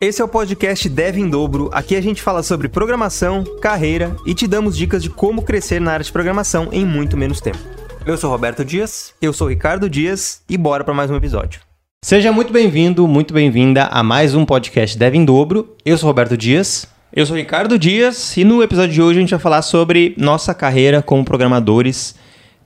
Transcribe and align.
Esse 0.00 0.22
é 0.22 0.24
o 0.24 0.28
podcast 0.28 0.88
Dev 0.88 1.18
em 1.18 1.28
Dobro. 1.28 1.70
Aqui 1.72 1.96
a 1.96 2.00
gente 2.00 2.22
fala 2.22 2.40
sobre 2.44 2.68
programação, 2.68 3.42
carreira 3.60 4.14
e 4.24 4.32
te 4.32 4.46
damos 4.46 4.76
dicas 4.76 5.02
de 5.02 5.10
como 5.10 5.42
crescer 5.42 5.80
na 5.80 5.90
área 5.90 6.04
de 6.04 6.12
programação 6.12 6.68
em 6.70 6.86
muito 6.86 7.16
menos 7.16 7.40
tempo. 7.40 7.58
Eu 8.06 8.16
sou 8.16 8.30
Roberto 8.30 8.64
Dias, 8.64 9.12
eu 9.20 9.32
sou 9.32 9.48
Ricardo 9.48 9.90
Dias 9.90 10.40
e 10.48 10.56
bora 10.56 10.84
para 10.84 10.94
mais 10.94 11.10
um 11.10 11.16
episódio. 11.16 11.62
Seja 12.04 12.30
muito 12.30 12.52
bem-vindo, 12.52 13.08
muito 13.08 13.34
bem-vinda 13.34 13.86
a 13.86 14.04
mais 14.04 14.36
um 14.36 14.44
podcast 14.44 14.96
Dev 14.96 15.16
em 15.16 15.24
Dobro. 15.24 15.76
Eu 15.84 15.98
sou 15.98 16.06
Roberto 16.06 16.36
Dias. 16.36 16.86
Eu 17.12 17.26
sou 17.26 17.36
Ricardo 17.36 17.76
Dias 17.76 18.36
e 18.36 18.44
no 18.44 18.62
episódio 18.62 18.94
de 18.94 19.02
hoje 19.02 19.18
a 19.18 19.20
gente 19.22 19.30
vai 19.30 19.40
falar 19.40 19.62
sobre 19.62 20.14
nossa 20.16 20.54
carreira 20.54 21.02
como 21.02 21.24
programadores. 21.24 22.14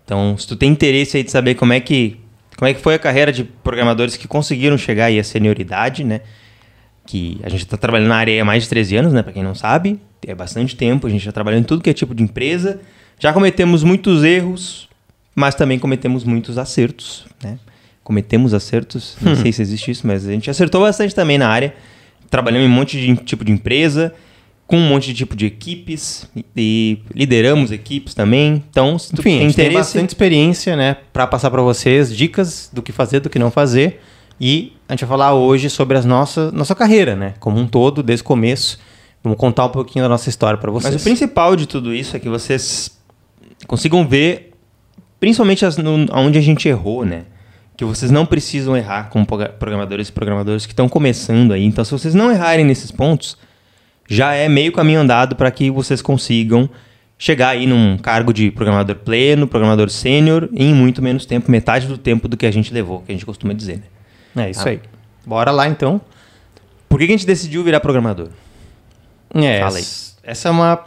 Então, 0.05 0.37
se 0.37 0.47
tu 0.47 0.55
tem 0.55 0.71
interesse 0.71 1.17
aí 1.17 1.23
de 1.23 1.31
saber 1.31 1.55
como 1.55 1.73
é 1.73 1.81
que, 1.81 2.21
como 2.59 2.69
é 2.69 2.75
que 2.75 2.83
foi 2.83 2.95
a 2.95 2.99
carreira 2.99 3.33
de 3.33 3.43
programadores 3.43 4.19
que 4.19 4.29
conseguiram 4.29 4.77
chegar 4.77 5.07
aí 5.07 5.19
à 5.19 5.25
senioridade, 5.25 6.05
né? 6.05 6.21
Que 7.07 7.41
a 7.43 7.49
gente 7.49 7.65
está 7.65 7.77
trabalhando 7.77 8.09
na 8.09 8.17
área 8.17 8.41
há 8.41 8.45
mais 8.45 8.63
de 8.63 8.69
13 8.69 8.97
anos, 8.97 9.13
né? 9.13 9.23
Para 9.23 9.33
quem 9.33 9.43
não 9.43 9.55
sabe, 9.55 10.01
é 10.27 10.35
bastante 10.35 10.77
tempo. 10.77 11.07
A 11.07 11.11
gente 11.11 11.25
já 11.25 11.33
trabalhando 11.33 11.63
em 11.63 11.67
tudo 11.67 11.83
que 11.83 11.91
é 11.91 11.93
tipo 11.93 12.15
de 12.15 12.23
empresa. 12.23 12.81
Já 13.19 13.33
cometemos 13.33 13.83
muitos 13.83 14.25
erros, 14.25 14.89
mas 15.35 15.55
também 15.55 15.79
cometemos 15.79 16.25
muitos 16.25 16.59
acertos, 16.59 17.27
né? 17.43 17.59
Cometemos 18.03 18.53
acertos, 18.53 19.17
não 19.21 19.37
sei 19.37 19.53
se 19.53 19.63
existe 19.63 19.91
isso, 19.91 20.07
mas 20.07 20.27
a 20.27 20.33
gente 20.33 20.51
acertou 20.51 20.81
bastante 20.81 21.15
também 21.15 21.39
na 21.39 21.49
área. 21.49 21.75
Trabalhamos 22.29 22.67
em 22.67 22.71
um 22.71 22.75
monte 22.75 22.99
de 22.99 23.15
tipo 23.17 23.45
de 23.45 23.53
empresa, 23.53 24.13
com 24.67 24.77
um 24.77 24.89
monte 24.89 25.09
de 25.09 25.15
tipo 25.15 25.37
de 25.37 25.47
equipes 25.47 26.27
e 26.57 26.99
lideramos 27.15 27.71
equipes 27.71 28.15
também. 28.15 28.65
Então, 28.71 28.99
se 28.99 29.11
tu 29.11 29.21
Enfim, 29.21 29.39
tem, 29.39 29.49
interesse... 29.49 29.57
tem 29.57 29.73
bastante 29.73 30.09
experiência, 30.09 30.75
né, 30.75 30.97
para 31.13 31.27
passar 31.27 31.51
para 31.51 31.63
vocês 31.63 32.15
dicas 32.15 32.71
do 32.73 32.83
que 32.83 32.91
fazer, 32.91 33.21
do 33.21 33.31
que 33.31 33.39
não 33.39 33.51
fazer. 33.51 34.01
E 34.45 34.73
a 34.89 34.95
gente 34.95 35.03
vai 35.03 35.11
falar 35.11 35.35
hoje 35.35 35.71
sobre 35.71 35.97
a 35.97 36.03
nossa, 36.03 36.51
nossa 36.51 36.75
carreira, 36.75 37.15
né? 37.15 37.35
Como 37.39 37.61
um 37.61 37.67
todo, 37.69 38.03
desde 38.03 38.25
o 38.25 38.27
começo. 38.27 38.77
Vamos 39.23 39.39
contar 39.39 39.67
um 39.67 39.69
pouquinho 39.69 40.05
da 40.05 40.09
nossa 40.09 40.29
história 40.29 40.59
para 40.59 40.69
vocês. 40.69 40.93
Mas 40.93 41.01
o 41.01 41.05
principal 41.05 41.55
de 41.55 41.65
tudo 41.65 41.95
isso 41.95 42.17
é 42.17 42.19
que 42.19 42.29
vocês 42.29 42.91
consigam 43.69 44.05
ver, 44.05 44.51
principalmente 45.21 45.65
as, 45.65 45.77
no, 45.77 46.09
onde 46.13 46.39
a 46.39 46.41
gente 46.41 46.69
errou, 46.69 47.05
né? 47.05 47.23
Que 47.77 47.85
vocês 47.85 48.11
não 48.11 48.27
precisam 48.27 48.77
errar 48.77 49.11
como 49.11 49.25
programadores 49.25 50.09
e 50.09 50.13
programadores 50.13 50.67
que 50.67 50.73
estão 50.73 50.89
começando 50.89 51.53
aí. 51.53 51.65
Então, 51.65 51.85
se 51.85 51.93
vocês 51.93 52.13
não 52.13 52.33
errarem 52.33 52.65
nesses 52.65 52.91
pontos, 52.91 53.39
já 54.09 54.35
é 54.35 54.49
meio 54.49 54.73
caminho 54.73 55.03
andado 55.03 55.37
para 55.37 55.53
que 55.53 55.71
vocês 55.71 56.03
consigam 56.03 56.69
chegar 57.17 57.51
aí 57.51 57.65
num 57.65 57.97
cargo 57.97 58.33
de 58.33 58.51
programador 58.51 58.97
pleno, 58.97 59.47
programador 59.47 59.89
sênior, 59.89 60.49
em 60.53 60.75
muito 60.75 61.01
menos 61.01 61.25
tempo, 61.27 61.49
metade 61.49 61.87
do 61.87 61.97
tempo 61.97 62.27
do 62.27 62.37
que 62.37 62.45
a 62.45 62.51
gente 62.51 62.75
levou, 62.75 63.03
que 63.03 63.13
a 63.13 63.15
gente 63.15 63.25
costuma 63.25 63.53
dizer, 63.53 63.77
né? 63.77 64.02
É 64.37 64.51
isso 64.51 64.67
ah. 64.67 64.71
aí. 64.71 64.81
Bora 65.25 65.51
lá 65.51 65.69
então. 65.69 66.01
Por 66.89 66.99
que, 66.99 67.07
que 67.07 67.13
a 67.13 67.17
gente 67.17 67.27
decidiu 67.27 67.63
virar 67.65 67.81
programador? 67.81 68.29
É, 69.35 69.61
Fala 69.61 69.79
aí. 69.79 69.85
Essa 70.23 70.49
é 70.49 70.51
uma 70.51 70.85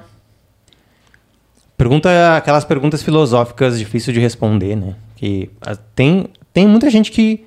pergunta, 1.77 2.37
aquelas 2.37 2.63
perguntas 2.63 3.01
filosóficas 3.01 3.77
difíceis 3.77 4.13
de 4.13 4.19
responder, 4.19 4.75
né? 4.75 4.95
Que 5.15 5.49
ah, 5.61 5.75
tem, 5.95 6.27
tem 6.53 6.67
muita 6.67 6.89
gente 6.89 7.11
que 7.11 7.45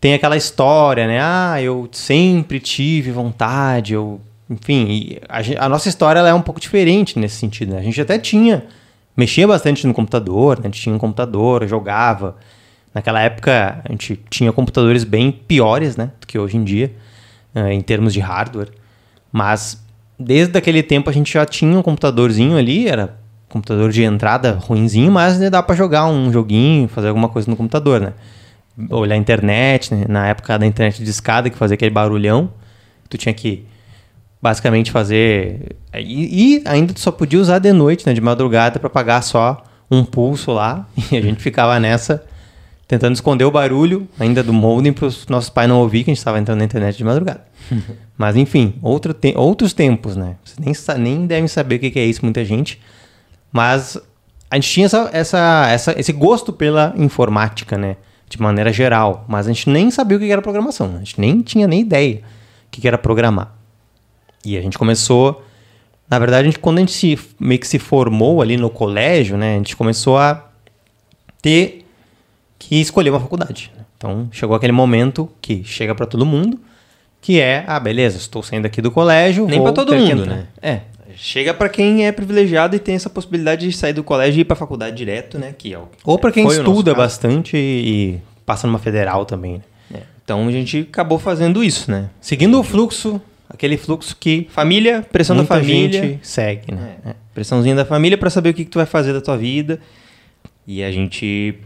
tem 0.00 0.14
aquela 0.14 0.36
história, 0.36 1.06
né? 1.06 1.18
Ah, 1.20 1.60
eu 1.60 1.88
sempre 1.92 2.60
tive 2.60 3.10
vontade, 3.10 3.94
eu, 3.94 4.20
enfim, 4.48 5.18
a, 5.28 5.64
a, 5.64 5.68
nossa 5.68 5.88
história 5.88 6.20
ela 6.20 6.28
é 6.28 6.34
um 6.34 6.42
pouco 6.42 6.60
diferente 6.60 7.18
nesse 7.18 7.36
sentido. 7.36 7.74
Né? 7.74 7.80
A 7.80 7.82
gente 7.82 8.00
até 8.00 8.18
tinha, 8.18 8.66
mexia 9.16 9.46
bastante 9.46 9.86
no 9.86 9.92
computador, 9.92 10.58
né? 10.58 10.62
a 10.64 10.66
gente 10.68 10.80
tinha 10.80 10.94
um 10.94 10.98
computador, 10.98 11.66
jogava, 11.66 12.36
Naquela 12.94 13.20
época 13.20 13.80
a 13.84 13.92
gente 13.92 14.20
tinha 14.30 14.52
computadores 14.52 15.04
bem 15.04 15.30
piores 15.30 15.96
né, 15.96 16.10
do 16.20 16.26
que 16.26 16.38
hoje 16.38 16.56
em 16.56 16.64
dia, 16.64 16.92
uh, 17.54 17.68
em 17.68 17.80
termos 17.80 18.12
de 18.12 18.20
hardware. 18.20 18.70
Mas 19.32 19.82
desde 20.18 20.56
aquele 20.58 20.82
tempo 20.82 21.08
a 21.08 21.12
gente 21.12 21.32
já 21.32 21.44
tinha 21.46 21.78
um 21.78 21.82
computadorzinho 21.82 22.56
ali, 22.56 22.88
era 22.88 23.16
computador 23.48 23.90
de 23.90 24.02
entrada 24.02 24.52
ruinzinho, 24.52 25.10
mas 25.10 25.38
né, 25.38 25.48
dá 25.48 25.62
para 25.62 25.74
jogar 25.74 26.06
um 26.06 26.32
joguinho, 26.32 26.88
fazer 26.88 27.08
alguma 27.08 27.28
coisa 27.28 27.50
no 27.50 27.56
computador, 27.56 28.00
né? 28.00 28.12
Olhar 28.90 29.14
a 29.14 29.18
internet, 29.18 29.92
né? 29.92 30.04
na 30.08 30.28
época 30.28 30.56
da 30.58 30.64
internet 30.64 31.02
de 31.02 31.10
escada 31.10 31.50
que 31.50 31.56
fazia 31.56 31.74
aquele 31.74 31.90
barulhão, 31.90 32.50
tu 33.08 33.18
tinha 33.18 33.34
que 33.34 33.66
basicamente 34.40 34.92
fazer 34.92 35.76
e, 35.94 36.58
e 36.58 36.62
ainda 36.64 36.92
tu 36.92 37.00
só 37.00 37.10
podia 37.10 37.40
usar 37.40 37.58
de 37.58 37.72
noite, 37.72 38.06
né, 38.06 38.12
de 38.12 38.20
madrugada 38.20 38.78
para 38.78 38.88
pagar 38.88 39.20
só 39.22 39.64
um 39.90 40.04
pulso 40.04 40.52
lá, 40.52 40.86
e 41.10 41.16
a 41.16 41.20
gente 41.20 41.42
ficava 41.42 41.80
nessa 41.80 42.24
tentando 42.88 43.14
esconder 43.14 43.44
o 43.44 43.50
barulho 43.50 44.08
ainda 44.18 44.42
do 44.42 44.52
modem 44.52 44.94
para 44.94 45.04
os 45.04 45.26
nossos 45.28 45.50
pais 45.50 45.68
não 45.68 45.78
ouvir 45.80 46.04
que 46.04 46.10
a 46.10 46.12
gente 46.12 46.18
estava 46.18 46.38
entrando 46.38 46.58
na 46.58 46.64
internet 46.64 46.96
de 46.96 47.04
madrugada. 47.04 47.44
Mas 48.16 48.34
enfim, 48.34 48.74
outro 48.82 49.12
te 49.12 49.34
outros 49.36 49.74
tempos, 49.74 50.16
né? 50.16 50.36
Vocês 50.42 50.58
nem, 50.58 50.98
nem 50.98 51.26
devem 51.26 51.46
saber 51.46 51.76
o 51.76 51.78
que, 51.78 51.90
que 51.90 51.98
é 51.98 52.04
isso, 52.06 52.24
muita 52.24 52.42
gente. 52.44 52.80
Mas 53.52 54.00
a 54.50 54.56
gente 54.56 54.70
tinha 54.70 54.86
essa, 54.86 55.10
essa, 55.12 55.68
essa, 55.70 56.00
esse 56.00 56.12
gosto 56.12 56.50
pela 56.50 56.94
informática, 56.96 57.76
né? 57.76 57.96
De 58.26 58.40
maneira 58.40 58.72
geral. 58.72 59.24
Mas 59.28 59.46
a 59.46 59.52
gente 59.52 59.68
nem 59.68 59.90
sabia 59.90 60.16
o 60.16 60.20
que 60.20 60.32
era 60.32 60.40
programação. 60.40 60.94
A 60.96 60.98
gente 60.98 61.20
nem 61.20 61.42
tinha 61.42 61.68
nem 61.68 61.80
ideia 61.80 62.22
o 62.66 62.70
que 62.70 62.88
era 62.88 62.96
programar. 62.96 63.54
E 64.44 64.56
a 64.56 64.62
gente 64.62 64.78
começou. 64.78 65.44
Na 66.08 66.18
verdade, 66.18 66.48
a 66.48 66.50
gente, 66.50 66.58
quando 66.58 66.78
a 66.78 66.80
gente 66.80 66.92
se, 66.92 67.18
meio 67.38 67.60
que 67.60 67.68
se 67.68 67.78
formou 67.78 68.40
ali 68.40 68.56
no 68.56 68.70
colégio, 68.70 69.36
né? 69.36 69.54
A 69.54 69.58
gente 69.58 69.76
começou 69.76 70.16
a 70.16 70.48
ter 71.42 71.87
que 72.58 72.80
escolher 72.80 73.10
uma 73.10 73.20
faculdade. 73.20 73.70
Então 73.96 74.28
chegou 74.32 74.56
aquele 74.56 74.72
momento 74.72 75.28
que 75.40 75.62
chega 75.64 75.94
para 75.94 76.06
todo 76.06 76.24
mundo, 76.24 76.58
que 77.20 77.40
é, 77.40 77.64
ah, 77.66 77.80
beleza, 77.80 78.16
estou 78.16 78.42
saindo 78.42 78.66
aqui 78.66 78.80
do 78.80 78.90
colégio. 78.90 79.46
Nem 79.46 79.62
para 79.62 79.72
todo 79.72 79.94
mundo, 79.94 80.26
né? 80.26 80.46
É. 80.62 80.80
Chega 81.16 81.52
para 81.52 81.68
quem 81.68 82.06
é 82.06 82.12
privilegiado 82.12 82.76
e 82.76 82.78
tem 82.78 82.94
essa 82.94 83.10
possibilidade 83.10 83.68
de 83.68 83.76
sair 83.76 83.92
do 83.92 84.04
colégio 84.04 84.38
e 84.38 84.42
ir 84.42 84.44
para 84.44 84.54
faculdade 84.54 84.96
direto, 84.96 85.36
né? 85.36 85.52
Que 85.56 85.74
é 85.74 85.78
o, 85.78 85.88
Ou 86.04 86.16
para 86.16 86.30
quem 86.30 86.46
estuda 86.46 86.94
bastante 86.94 87.56
e, 87.56 87.58
e 87.60 88.20
passa 88.46 88.68
numa 88.68 88.78
federal 88.78 89.24
também. 89.24 89.54
Né? 89.54 89.98
É. 89.98 90.02
Então 90.24 90.46
a 90.46 90.52
gente 90.52 90.86
acabou 90.88 91.18
fazendo 91.18 91.64
isso, 91.64 91.90
né? 91.90 92.08
Seguindo 92.20 92.60
o 92.60 92.62
fluxo, 92.62 93.20
aquele 93.50 93.76
fluxo 93.76 94.16
que 94.18 94.46
família, 94.50 95.04
pressão 95.10 95.36
da 95.36 95.44
família, 95.44 96.02
gente 96.02 96.18
segue, 96.22 96.72
né? 96.72 96.96
É. 97.04 97.14
Pressãozinha 97.34 97.74
da 97.74 97.84
família 97.84 98.16
para 98.16 98.30
saber 98.30 98.50
o 98.50 98.54
que, 98.54 98.64
que 98.64 98.70
tu 98.70 98.78
vai 98.78 98.86
fazer 98.86 99.12
da 99.12 99.20
tua 99.20 99.36
vida. 99.36 99.80
E 100.64 100.84
a 100.84 100.92
gente 100.92 101.58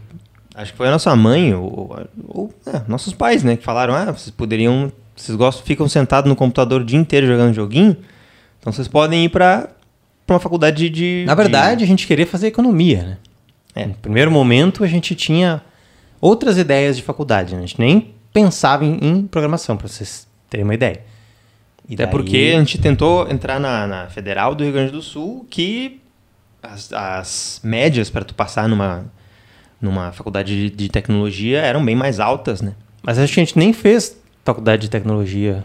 Acho 0.55 0.71
que 0.71 0.77
foi 0.77 0.87
a 0.87 0.91
nossa 0.91 1.15
mãe, 1.15 1.53
ou, 1.53 2.07
ou 2.27 2.53
é, 2.67 2.81
nossos 2.87 3.13
pais, 3.13 3.43
né? 3.43 3.57
Que 3.57 3.63
falaram, 3.63 3.93
ah, 3.93 4.05
vocês 4.05 4.29
poderiam. 4.29 4.91
Vocês 5.15 5.35
gostam, 5.35 5.65
ficam 5.65 5.87
sentados 5.87 6.27
no 6.27 6.35
computador 6.35 6.81
o 6.81 6.85
dia 6.85 6.97
inteiro 6.97 7.27
jogando 7.27 7.53
joguinho. 7.53 7.95
Então 8.59 8.73
vocês 8.73 8.87
podem 8.87 9.25
ir 9.25 9.29
para 9.29 9.69
uma 10.27 10.39
faculdade 10.39 10.89
de. 10.89 11.23
Na 11.25 11.35
verdade, 11.35 11.79
de... 11.79 11.83
a 11.83 11.87
gente 11.87 12.07
queria 12.07 12.25
fazer 12.25 12.47
economia, 12.47 13.03
né? 13.03 13.17
É. 13.75 13.87
No 13.87 13.93
primeiro 13.95 14.31
momento, 14.31 14.83
a 14.83 14.87
gente 14.87 15.15
tinha 15.15 15.61
outras 16.21 16.57
ideias 16.57 16.95
de 16.95 17.03
faculdade. 17.03 17.53
Né? 17.53 17.59
A 17.59 17.65
gente 17.65 17.79
nem 17.79 18.13
pensava 18.31 18.85
em, 18.85 18.97
em 19.01 19.27
programação, 19.27 19.75
para 19.75 19.87
vocês 19.87 20.27
terem 20.49 20.63
uma 20.63 20.73
ideia. 20.73 21.01
E 21.87 21.95
Até 21.95 22.05
daí... 22.05 22.11
porque 22.11 22.53
a 22.55 22.59
gente 22.59 22.77
tentou 22.77 23.29
entrar 23.29 23.59
na, 23.59 23.85
na, 23.87 24.07
Federal 24.07 24.55
do 24.55 24.63
Rio 24.63 24.73
Grande 24.73 24.91
do 24.91 25.01
Sul, 25.01 25.45
que 25.49 25.99
as, 26.61 26.93
as 26.93 27.61
médias 27.63 28.09
para 28.09 28.23
tu 28.23 28.33
passar 28.33 28.69
numa 28.69 29.05
numa 29.83 30.11
faculdade 30.13 30.69
de, 30.69 30.89
tecnologia 30.89 31.59
eram 31.59 31.83
bem 31.83 31.95
mais 31.95 32.19
altas, 32.19 32.61
né? 32.61 32.73
Mas 33.03 33.19
a 33.19 33.25
gente 33.25 33.59
nem 33.59 33.73
fez 33.73 34.17
faculdade 34.45 34.83
de 34.83 34.89
tecnologia, 34.89 35.63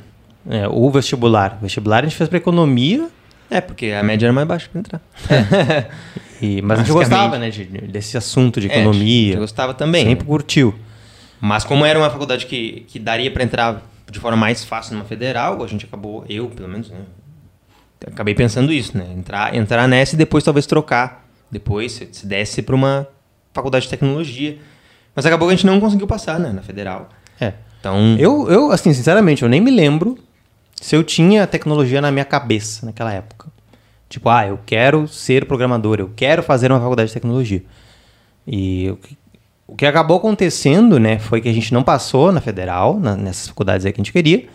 é, 0.49 0.67
o 0.69 0.91
vestibular. 0.91 1.56
Vestibular 1.62 2.03
a 2.03 2.06
gente 2.06 2.17
fez 2.17 2.29
para 2.29 2.37
economia. 2.37 3.09
É, 3.49 3.61
porque 3.61 3.87
a 3.87 4.03
média 4.03 4.27
era 4.27 4.33
mais 4.33 4.47
baixa 4.47 4.69
para 4.71 4.81
entrar. 4.81 5.01
É. 5.31 5.87
e, 6.43 6.61
mas 6.62 6.81
a 6.81 6.83
gente 6.83 6.93
gostava, 6.93 7.39
né, 7.39 7.49
de, 7.49 7.65
desse 7.65 8.19
assunto 8.19 8.61
de 8.61 8.67
economia. 8.67 9.27
É, 9.27 9.29
a 9.29 9.33
gente 9.33 9.41
gostava 9.41 9.73
também. 9.73 10.05
Sempre 10.05 10.27
curtiu. 10.27 10.75
Mas 11.41 11.65
como 11.65 11.87
era 11.87 11.99
uma 11.99 12.11
faculdade 12.11 12.47
que, 12.47 12.85
que 12.89 12.99
daria 12.99 13.31
para 13.31 13.45
entrar 13.45 13.83
de 14.11 14.19
forma 14.19 14.37
mais 14.37 14.65
fácil 14.65 14.95
numa 14.95 15.05
federal, 15.05 15.62
a 15.62 15.67
gente 15.69 15.85
acabou, 15.85 16.25
eu 16.29 16.49
pelo 16.49 16.69
menos, 16.69 16.91
né, 16.91 16.99
acabei 18.06 18.35
pensando 18.35 18.73
isso, 18.73 18.99
né? 18.99 19.06
Entrar, 19.17 19.55
entrar 19.55 19.87
nessa 19.87 20.17
e 20.17 20.19
depois 20.19 20.43
talvez 20.43 20.67
trocar. 20.67 21.25
Depois, 21.50 21.93
se, 21.93 22.09
se 22.11 22.26
desse 22.26 22.62
para 22.62 22.75
uma 22.75 23.06
faculdade 23.53 23.85
de 23.85 23.91
tecnologia. 23.91 24.59
Mas 25.15 25.27
acabou 25.27 25.49
que 25.49 25.55
a 25.55 25.56
gente 25.56 25.67
não 25.67 25.81
conseguiu 25.81 26.06
passar, 26.06 26.39
né, 26.39 26.53
na 26.53 26.62
federal. 26.62 27.09
É. 27.41 27.55
Então. 27.81 28.17
Eu, 28.19 28.49
eu, 28.49 28.73
assim, 28.73 28.93
sinceramente, 28.93 29.43
eu 29.43 29.49
nem 29.49 29.61
me 29.61 29.71
lembro 29.71 30.19
se 30.75 30.95
eu 30.95 31.03
tinha 31.03 31.47
tecnologia 31.47 32.00
na 32.00 32.11
minha 32.11 32.25
cabeça 32.25 32.87
naquela 32.87 33.12
época. 33.12 33.49
Tipo, 34.09 34.29
ah, 34.29 34.47
eu 34.47 34.59
quero 34.65 35.06
ser 35.06 35.45
programador, 35.45 35.99
eu 35.99 36.11
quero 36.15 36.43
fazer 36.43 36.73
uma 36.73 36.81
faculdade 36.81 37.09
de 37.09 37.15
tecnologia. 37.15 37.62
E 38.47 38.95
o 39.67 39.77
que 39.77 39.85
acabou 39.85 40.17
acontecendo, 40.17 40.99
né, 40.99 41.19
foi 41.19 41.43
que 41.43 41.49
a 41.49 41.53
gente 41.53 41.75
não 41.75 41.83
passou 41.83 42.33
na 42.33 42.41
federal, 42.41 42.99
na, 42.99 43.15
nessas 43.15 43.49
faculdades 43.49 43.85
aí 43.85 43.93
que 43.93 44.00
a 44.00 44.03
gente 44.03 44.12
queria, 44.12 44.47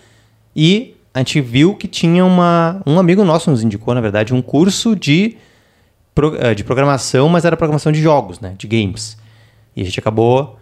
e 0.56 0.96
a 1.14 1.20
gente 1.20 1.40
viu 1.40 1.76
que 1.76 1.88
tinha 1.88 2.26
uma. 2.26 2.82
Um 2.86 2.98
amigo 2.98 3.24
nosso 3.24 3.52
nos 3.52 3.64
indicou, 3.64 3.94
na 3.94 4.02
verdade, 4.02 4.34
um 4.34 4.42
curso 4.42 4.96
de 4.96 5.38
de 6.56 6.64
programação, 6.64 7.28
mas 7.30 7.44
era 7.46 7.58
programação 7.58 7.92
de 7.92 8.02
jogos, 8.02 8.40
né? 8.40 8.54
De 8.58 8.68
games. 8.68 9.18
E 9.76 9.82
a 9.82 9.86
gente 9.86 10.00
acabou 10.00 10.58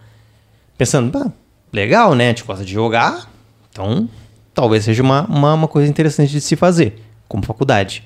pensando, 0.78 1.32
legal, 1.72 2.14
né? 2.14 2.26
A 2.26 2.28
gente 2.28 2.44
gosta 2.44 2.64
de 2.64 2.72
jogar, 2.72 3.28
então 3.70 4.08
talvez 4.54 4.84
seja 4.84 5.02
uma, 5.02 5.26
uma, 5.26 5.54
uma 5.54 5.68
coisa 5.68 5.88
interessante 5.88 6.30
de 6.32 6.40
se 6.40 6.56
fazer 6.56 7.00
como 7.28 7.44
faculdade. 7.44 8.04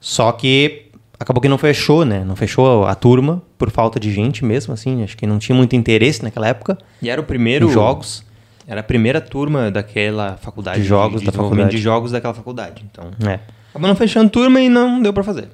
Só 0.00 0.30
que 0.32 0.86
acabou 1.18 1.40
que 1.40 1.48
não 1.48 1.58
fechou, 1.58 2.04
né? 2.04 2.24
Não 2.24 2.36
fechou 2.36 2.86
a 2.86 2.94
turma 2.94 3.42
por 3.58 3.70
falta 3.70 3.98
de 3.98 4.12
gente 4.12 4.44
mesmo, 4.44 4.72
assim. 4.72 5.02
Acho 5.02 5.16
que 5.16 5.26
não 5.26 5.38
tinha 5.38 5.56
muito 5.56 5.74
interesse 5.76 6.22
naquela 6.22 6.48
época. 6.48 6.78
E 7.02 7.10
era 7.10 7.20
o 7.20 7.24
primeiro 7.24 7.68
jogos. 7.70 8.24
Era 8.66 8.80
a 8.80 8.84
primeira 8.84 9.18
turma 9.20 9.70
daquela 9.70 10.36
faculdade 10.36 10.82
De 10.82 10.86
jogos 10.86 11.22
da 11.22 11.30
desenvolvimento 11.30 11.56
faculdade. 11.64 11.76
de 11.76 11.82
jogos 11.82 12.12
daquela 12.12 12.34
faculdade. 12.34 12.84
Então, 12.90 13.10
É. 13.26 13.40
acabou 13.70 13.88
não 13.88 13.96
fechando 13.96 14.28
turma 14.30 14.60
e 14.60 14.68
não 14.68 15.00
deu 15.00 15.12
pra 15.12 15.24
fazer. 15.24 15.48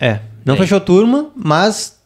É. 0.00 0.20
Não 0.46 0.54
E 0.54 0.56
aí? 0.56 0.62
fechou 0.62 0.80
turma, 0.80 1.30
mas 1.34 2.00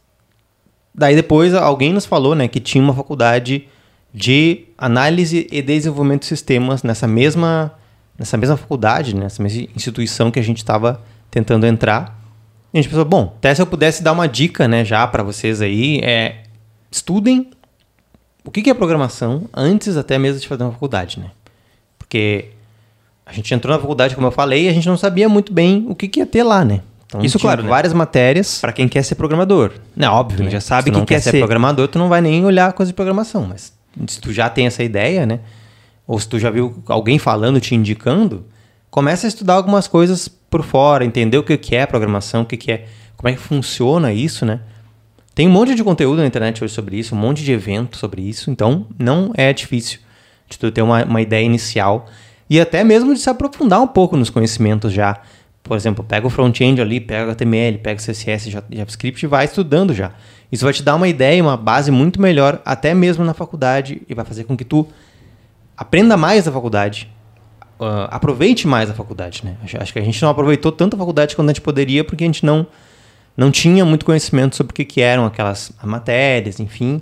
daí 0.93 1.15
depois 1.15 1.53
alguém 1.53 1.93
nos 1.93 2.07
falou, 2.07 2.33
né, 2.33 2.47
que 2.47 2.59
tinha 2.59 2.83
uma 2.83 2.93
faculdade 2.93 3.67
de 4.11 4.65
análise 4.75 5.47
e 5.51 5.61
desenvolvimento 5.61 6.21
de 6.21 6.27
sistemas 6.27 6.81
nessa 6.81 7.07
mesma 7.07 7.71
nessa 8.17 8.37
mesma 8.37 8.57
faculdade, 8.57 9.15
né, 9.15 9.21
nessa 9.21 9.41
mesma 9.41 9.67
instituição 9.75 10.29
que 10.29 10.39
a 10.39 10.43
gente 10.43 10.57
estava 10.57 11.01
tentando 11.29 11.65
entrar. 11.65 12.19
E 12.73 12.77
a 12.77 12.81
gente 12.81 12.89
pensou, 12.89 13.05
bom, 13.05 13.33
até 13.37 13.53
se 13.53 13.61
eu 13.61 13.65
pudesse 13.65 14.03
dar 14.03 14.11
uma 14.11 14.27
dica, 14.27 14.67
né, 14.67 14.83
já 14.83 15.07
para 15.07 15.23
vocês 15.23 15.61
aí, 15.61 15.99
é 16.03 16.43
estudem 16.91 17.49
o 18.43 18.51
que 18.51 18.61
que 18.61 18.69
é 18.69 18.73
programação 18.73 19.49
antes 19.53 19.97
até 19.97 20.17
mesmo 20.17 20.39
de 20.39 20.47
fazer 20.47 20.63
uma 20.63 20.71
faculdade, 20.71 21.19
né? 21.19 21.31
Porque 21.97 22.49
a 23.25 23.31
gente 23.33 23.53
entrou 23.53 23.73
na 23.75 23.79
faculdade, 23.79 24.13
como 24.15 24.27
eu 24.27 24.31
falei, 24.31 24.65
e 24.65 24.69
a 24.69 24.73
gente 24.73 24.87
não 24.87 24.97
sabia 24.97 25.29
muito 25.29 25.53
bem 25.53 25.85
o 25.87 25.95
que, 25.95 26.07
que 26.07 26.19
ia 26.19 26.25
ter 26.25 26.43
lá, 26.43 26.65
né? 26.65 26.81
Então, 27.11 27.25
Isso, 27.25 27.37
claro, 27.37 27.61
né? 27.63 27.67
várias 27.69 27.91
matérias. 27.91 28.61
Pra 28.61 28.71
quem 28.71 28.87
quer 28.87 29.03
ser 29.03 29.15
programador. 29.15 29.73
Não, 29.93 30.13
óbvio, 30.13 30.37
Quem 30.37 30.45
né? 30.45 30.51
já 30.51 30.61
sabe 30.61 30.85
se 30.85 30.91
que 30.91 30.99
quer 31.01 31.15
quer 31.15 31.19
ser 31.19 31.31
ser. 31.31 31.37
programador, 31.39 31.89
tu 31.89 31.99
não 31.99 32.07
vai 32.07 32.21
nem 32.21 32.45
olhar 32.45 32.71
coisa 32.71 32.89
de 32.89 32.95
programação. 32.95 33.45
Mas 33.45 33.73
se 34.07 34.21
tu 34.21 34.31
já 34.31 34.49
tem 34.49 34.65
essa 34.65 34.81
ideia, 34.81 35.25
né? 35.25 35.41
Ou 36.07 36.17
se 36.17 36.27
tu 36.29 36.39
já 36.39 36.49
viu 36.49 36.81
alguém 36.87 37.19
falando, 37.19 37.59
te 37.59 37.75
indicando, 37.75 38.45
começa 38.89 39.27
a 39.27 39.29
estudar 39.29 39.55
algumas 39.55 39.87
coisas 39.89 40.29
por 40.29 40.63
fora, 40.63 41.03
entender 41.03 41.37
o 41.37 41.43
que 41.43 41.57
que 41.57 41.75
é 41.75 41.85
programação, 41.85 42.43
o 42.43 42.45
que 42.45 42.55
que 42.55 42.71
é, 42.71 42.85
como 43.17 43.27
é 43.29 43.33
que 43.33 43.39
funciona 43.39 44.13
isso, 44.13 44.45
né? 44.45 44.61
Tem 45.35 45.47
um 45.47 45.51
monte 45.51 45.75
de 45.75 45.83
conteúdo 45.83 46.19
na 46.19 46.27
internet 46.27 46.63
hoje 46.63 46.73
sobre 46.73 46.97
isso, 46.97 47.13
um 47.13 47.17
monte 47.17 47.43
de 47.43 47.51
evento 47.51 47.97
sobre 47.97 48.21
isso, 48.21 48.49
então 48.49 48.85
não 48.97 49.31
é 49.35 49.51
difícil 49.51 49.99
de 50.49 50.57
tu 50.57 50.71
ter 50.71 50.81
uma, 50.81 51.03
uma 51.05 51.21
ideia 51.21 51.43
inicial 51.45 52.07
e 52.49 52.59
até 52.59 52.83
mesmo 52.83 53.13
de 53.13 53.19
se 53.19 53.29
aprofundar 53.29 53.81
um 53.81 53.87
pouco 53.87 54.15
nos 54.17 54.29
conhecimentos 54.29 54.91
já. 54.91 55.21
Por 55.63 55.77
exemplo, 55.77 56.03
pega 56.03 56.25
o 56.25 56.29
front-end 56.29 56.81
ali, 56.81 56.99
pega 56.99 57.31
HTML, 57.31 57.77
pega 57.77 57.99
CSS, 57.99 58.49
Ja- 58.49 58.63
JavaScript 58.69 59.23
e 59.23 59.27
vai 59.27 59.45
estudando 59.45 59.93
já. 59.93 60.11
Isso 60.51 60.63
vai 60.65 60.73
te 60.73 60.83
dar 60.83 60.95
uma 60.95 61.07
ideia, 61.07 61.41
uma 61.41 61.55
base 61.55 61.91
muito 61.91 62.21
melhor, 62.21 62.61
até 62.65 62.93
mesmo 62.93 63.23
na 63.23 63.33
faculdade, 63.33 64.01
e 64.09 64.13
vai 64.13 64.25
fazer 64.25 64.43
com 64.43 64.57
que 64.57 64.65
tu 64.65 64.87
aprenda 65.77 66.17
mais 66.17 66.47
a 66.47 66.51
faculdade, 66.51 67.09
ah, 67.79 68.09
aproveite 68.11 68.67
mais 68.67 68.89
a 68.89 68.93
faculdade, 68.93 69.41
né? 69.45 69.55
Acho 69.79 69.93
que 69.93 69.99
a 69.99 70.01
gente 70.03 70.21
não 70.21 70.29
aproveitou 70.29 70.71
tanto 70.71 70.95
a 70.95 70.99
faculdade 70.99 71.35
quanto 71.35 71.49
a 71.49 71.53
gente 71.53 71.61
poderia, 71.61 72.03
porque 72.03 72.23
a 72.23 72.27
gente 72.27 72.45
não, 72.45 72.67
não 73.37 73.49
tinha 73.49 73.85
muito 73.85 74.05
conhecimento 74.05 74.55
sobre 74.55 74.71
o 74.71 74.73
que, 74.73 74.83
que 74.83 74.99
eram 75.01 75.25
aquelas 75.25 75.71
matérias, 75.83 76.59
enfim. 76.59 77.01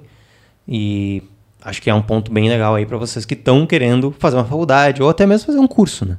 E 0.67 1.23
acho 1.63 1.81
que 1.81 1.89
é 1.89 1.93
um 1.93 2.01
ponto 2.01 2.31
bem 2.31 2.47
legal 2.47 2.75
aí 2.75 2.85
para 2.85 2.97
vocês 2.97 3.25
que 3.25 3.33
estão 3.33 3.65
querendo 3.65 4.13
fazer 4.19 4.35
uma 4.37 4.45
faculdade 4.45 5.01
ou 5.01 5.09
até 5.09 5.25
mesmo 5.25 5.47
fazer 5.47 5.59
um 5.59 5.67
curso, 5.67 6.05
né? 6.05 6.17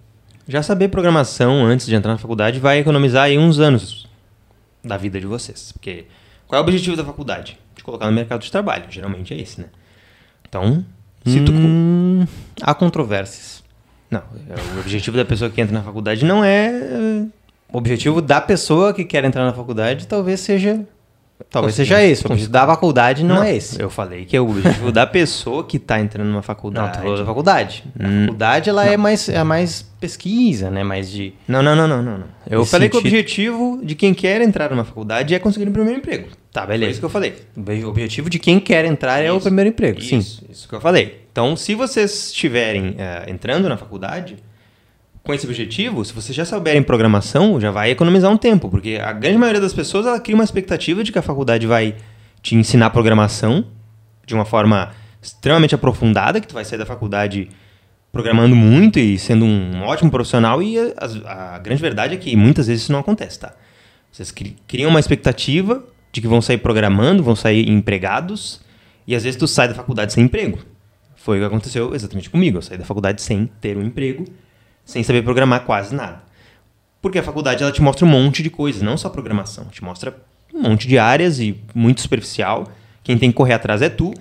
Já 0.51 0.65
saber 0.65 0.89
programação 0.89 1.65
antes 1.65 1.87
de 1.87 1.95
entrar 1.95 2.11
na 2.11 2.19
faculdade 2.19 2.59
vai 2.59 2.81
economizar 2.81 3.23
aí 3.23 3.39
uns 3.39 3.61
anos 3.61 4.09
da 4.83 4.97
vida 4.97 5.21
de 5.21 5.25
vocês. 5.25 5.71
Porque 5.71 6.07
qual 6.49 6.59
é 6.59 6.61
o 6.61 6.65
objetivo 6.67 6.97
da 6.97 7.05
faculdade? 7.05 7.57
De 7.77 7.85
colocar 7.85 8.07
no 8.07 8.13
mercado 8.13 8.43
de 8.43 8.51
trabalho. 8.51 8.87
Geralmente 8.91 9.33
é 9.33 9.41
esse, 9.41 9.61
né? 9.61 9.69
Então, 10.49 10.85
se 11.25 11.39
tu. 11.45 11.53
Hum, 11.53 12.27
há 12.61 12.75
controvérsias. 12.75 13.63
Não, 14.11 14.19
é, 14.19 14.77
o 14.77 14.81
objetivo 14.81 15.17
da 15.17 15.25
pessoa 15.25 15.49
que 15.49 15.61
entra 15.61 15.73
na 15.73 15.85
faculdade 15.85 16.25
não 16.25 16.43
é. 16.43 16.73
O 17.73 17.79
objetivo 17.79 18.21
da 18.21 18.41
pessoa 18.41 18.93
que 18.93 19.05
quer 19.05 19.25
entrar 19.25 19.45
na 19.45 19.53
faculdade 19.53 20.09
talvez 20.09 20.41
seja. 20.41 20.85
Talvez 21.49 21.75
seja 21.75 22.03
esse. 22.03 22.23
O 22.25 22.27
objetivo 22.27 22.53
da 22.53 22.67
faculdade 22.67 23.25
não, 23.25 23.43
é 23.43 23.57
esse. 23.57 23.81
Eu 23.81 23.89
falei 23.89 24.25
que 24.25 24.37
é 24.37 24.41
o 24.41 24.49
objetivo 24.51 24.93
da 24.93 25.07
pessoa 25.07 25.65
que 25.65 25.77
está 25.79 25.99
entrando 26.01 26.27
numa 26.27 26.37
Não, 26.37 26.43
faculdade. 26.43 26.99
tu 26.99 27.03
falou 27.03 27.17
da 27.17 27.25
faculdade. 27.25 27.85
A 27.99 28.07
Hum. 28.07 28.21
faculdade 28.27 28.69
ela 28.71 28.85
é 28.87 28.97
mais, 28.97 29.29
é 29.29 29.43
mais 29.43 29.83
pesquisa, 30.01 30.71
né? 30.71 30.83
Mais 30.85 31.11
de. 31.11 31.33
Não, 31.49 31.63
não, 31.63 31.75
não, 31.75 31.89
não, 31.89 32.03
não. 32.03 32.19
não. 32.19 32.25
Eu 32.49 32.65
falei 32.67 32.89
que 32.89 32.97
o 32.97 33.01
objetivo 33.01 33.81
de 33.83 33.95
quem 33.95 34.13
quer 34.13 34.41
entrar 34.41 34.71
numa 34.71 34.85
faculdade 34.85 35.35
é 35.35 35.39
conseguir 35.39 35.69
o 35.69 35.73
primeiro 35.73 35.99
emprego. 35.99 36.29
Tá, 36.53 36.63
Foi 36.63 36.71
beleza. 36.73 36.91
isso 36.93 37.01
que 37.01 37.07
eu 37.07 37.11
falei. 37.11 37.35
O 37.57 37.89
objetivo 37.89 38.29
de 38.29 38.39
quem 38.39 38.59
quer 38.59 38.85
entrar 38.85 39.23
é 39.23 39.31
o 39.31 39.37
Isso. 39.37 39.45
primeiro 39.45 39.71
emprego, 39.71 40.01
sim. 40.03 40.19
Isso, 40.19 40.45
isso 40.51 40.69
que 40.69 40.75
eu 40.75 40.81
falei. 40.81 41.21
Então, 41.31 41.55
se 41.57 41.77
vocês 41.77 42.27
estiverem 42.27 42.97
eh, 42.99 43.25
entrando 43.29 43.69
na 43.69 43.77
faculdade 43.77 44.37
com 45.23 45.35
esse 45.35 45.47
objetivo, 45.47 46.05
se 46.05 46.13
vocês 46.13 46.35
já 46.35 46.45
souberem 46.45 46.83
programação, 46.83 47.61
já 47.61 47.71
vai 47.71 47.91
economizar 47.91 48.31
um 48.31 48.37
tempo, 48.37 48.69
porque 48.69 48.99
a 49.03 49.13
grande 49.13 49.39
maioria 49.39 49.61
das 49.61 49.73
pessoas 49.73 50.07
ela 50.07 50.19
cria 50.19 50.35
uma 50.35 50.45
expectativa 50.45 51.05
de 51.05 51.13
que 51.13 51.19
a 51.19 51.23
faculdade 51.23 51.67
vai 51.67 51.95
te 52.43 52.55
ensinar 52.55 52.91
programação 52.91 53.65
de 54.27 54.35
uma 54.35 54.45
forma 54.45 54.93
extremamente 55.21 55.75
aprofundada, 55.75 56.41
que 56.41 56.47
tu 56.49 56.55
vai 56.55 56.65
sair 56.65 56.79
da 56.79 56.87
faculdade 56.87 57.49
programando 58.11 58.57
muito 58.57 58.99
e 58.99 59.19
sendo 59.19 59.45
um 59.45 59.83
ótimo 59.83 60.11
profissional, 60.11 60.63
e 60.63 60.79
a, 60.79 61.55
a 61.55 61.59
grande 61.59 61.83
verdade 61.83 62.15
é 62.15 62.17
que 62.17 62.35
muitas 62.35 62.67
vezes 62.67 62.85
isso 62.85 62.93
não 62.93 63.01
acontece, 63.01 63.39
tá? 63.39 63.53
Vocês 64.11 64.33
cri- 64.33 64.57
criam 64.67 64.91
uma 64.91 64.99
expectativa 64.99 65.85
de 66.11 66.21
que 66.21 66.27
vão 66.27 66.41
sair 66.41 66.59
programando, 66.59 67.23
vão 67.23 67.37
sair 67.37 67.69
empregados, 67.69 68.61
e 69.07 69.15
às 69.15 69.23
vezes 69.23 69.39
tu 69.39 69.47
sai 69.47 69.69
da 69.69 69.75
faculdade 69.75 70.13
sem 70.13 70.25
emprego. 70.25 70.59
Foi 71.15 71.37
o 71.37 71.41
que 71.41 71.47
aconteceu 71.47 71.95
exatamente 71.95 72.31
comigo. 72.31 72.59
Eu 72.59 72.63
saí 72.63 72.79
da 72.79 72.85
faculdade 72.85 73.21
sem 73.21 73.49
ter 73.61 73.77
um 73.77 73.83
emprego, 73.83 74.25
sem 74.91 75.03
saber 75.03 75.23
programar 75.23 75.65
quase 75.65 75.95
nada. 75.95 76.23
Porque 77.01 77.19
a 77.19 77.23
faculdade 77.23 77.63
ela 77.63 77.73
te 77.73 77.81
mostra 77.81 78.05
um 78.05 78.09
monte 78.09 78.43
de 78.43 78.51
coisas, 78.51 78.83
não 78.83 78.97
só 78.97 79.09
programação, 79.09 79.65
te 79.67 79.83
mostra 79.83 80.15
um 80.53 80.63
monte 80.63 80.87
de 80.87 80.99
áreas 80.99 81.39
e 81.39 81.59
muito 81.75 82.01
superficial. 82.01 82.69
Quem 83.03 83.17
tem 83.17 83.31
que 83.31 83.37
correr 83.37 83.55
atrás 83.55 83.81
é 83.81 83.89
tu. 83.89 84.13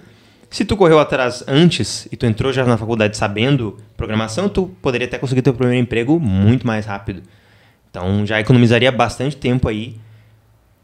Se 0.49 0.63
tu 0.63 0.77
correu 0.77 0.99
atrás 0.99 1.43
antes 1.47 2.07
e 2.11 2.15
tu 2.15 2.25
entrou 2.25 2.53
já 2.53 2.65
na 2.65 2.77
faculdade 2.77 3.17
sabendo 3.17 3.77
programação, 3.97 4.47
tu 4.47 4.67
poderia 4.81 5.07
até 5.07 5.17
conseguir 5.17 5.41
teu 5.41 5.53
primeiro 5.53 5.81
emprego 5.81 6.19
muito 6.19 6.65
mais 6.65 6.85
rápido. 6.85 7.21
Então 7.89 8.25
já 8.25 8.39
economizaria 8.39 8.91
bastante 8.91 9.35
tempo 9.35 9.67
aí 9.67 9.97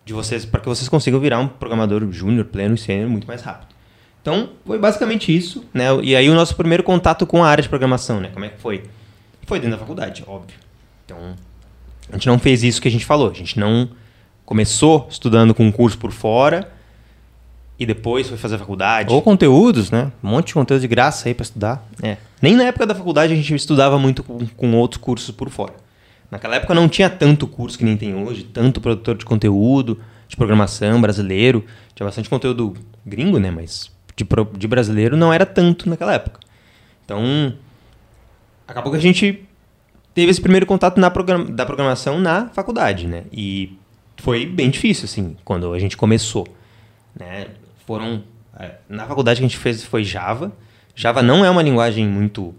de 0.03 0.13
vocês 0.13 0.45
para 0.45 0.59
que 0.59 0.67
vocês 0.67 0.89
consigam 0.89 1.19
virar 1.19 1.39
um 1.39 1.47
programador 1.47 2.05
júnior, 2.11 2.45
pleno 2.45 2.75
e 2.75 2.77
sênior 2.77 3.09
muito 3.09 3.25
mais 3.25 3.41
rápido. 3.41 3.73
Então, 4.21 4.49
foi 4.65 4.79
basicamente 4.79 5.35
isso, 5.35 5.63
né? 5.71 5.85
E 6.01 6.15
aí 6.15 6.27
o 6.31 6.33
nosso 6.33 6.55
primeiro 6.55 6.81
contato 6.81 7.27
com 7.27 7.43
a 7.43 7.47
área 7.47 7.61
de 7.61 7.69
programação, 7.69 8.19
né? 8.19 8.29
Como 8.33 8.43
é 8.43 8.49
que 8.49 8.59
foi? 8.59 8.83
Foi 9.45 9.59
dentro 9.59 9.75
da 9.75 9.80
faculdade, 9.80 10.24
óbvio. 10.27 10.57
Então, 11.06 11.36
a 12.10 12.13
gente 12.13 12.27
não 12.27 12.39
fez 12.39 12.63
isso 12.63 12.81
que 12.81 12.88
a 12.88 12.91
gente 12.91 13.05
falou. 13.05 13.29
A 13.29 13.34
gente 13.34 13.60
não 13.60 13.89
começou 14.46 15.08
estudando 15.10 15.53
com 15.53 15.65
um 15.65 15.72
curso 15.72 15.98
por 15.98 16.12
fora 16.12 16.72
e 17.77 17.86
depois 17.86 18.27
foi 18.27 18.38
fazer 18.38 18.55
a 18.55 18.60
faculdade. 18.60 19.13
Ou 19.13 19.22
conteúdos, 19.22 19.91
né? 19.91 20.12
Um 20.24 20.29
monte 20.29 20.48
de 20.48 20.53
conteúdo 20.53 20.81
de 20.81 20.88
graça 20.88 21.27
aí 21.27 21.34
pra 21.34 21.43
estudar. 21.43 21.88
É. 22.01 22.17
Nem 22.41 22.55
na 22.55 22.63
época 22.63 22.86
da 22.86 22.96
faculdade 22.96 23.34
a 23.34 23.36
gente 23.36 23.53
estudava 23.53 24.00
muito 24.00 24.24
com, 24.24 24.46
com 24.48 24.74
outros 24.75 25.01
cursos 25.01 25.31
por 25.31 25.50
fora. 25.50 25.74
Naquela 26.31 26.55
época 26.55 26.74
não 26.74 26.89
tinha 26.89 27.10
tanto 27.10 27.46
curso 27.48 27.77
que 27.77 27.86
nem 27.86 27.96
tem 27.96 28.15
hoje, 28.15 28.43
tanto 28.43 28.81
produtor 28.81 29.15
de 29.15 29.25
conteúdo, 29.25 30.00
de 30.27 30.36
programação 30.36 31.00
brasileiro. 31.00 31.63
Tinha 31.93 32.05
bastante 32.05 32.29
conteúdo 32.29 32.74
gringo, 33.05 33.38
né? 33.39 33.51
Mas 33.51 33.91
de, 34.15 34.25
pro- 34.25 34.50
de 34.58 34.67
brasileiro 34.67 35.15
não 35.15 35.31
era 35.31 35.46
tanto 35.46 35.88
naquela 35.88 36.13
época. 36.13 36.39
Então, 37.05 37.53
acabou 38.67 38.91
que 38.91 38.98
a 38.98 39.01
gente 39.01 39.44
teve 40.15 40.31
esse 40.31 40.41
primeiro 40.41 40.65
contato 40.65 41.00
na 41.00 41.12
program- 41.12 41.45
da 41.45 41.65
programação 41.65 42.19
na 42.19 42.48
faculdade, 42.50 43.05
né? 43.05 43.25
E 43.31 43.77
foi 44.17 44.45
bem 44.48 44.72
difícil, 44.72 45.05
assim, 45.05 45.36
quando 45.45 45.72
a 45.74 45.77
gente 45.77 45.95
começou. 45.95 46.48
Né? 47.15 47.48
Foram... 47.86 48.24
é, 48.57 48.75
Na 48.89 49.05
faculdade 49.05 49.39
que 49.39 49.45
a 49.45 49.48
gente 49.48 49.57
fez 49.60 49.84
foi 49.84 50.03
Java. 50.03 50.51
Java 50.95 51.22
não 51.22 51.45
é 51.45 51.50
uma 51.51 51.62
linguagem 51.62 52.07
muito 52.07 52.55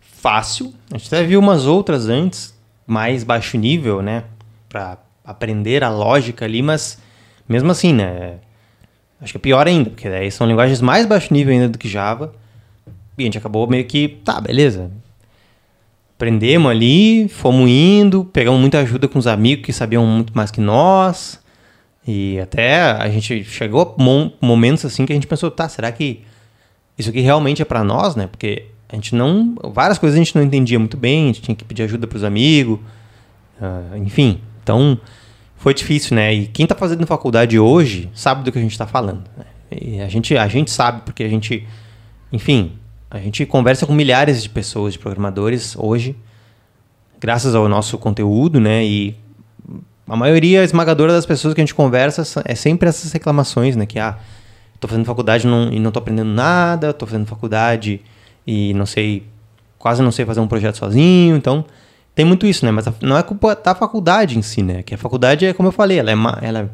fácil. 0.00 0.74
A 0.92 0.98
gente 0.98 1.06
até 1.14 1.22
viu 1.24 1.38
umas 1.40 1.66
outras 1.66 2.08
antes, 2.08 2.54
mais 2.86 3.22
baixo 3.24 3.56
nível, 3.56 4.02
né? 4.02 4.24
Pra 4.68 4.98
aprender 5.24 5.82
a 5.84 5.88
lógica 5.90 6.44
ali, 6.44 6.62
mas 6.62 6.98
mesmo 7.48 7.70
assim, 7.70 7.92
né? 7.92 8.38
Acho 9.20 9.32
que 9.32 9.38
é 9.38 9.40
pior 9.40 9.66
ainda, 9.66 9.90
porque 9.90 10.08
daí 10.10 10.30
são 10.30 10.46
linguagens 10.46 10.80
mais 10.80 11.06
baixo 11.06 11.32
nível 11.32 11.52
ainda 11.54 11.68
do 11.68 11.78
que 11.78 11.88
Java. 11.88 12.34
E 13.16 13.22
a 13.22 13.24
gente 13.24 13.38
acabou 13.38 13.66
meio 13.66 13.84
que, 13.86 14.08
tá, 14.08 14.40
beleza. 14.40 14.90
Aprendemos 16.16 16.70
ali, 16.70 17.28
fomos 17.28 17.68
indo, 17.68 18.24
pegamos 18.24 18.58
muita 18.58 18.80
ajuda 18.80 19.06
com 19.06 19.18
os 19.18 19.26
amigos 19.26 19.66
que 19.66 19.72
sabiam 19.72 20.04
muito 20.06 20.32
mais 20.34 20.50
que 20.50 20.60
nós. 20.60 21.38
E 22.06 22.40
até 22.40 22.80
a 22.80 23.08
gente 23.10 23.44
chegou 23.44 23.94
a 23.98 24.46
momentos 24.46 24.84
assim 24.84 25.04
que 25.04 25.12
a 25.12 25.14
gente 25.14 25.26
pensou, 25.26 25.50
tá, 25.50 25.68
será 25.68 25.92
que 25.92 26.22
isso 26.98 27.10
aqui 27.10 27.20
realmente 27.20 27.60
é 27.60 27.64
pra 27.64 27.84
nós, 27.84 28.16
né? 28.16 28.26
Porque 28.26 28.64
a 28.88 28.94
gente 28.94 29.14
não. 29.14 29.54
Várias 29.62 29.98
coisas 29.98 30.18
a 30.18 30.22
gente 30.22 30.34
não 30.34 30.42
entendia 30.42 30.78
muito 30.78 30.96
bem, 30.96 31.24
a 31.24 31.26
gente 31.26 31.42
tinha 31.42 31.54
que 31.54 31.64
pedir 31.64 31.82
ajuda 31.82 32.06
pros 32.06 32.24
amigos, 32.24 32.78
ah, 33.60 33.98
enfim. 33.98 34.40
Então, 34.62 34.98
foi 35.56 35.74
difícil, 35.74 36.16
né? 36.16 36.32
E 36.32 36.46
quem 36.46 36.66
tá 36.66 36.74
fazendo 36.74 37.06
faculdade 37.06 37.58
hoje 37.58 38.10
sabe 38.14 38.42
do 38.42 38.50
que 38.50 38.58
a 38.58 38.62
gente 38.62 38.78
tá 38.78 38.86
falando. 38.86 39.24
né? 39.36 39.44
E 39.70 40.00
a 40.00 40.08
gente, 40.08 40.36
a 40.36 40.48
gente 40.48 40.70
sabe, 40.70 41.02
porque 41.02 41.24
a 41.24 41.28
gente. 41.28 41.66
Enfim, 42.32 42.72
A 43.16 43.20
gente 43.20 43.44
conversa 43.46 43.86
com 43.86 43.92
milhares 43.92 44.42
de 44.42 44.48
pessoas, 44.48 44.92
de 44.92 44.98
programadores 44.98 45.74
hoje, 45.78 46.16
graças 47.18 47.54
ao 47.54 47.68
nosso 47.68 47.96
conteúdo, 47.98 48.60
né? 48.60 48.84
E 48.84 49.16
a 50.06 50.16
maioria 50.16 50.62
esmagadora 50.62 51.12
das 51.12 51.26
pessoas 51.26 51.54
que 51.54 51.60
a 51.60 51.64
gente 51.64 51.74
conversa 51.74 52.42
é 52.44 52.54
sempre 52.54 52.88
essas 52.88 53.10
reclamações, 53.12 53.74
né? 53.74 53.86
Que, 53.86 53.98
ah, 53.98 54.18
tô 54.78 54.86
fazendo 54.86 55.04
faculdade 55.04 55.46
não, 55.46 55.72
e 55.72 55.80
não 55.80 55.90
tô 55.90 55.98
aprendendo 55.98 56.30
nada, 56.30 56.92
tô 56.92 57.06
fazendo 57.06 57.26
faculdade 57.26 58.02
e 58.46 58.74
não 58.74 58.86
sei, 58.86 59.26
quase 59.78 60.02
não 60.02 60.12
sei 60.12 60.24
fazer 60.24 60.40
um 60.40 60.46
projeto 60.46 60.76
sozinho, 60.76 61.36
então 61.36 61.64
tem 62.14 62.24
muito 62.24 62.46
isso, 62.46 62.64
né? 62.64 62.70
Mas 62.70 62.86
não 63.00 63.16
é 63.16 63.22
culpa 63.22 63.54
da 63.56 63.74
faculdade 63.74 64.38
em 64.38 64.42
si, 64.42 64.62
né? 64.62 64.82
Que 64.82 64.94
a 64.94 64.98
faculdade 64.98 65.46
é, 65.46 65.52
como 65.52 65.68
eu 65.68 65.72
falei, 65.72 65.98
ela 65.98 66.10
é, 66.10 66.14
ela 66.42 66.58
é 66.60 66.68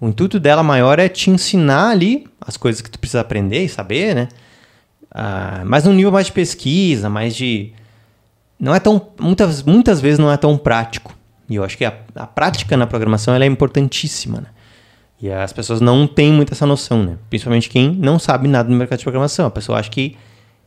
o 0.00 0.08
intuito 0.08 0.40
dela 0.40 0.64
maior 0.64 0.98
é 0.98 1.08
te 1.08 1.30
ensinar 1.30 1.90
ali 1.90 2.26
as 2.40 2.56
coisas 2.56 2.82
que 2.82 2.90
tu 2.90 2.98
precisa 2.98 3.20
aprender 3.20 3.62
e 3.62 3.68
saber, 3.68 4.16
né? 4.16 4.28
Ah, 5.14 5.62
mas 5.64 5.84
num 5.84 5.92
nível 5.92 6.12
mais 6.12 6.26
de 6.26 6.32
pesquisa, 6.32 7.08
mais 7.08 7.34
de. 7.36 7.72
Não 8.58 8.74
é 8.74 8.80
tão. 8.80 9.08
Muitas, 9.20 9.62
muitas 9.62 10.00
vezes 10.00 10.18
não 10.18 10.30
é 10.30 10.36
tão 10.36 10.56
prático. 10.56 11.16
E 11.48 11.56
eu 11.56 11.64
acho 11.64 11.76
que 11.76 11.84
a, 11.84 11.92
a 12.14 12.26
prática 12.26 12.76
na 12.76 12.86
programação 12.86 13.34
é 13.34 13.46
importantíssima, 13.46 14.40
né? 14.40 14.46
E 15.20 15.30
as 15.30 15.52
pessoas 15.52 15.80
não 15.80 16.06
têm 16.06 16.32
muita 16.32 16.54
essa 16.54 16.66
noção, 16.66 17.02
né? 17.02 17.16
Principalmente 17.28 17.68
quem 17.68 17.92
não 17.92 18.18
sabe 18.18 18.48
nada 18.48 18.68
no 18.68 18.76
mercado 18.76 18.98
de 18.98 19.04
programação. 19.04 19.46
A 19.46 19.50
pessoa 19.50 19.78
acha 19.78 19.90
que 19.90 20.16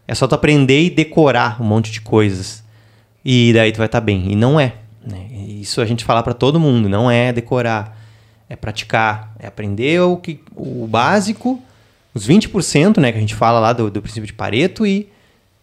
é 0.07 0.15
só 0.15 0.27
tu 0.27 0.35
aprender 0.35 0.83
e 0.83 0.89
decorar 0.89 1.61
um 1.61 1.65
monte 1.65 1.91
de 1.91 1.99
coisas. 2.01 2.63
E 3.23 3.51
daí 3.53 3.71
tu 3.71 3.77
vai 3.77 3.87
estar 3.87 3.99
tá 3.99 4.05
bem. 4.05 4.31
E 4.31 4.35
não 4.35 4.59
é. 4.59 4.75
Né? 5.05 5.27
Isso 5.59 5.81
a 5.81 5.85
gente 5.85 6.05
fala 6.05 6.23
para 6.23 6.33
todo 6.33 6.59
mundo. 6.59 6.87
Não 6.87 7.09
é 7.09 7.33
decorar 7.33 7.95
é 8.49 8.55
praticar, 8.55 9.33
é 9.39 9.47
aprender 9.47 10.01
o, 10.01 10.17
que, 10.17 10.39
o 10.55 10.87
básico, 10.87 11.61
os 12.15 12.25
20%, 12.25 12.97
né, 12.97 13.11
que 13.11 13.17
a 13.17 13.21
gente 13.21 13.35
fala 13.35 13.59
lá 13.59 13.73
do, 13.73 13.91
do 13.91 14.01
princípio 14.01 14.25
de 14.25 14.33
Pareto, 14.33 14.87
e, 14.87 15.09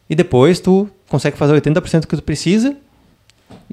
e 0.08 0.14
depois 0.14 0.60
tu 0.60 0.88
consegue 1.08 1.36
fazer 1.36 1.58
80% 1.58 2.06
que 2.06 2.14
tu 2.14 2.22
precisa 2.22 2.76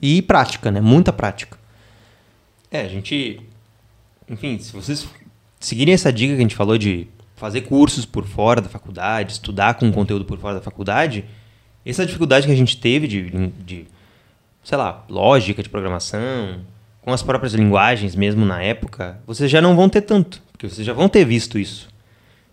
e 0.01 0.21
prática, 0.21 0.71
né? 0.71 0.79
Muita 0.79 1.11
prática. 1.11 1.59
É, 2.71 2.81
a 2.81 2.87
gente. 2.87 3.41
Enfim, 4.29 4.57
se 4.59 4.71
vocês 4.71 5.07
seguirem 5.59 5.93
essa 5.93 6.11
dica 6.13 6.33
que 6.33 6.39
a 6.39 6.41
gente 6.41 6.55
falou 6.55 6.77
de 6.77 7.07
fazer 7.35 7.61
cursos 7.61 8.05
por 8.05 8.25
fora 8.25 8.61
da 8.61 8.69
faculdade, 8.69 9.33
estudar 9.33 9.73
com 9.73 9.91
conteúdo 9.91 10.23
por 10.23 10.37
fora 10.39 10.55
da 10.55 10.61
faculdade, 10.61 11.25
essa 11.85 12.05
dificuldade 12.05 12.45
que 12.45 12.53
a 12.53 12.55
gente 12.55 12.77
teve 12.77 13.07
de, 13.07 13.51
de 13.65 13.87
sei 14.63 14.77
lá, 14.77 15.03
lógica 15.09 15.63
de 15.63 15.69
programação, 15.69 16.61
com 17.01 17.11
as 17.11 17.23
próprias 17.23 17.53
linguagens 17.53 18.15
mesmo 18.15 18.45
na 18.45 18.61
época, 18.61 19.19
vocês 19.25 19.49
já 19.49 19.61
não 19.61 19.75
vão 19.75 19.89
ter 19.89 20.01
tanto, 20.01 20.41
porque 20.51 20.69
vocês 20.69 20.85
já 20.85 20.93
vão 20.93 21.09
ter 21.09 21.25
visto 21.25 21.57
isso. 21.57 21.89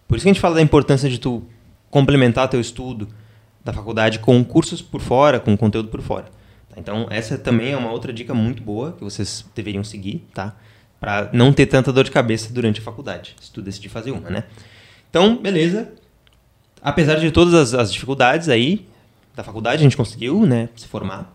Por 0.07 0.17
isso 0.17 0.25
que 0.25 0.31
a 0.31 0.33
gente 0.33 0.41
fala 0.41 0.55
da 0.55 0.63
importância 0.63 1.09
de 1.09 1.19
tu 1.19 1.43
complementar 1.91 2.49
teu 2.49 2.61
estudo 2.61 3.09
da 3.65 3.73
faculdade 3.73 4.19
com 4.19 4.45
cursos 4.45 4.81
por 4.81 5.01
fora, 5.01 5.41
com 5.41 5.57
conteúdo 5.57 5.89
por 5.89 6.01
fora. 6.01 6.27
Tá? 6.69 6.77
Então, 6.77 7.07
essa 7.11 7.37
também 7.37 7.73
é 7.73 7.77
uma 7.77 7.91
outra 7.91 8.13
dica 8.13 8.33
muito 8.33 8.63
boa 8.63 8.93
que 8.93 9.03
vocês 9.03 9.45
deveriam 9.55 9.83
seguir, 9.83 10.25
tá? 10.33 10.55
Para 11.01 11.31
não 11.33 11.53
ter 11.53 11.67
tanta 11.67 11.93
dor 11.93 12.05
de 12.05 12.11
cabeça 12.11 12.53
durante 12.53 12.81
a 12.81 12.83
faculdade, 12.83 13.35
se 13.41 13.51
tu 13.51 13.61
decidir 13.61 13.89
fazer 13.89 14.13
uma, 14.13 14.31
né? 14.31 14.45
Então, 15.11 15.37
beleza. 15.37 15.93
Apesar 16.81 17.17
de 17.17 17.31
todas 17.31 17.55
as, 17.55 17.75
as 17.75 17.93
dificuldades 17.93 18.49
aí 18.49 18.87
da 19.35 19.43
faculdade, 19.43 19.81
a 19.81 19.83
gente 19.83 19.97
conseguiu, 19.97 20.47
né, 20.47 20.69
se 20.77 20.87
formar. 20.87 21.35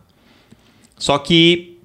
Só 0.98 1.18
que 1.18 1.80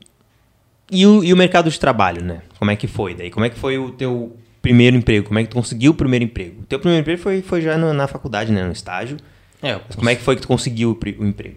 e 0.91 1.05
o, 1.07 1.25
e 1.25 1.33
o 1.33 1.37
mercado 1.37 1.69
de 1.69 1.81
trabalho, 1.81 2.23
né? 2.23 2.43
Como 2.59 2.71
é 2.71 2.77
que 2.77 2.87
foi 2.87 3.15
daí? 3.15 3.31
Como 3.31 3.45
é 3.45 3.51
que 3.51 3.59
foi 3.59 3.77
o 3.77 3.91
teu 3.91 4.37
primeiro 4.67 4.97
emprego? 4.97 5.29
Como 5.29 5.39
é 5.39 5.45
que 5.45 5.51
tu 5.51 5.55
conseguiu 5.55 5.93
o 5.93 5.95
primeiro 5.95 6.25
emprego? 6.25 6.63
O 6.63 6.67
teu 6.67 6.81
primeiro 6.81 7.03
emprego 7.03 7.23
foi, 7.23 7.41
foi 7.41 7.63
já 7.63 7.79
no, 7.79 7.93
na 7.93 8.09
faculdade, 8.09 8.51
né? 8.51 8.65
No 8.65 8.73
estágio. 8.73 9.17
É, 9.63 9.75
Mas 9.87 9.95
como 9.95 10.11
é 10.11 10.17
que 10.17 10.23
foi 10.23 10.35
que 10.35 10.43
tu 10.43 10.49
conseguiu 10.49 10.91
o, 10.91 11.23
o 11.23 11.27
emprego? 11.27 11.57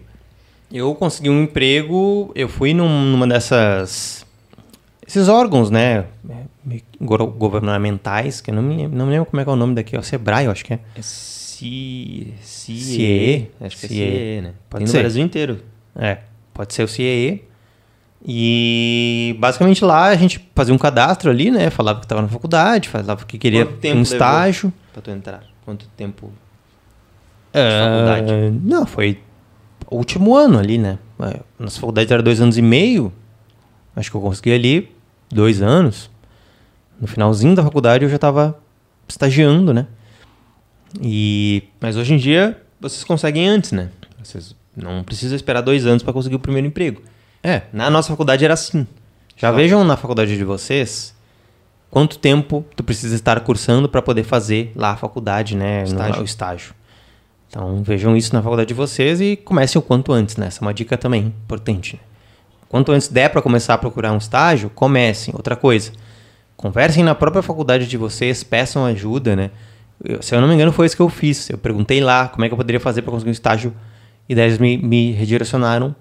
Eu 0.72 0.94
consegui 0.94 1.28
um 1.28 1.42
emprego, 1.42 2.30
eu 2.36 2.48
fui 2.48 2.72
num, 2.72 2.88
numa 3.06 3.26
dessas... 3.26 4.24
Esses 5.04 5.28
órgãos, 5.28 5.70
né? 5.70 6.04
Governamentais, 7.00 8.40
que 8.40 8.52
eu 8.52 8.54
não 8.54 8.62
me, 8.62 8.86
não 8.86 9.06
me 9.06 9.12
lembro 9.12 9.26
como 9.26 9.40
é 9.40 9.44
que 9.44 9.50
é 9.50 9.52
o 9.52 9.56
nome 9.56 9.74
daqui. 9.74 9.96
É 9.96 9.98
o 9.98 10.02
Sebrae, 10.04 10.44
eu 10.44 10.52
acho 10.52 10.64
que 10.64 10.74
é. 10.74 10.78
É 10.94 11.02
CIE. 11.02 12.34
CIE. 12.40 13.50
Acho 13.60 13.76
que 13.76 13.86
é 13.86 13.88
CIE, 13.88 14.40
né? 14.40 14.52
Pode 14.68 14.84
Tem 14.84 14.86
ser. 14.86 14.98
no 14.98 15.02
Brasil 15.02 15.24
inteiro. 15.24 15.60
É, 15.96 16.18
pode 16.54 16.72
ser 16.72 16.84
o 16.84 16.88
CIE. 16.88 17.42
E 18.26 19.34
basicamente 19.38 19.84
lá 19.84 20.08
a 20.08 20.16
gente 20.16 20.46
fazia 20.54 20.74
um 20.74 20.78
cadastro 20.78 21.30
ali, 21.30 21.50
né? 21.50 21.70
Falava 21.70 22.00
que 22.00 22.04
estava 22.04 22.20
na 22.20 22.28
faculdade, 22.28 22.88
falava 22.88 23.24
que 23.24 23.38
queria 23.38 23.66
um 23.94 24.02
estágio. 24.02 24.72
Para 24.92 25.02
tu 25.02 25.10
entrar? 25.10 25.42
Quanto 25.64 25.86
tempo? 25.96 26.30
Uh, 27.52 28.60
não, 28.62 28.86
foi 28.86 29.18
o 29.90 29.96
último 29.96 30.36
ano 30.36 30.58
ali, 30.58 30.78
né? 30.78 30.98
É, 31.20 31.40
nossa 31.58 31.80
faculdade 31.80 32.12
era 32.12 32.22
dois 32.22 32.40
anos 32.40 32.58
e 32.58 32.62
meio. 32.62 33.12
Acho 33.96 34.10
que 34.10 34.16
eu 34.16 34.20
consegui 34.20 34.52
ali 34.52 34.92
dois 35.30 35.62
anos. 35.62 36.10
No 37.00 37.06
finalzinho 37.06 37.54
da 37.54 37.62
faculdade 37.62 38.04
eu 38.04 38.10
já 38.10 38.16
estava 38.16 38.58
estagiando, 39.08 39.72
né? 39.72 39.86
E 41.00 41.64
mas 41.80 41.96
hoje 41.96 42.14
em 42.14 42.16
dia 42.18 42.60
vocês 42.78 43.02
conseguem 43.02 43.48
antes, 43.48 43.72
né? 43.72 43.90
Vocês 44.22 44.54
não 44.76 45.02
precisam 45.02 45.34
esperar 45.34 45.62
dois 45.62 45.86
anos 45.86 46.02
para 46.02 46.12
conseguir 46.12 46.36
o 46.36 46.40
primeiro 46.40 46.66
emprego. 46.66 47.02
É, 47.42 47.62
na 47.72 47.90
nossa 47.90 48.08
faculdade 48.08 48.44
era 48.44 48.54
assim. 48.54 48.86
Já 49.36 49.50
vejam 49.50 49.82
na 49.84 49.96
faculdade 49.96 50.36
de 50.36 50.44
vocês 50.44 51.14
quanto 51.90 52.18
tempo 52.18 52.64
tu 52.76 52.84
precisa 52.84 53.14
estar 53.14 53.40
cursando 53.40 53.88
para 53.88 54.00
poder 54.00 54.22
fazer 54.22 54.72
lá 54.76 54.92
a 54.92 54.96
faculdade, 54.96 55.56
né? 55.56 55.82
Estágio. 55.82 56.14
No, 56.16 56.22
o 56.22 56.24
estágio. 56.24 56.74
Então 57.48 57.82
vejam 57.82 58.16
isso 58.16 58.32
na 58.34 58.42
faculdade 58.42 58.68
de 58.68 58.74
vocês 58.74 59.20
e 59.20 59.36
comecem 59.36 59.78
o 59.78 59.82
quanto 59.82 60.12
antes, 60.12 60.36
né? 60.36 60.46
Essa 60.46 60.60
é 60.60 60.62
uma 60.62 60.74
dica 60.74 60.96
também 60.96 61.26
importante. 61.26 61.96
Né? 61.96 62.00
Quanto 62.68 62.92
antes 62.92 63.08
der 63.08 63.28
para 63.30 63.42
começar 63.42 63.74
a 63.74 63.78
procurar 63.78 64.12
um 64.12 64.18
estágio, 64.18 64.70
comecem. 64.70 65.34
Outra 65.36 65.56
coisa, 65.56 65.90
conversem 66.56 67.02
na 67.02 67.14
própria 67.14 67.42
faculdade 67.42 67.88
de 67.88 67.96
vocês, 67.96 68.44
peçam 68.44 68.84
ajuda, 68.84 69.34
né? 69.34 69.50
Eu, 70.04 70.22
se 70.22 70.34
eu 70.34 70.40
não 70.40 70.46
me 70.46 70.54
engano, 70.54 70.70
foi 70.72 70.86
isso 70.86 70.94
que 70.94 71.02
eu 71.02 71.08
fiz. 71.08 71.50
Eu 71.50 71.58
perguntei 71.58 72.00
lá 72.00 72.28
como 72.28 72.44
é 72.44 72.48
que 72.48 72.52
eu 72.52 72.56
poderia 72.56 72.78
fazer 72.78 73.02
para 73.02 73.10
conseguir 73.10 73.30
um 73.30 73.32
estágio 73.32 73.74
e 74.28 74.34
daí 74.34 74.44
eles 74.44 74.58
me, 74.58 74.78
me 74.78 75.10
redirecionaram 75.10 75.94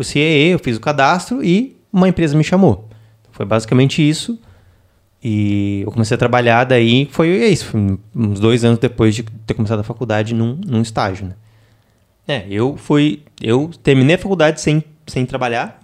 para 0.00 0.02
o 0.02 0.04
CEE, 0.04 0.50
eu 0.50 0.58
fiz 0.58 0.76
o 0.76 0.80
cadastro 0.80 1.44
e 1.44 1.76
uma 1.92 2.08
empresa 2.08 2.36
me 2.36 2.42
chamou. 2.42 2.88
Foi 3.30 3.44
basicamente 3.44 4.06
isso. 4.06 4.38
E 5.22 5.82
eu 5.84 5.92
comecei 5.92 6.14
a 6.14 6.18
trabalhar 6.18 6.64
daí, 6.64 7.06
foi 7.12 7.28
isso, 7.28 7.66
foi 7.66 7.98
uns 8.16 8.40
dois 8.40 8.64
anos 8.64 8.78
depois 8.78 9.14
de 9.14 9.22
ter 9.22 9.52
começado 9.52 9.80
a 9.80 9.82
faculdade 9.82 10.34
num, 10.34 10.58
num 10.66 10.80
estágio, 10.80 11.26
né? 11.26 11.34
É, 12.26 12.46
eu 12.48 12.76
fui, 12.76 13.22
eu 13.42 13.70
terminei 13.82 14.16
a 14.16 14.18
faculdade 14.18 14.60
sem, 14.62 14.82
sem 15.06 15.26
trabalhar. 15.26 15.82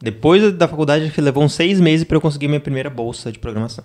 Depois 0.00 0.52
da 0.52 0.68
faculdade 0.68 1.12
levou 1.20 1.42
uns 1.42 1.54
seis 1.54 1.80
meses 1.80 2.04
para 2.04 2.16
eu 2.16 2.20
conseguir 2.20 2.46
minha 2.46 2.60
primeira 2.60 2.88
bolsa 2.88 3.32
de 3.32 3.38
programação. 3.40 3.84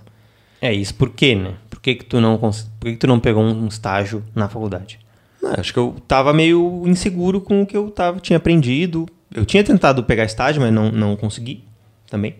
É 0.61 0.71
isso, 0.71 0.93
por 0.93 1.09
quê, 1.09 1.33
né? 1.33 1.55
Por 1.67 1.79
que, 1.79 1.95
que 1.95 2.05
tu 2.05 2.21
não 2.21 2.37
por 2.37 2.51
que, 2.81 2.91
que 2.91 2.97
tu 2.97 3.07
não 3.07 3.19
pegou 3.19 3.43
um 3.43 3.67
estágio 3.67 4.23
na 4.35 4.47
faculdade? 4.47 4.99
Não, 5.41 5.53
acho 5.57 5.73
que 5.73 5.79
eu 5.79 5.95
tava 6.07 6.31
meio 6.31 6.83
inseguro 6.85 7.41
com 7.41 7.63
o 7.63 7.65
que 7.65 7.75
eu 7.75 7.89
tava, 7.89 8.19
tinha 8.19 8.37
aprendido. 8.37 9.07
Eu 9.33 9.45
tinha 9.45 9.63
tentado 9.63 10.03
pegar 10.03 10.25
estágio, 10.25 10.61
mas 10.61 10.73
não, 10.73 10.91
não 10.91 11.15
consegui 11.15 11.63
também. 12.09 12.35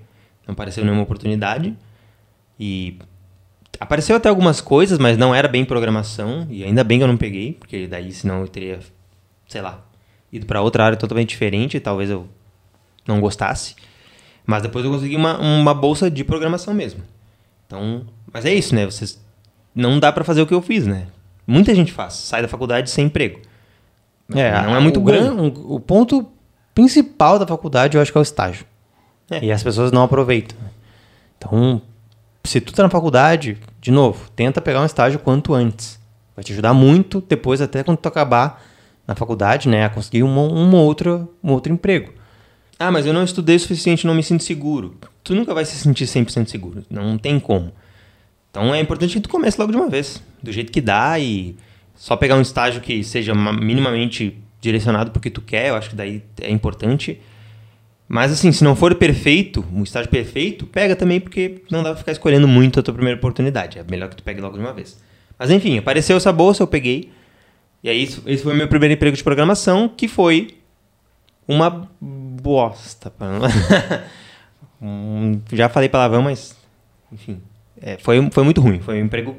Não 0.46 0.54
apareceu 0.54 0.84
nenhuma 0.84 1.04
oportunidade. 1.04 1.76
E 2.60 3.00
apareceu 3.80 4.16
até 4.16 4.30
algumas 4.30 4.60
coisas, 4.60 5.00
mas 5.00 5.18
não 5.18 5.34
era 5.34 5.48
bem 5.48 5.64
programação. 5.64 6.46
E 6.50 6.64
ainda 6.64 6.84
bem 6.84 6.98
que 6.98 7.04
eu 7.04 7.08
não 7.08 7.18
peguei, 7.18 7.54
porque 7.54 7.88
daí 7.88 8.12
senão 8.12 8.42
eu 8.42 8.48
teria, 8.48 8.80
sei 9.48 9.62
lá, 9.62 9.84
ido 10.32 10.46
para 10.46 10.62
outra 10.62 10.86
área 10.86 10.98
totalmente 10.98 11.30
diferente. 11.30 11.80
Talvez 11.80 12.10
eu 12.10 12.28
não 13.08 13.22
gostasse. 13.22 13.76
Mas 14.46 14.64
depois 14.64 14.84
eu 14.84 14.92
consegui 14.92 15.16
uma, 15.16 15.40
uma 15.40 15.74
bolsa 15.74 16.12
de 16.12 16.24
programação 16.24 16.74
mesmo. 16.74 17.02
Então, 17.66 18.06
mas 18.32 18.46
é 18.46 18.54
isso, 18.54 18.76
né? 18.76 18.86
Vocês 18.86 19.24
não 19.74 19.98
dá 19.98 20.12
para 20.12 20.26
fazer 20.26 20.42
o 20.42 20.48
que 20.48 20.54
eu 20.54 20.62
fiz, 20.62 20.86
né? 20.86 21.08
Muita 21.48 21.74
gente 21.74 21.92
faz, 21.92 22.14
sai 22.16 22.42
da 22.42 22.48
faculdade 22.48 22.90
sem 22.90 23.06
emprego. 23.06 23.40
É, 24.34 24.52
não 24.62 24.76
é 24.76 24.80
muito 24.80 25.00
o, 25.00 25.04
bom. 25.04 25.76
o 25.76 25.80
ponto 25.80 26.32
principal 26.74 27.38
da 27.38 27.48
faculdade, 27.48 27.98
eu 27.98 28.02
acho 28.02 28.12
que 28.12 28.18
é 28.18 28.22
o 28.22 28.24
estágio. 28.24 28.66
É. 29.30 29.46
E 29.46 29.52
as 29.52 29.64
pessoas 29.64 29.92
não 29.92 30.04
aproveitam. 30.04 30.58
Então, 31.38 31.82
se 32.44 32.60
tu 32.60 32.74
tá 32.74 32.84
na 32.84 32.90
faculdade, 32.90 33.58
de 33.80 33.92
novo, 33.92 34.30
tenta 34.36 34.62
pegar 34.62 34.82
um 34.82 34.86
estágio 34.86 35.20
quanto 35.20 35.54
antes. 35.54 36.00
Vai 36.36 36.44
te 36.44 36.54
ajudar 36.54 36.74
muito 36.74 37.22
depois, 37.22 37.62
até 37.62 37.84
quando 37.84 37.98
tu 37.98 38.08
acabar 38.08 38.64
na 39.08 39.16
faculdade, 39.16 39.68
né, 39.68 39.86
a 39.86 39.90
conseguir 39.90 40.24
um, 40.24 40.30
um, 40.30 40.76
outro, 40.76 41.34
um 41.44 41.52
outro 41.52 41.72
emprego. 41.72 42.14
Ah, 42.80 42.92
mas 42.92 43.06
eu 43.06 43.14
não 43.14 43.24
estudei 43.24 43.56
o 43.56 43.60
suficiente, 43.60 44.08
não 44.08 44.16
me 44.16 44.24
sinto 44.24 44.44
seguro. 44.44 44.98
Tu 45.24 45.36
nunca 45.36 45.54
vai 45.54 45.66
se 45.66 45.76
sentir 45.76 46.06
100% 46.06 46.48
seguro. 46.48 46.84
Não 46.90 47.18
tem 47.18 47.40
como. 47.40 47.72
Então 48.50 48.74
é 48.74 48.80
importante 48.80 49.14
que 49.14 49.22
tu 49.22 49.30
comece 49.30 49.60
logo 49.60 49.72
de 49.72 49.78
uma 49.78 49.88
vez, 49.88 50.22
do 50.42 50.52
jeito 50.52 50.72
que 50.72 50.82
dá 50.82 51.18
e 51.20 51.56
só 51.96 52.16
pegar 52.16 52.36
um 52.36 52.42
estágio 52.42 52.82
que 52.82 53.04
seja 53.04 53.34
minimamente 53.34 54.38
direcionado 54.62 55.12
porque 55.12 55.30
tu 55.30 55.42
quer, 55.42 55.70
eu 55.70 55.76
acho 55.76 55.90
que 55.90 55.96
daí 55.96 56.24
é 56.40 56.50
importante. 56.50 57.20
Mas 58.08 58.32
assim, 58.32 58.52
se 58.52 58.64
não 58.64 58.76
for 58.76 58.94
perfeito, 58.96 59.66
um 59.74 59.84
estágio 59.84 60.10
perfeito, 60.10 60.66
pega 60.68 60.96
também 60.96 61.20
porque 61.20 61.64
não 61.72 61.82
dá 61.82 61.90
pra 61.90 62.00
ficar 62.00 62.12
escolhendo 62.12 62.48
muito 62.48 62.80
a 62.80 62.84
tua 62.84 62.94
primeira 62.94 63.18
oportunidade. 63.18 63.80
É 63.80 63.84
melhor 63.90 64.10
que 64.10 64.18
tu 64.18 64.24
pegue 64.24 64.40
logo 64.42 64.58
de 64.58 64.64
uma 64.64 64.74
vez. 64.74 65.02
Mas 65.40 65.50
enfim, 65.50 65.78
apareceu 65.78 66.16
essa 66.18 66.32
bolsa, 66.32 66.62
eu 66.62 66.68
peguei. 66.68 67.12
E 67.84 67.90
aí, 67.90 68.04
esse 68.04 68.44
foi 68.44 68.54
meu 68.54 68.68
primeiro 68.68 68.94
emprego 68.94 69.18
de 69.18 69.24
programação, 69.24 69.90
que 69.90 70.08
foi 70.08 70.50
uma 71.48 71.90
bosta. 72.00 73.12
Já 75.52 75.70
falei 75.70 75.90
palavrão, 75.90 76.22
mas. 76.22 76.56
Enfim. 77.12 77.42
É, 77.82 77.98
foi, 77.98 78.30
foi 78.30 78.44
muito 78.44 78.62
ruim. 78.62 78.80
Foi 78.80 79.02
um 79.02 79.06
emprego. 79.06 79.36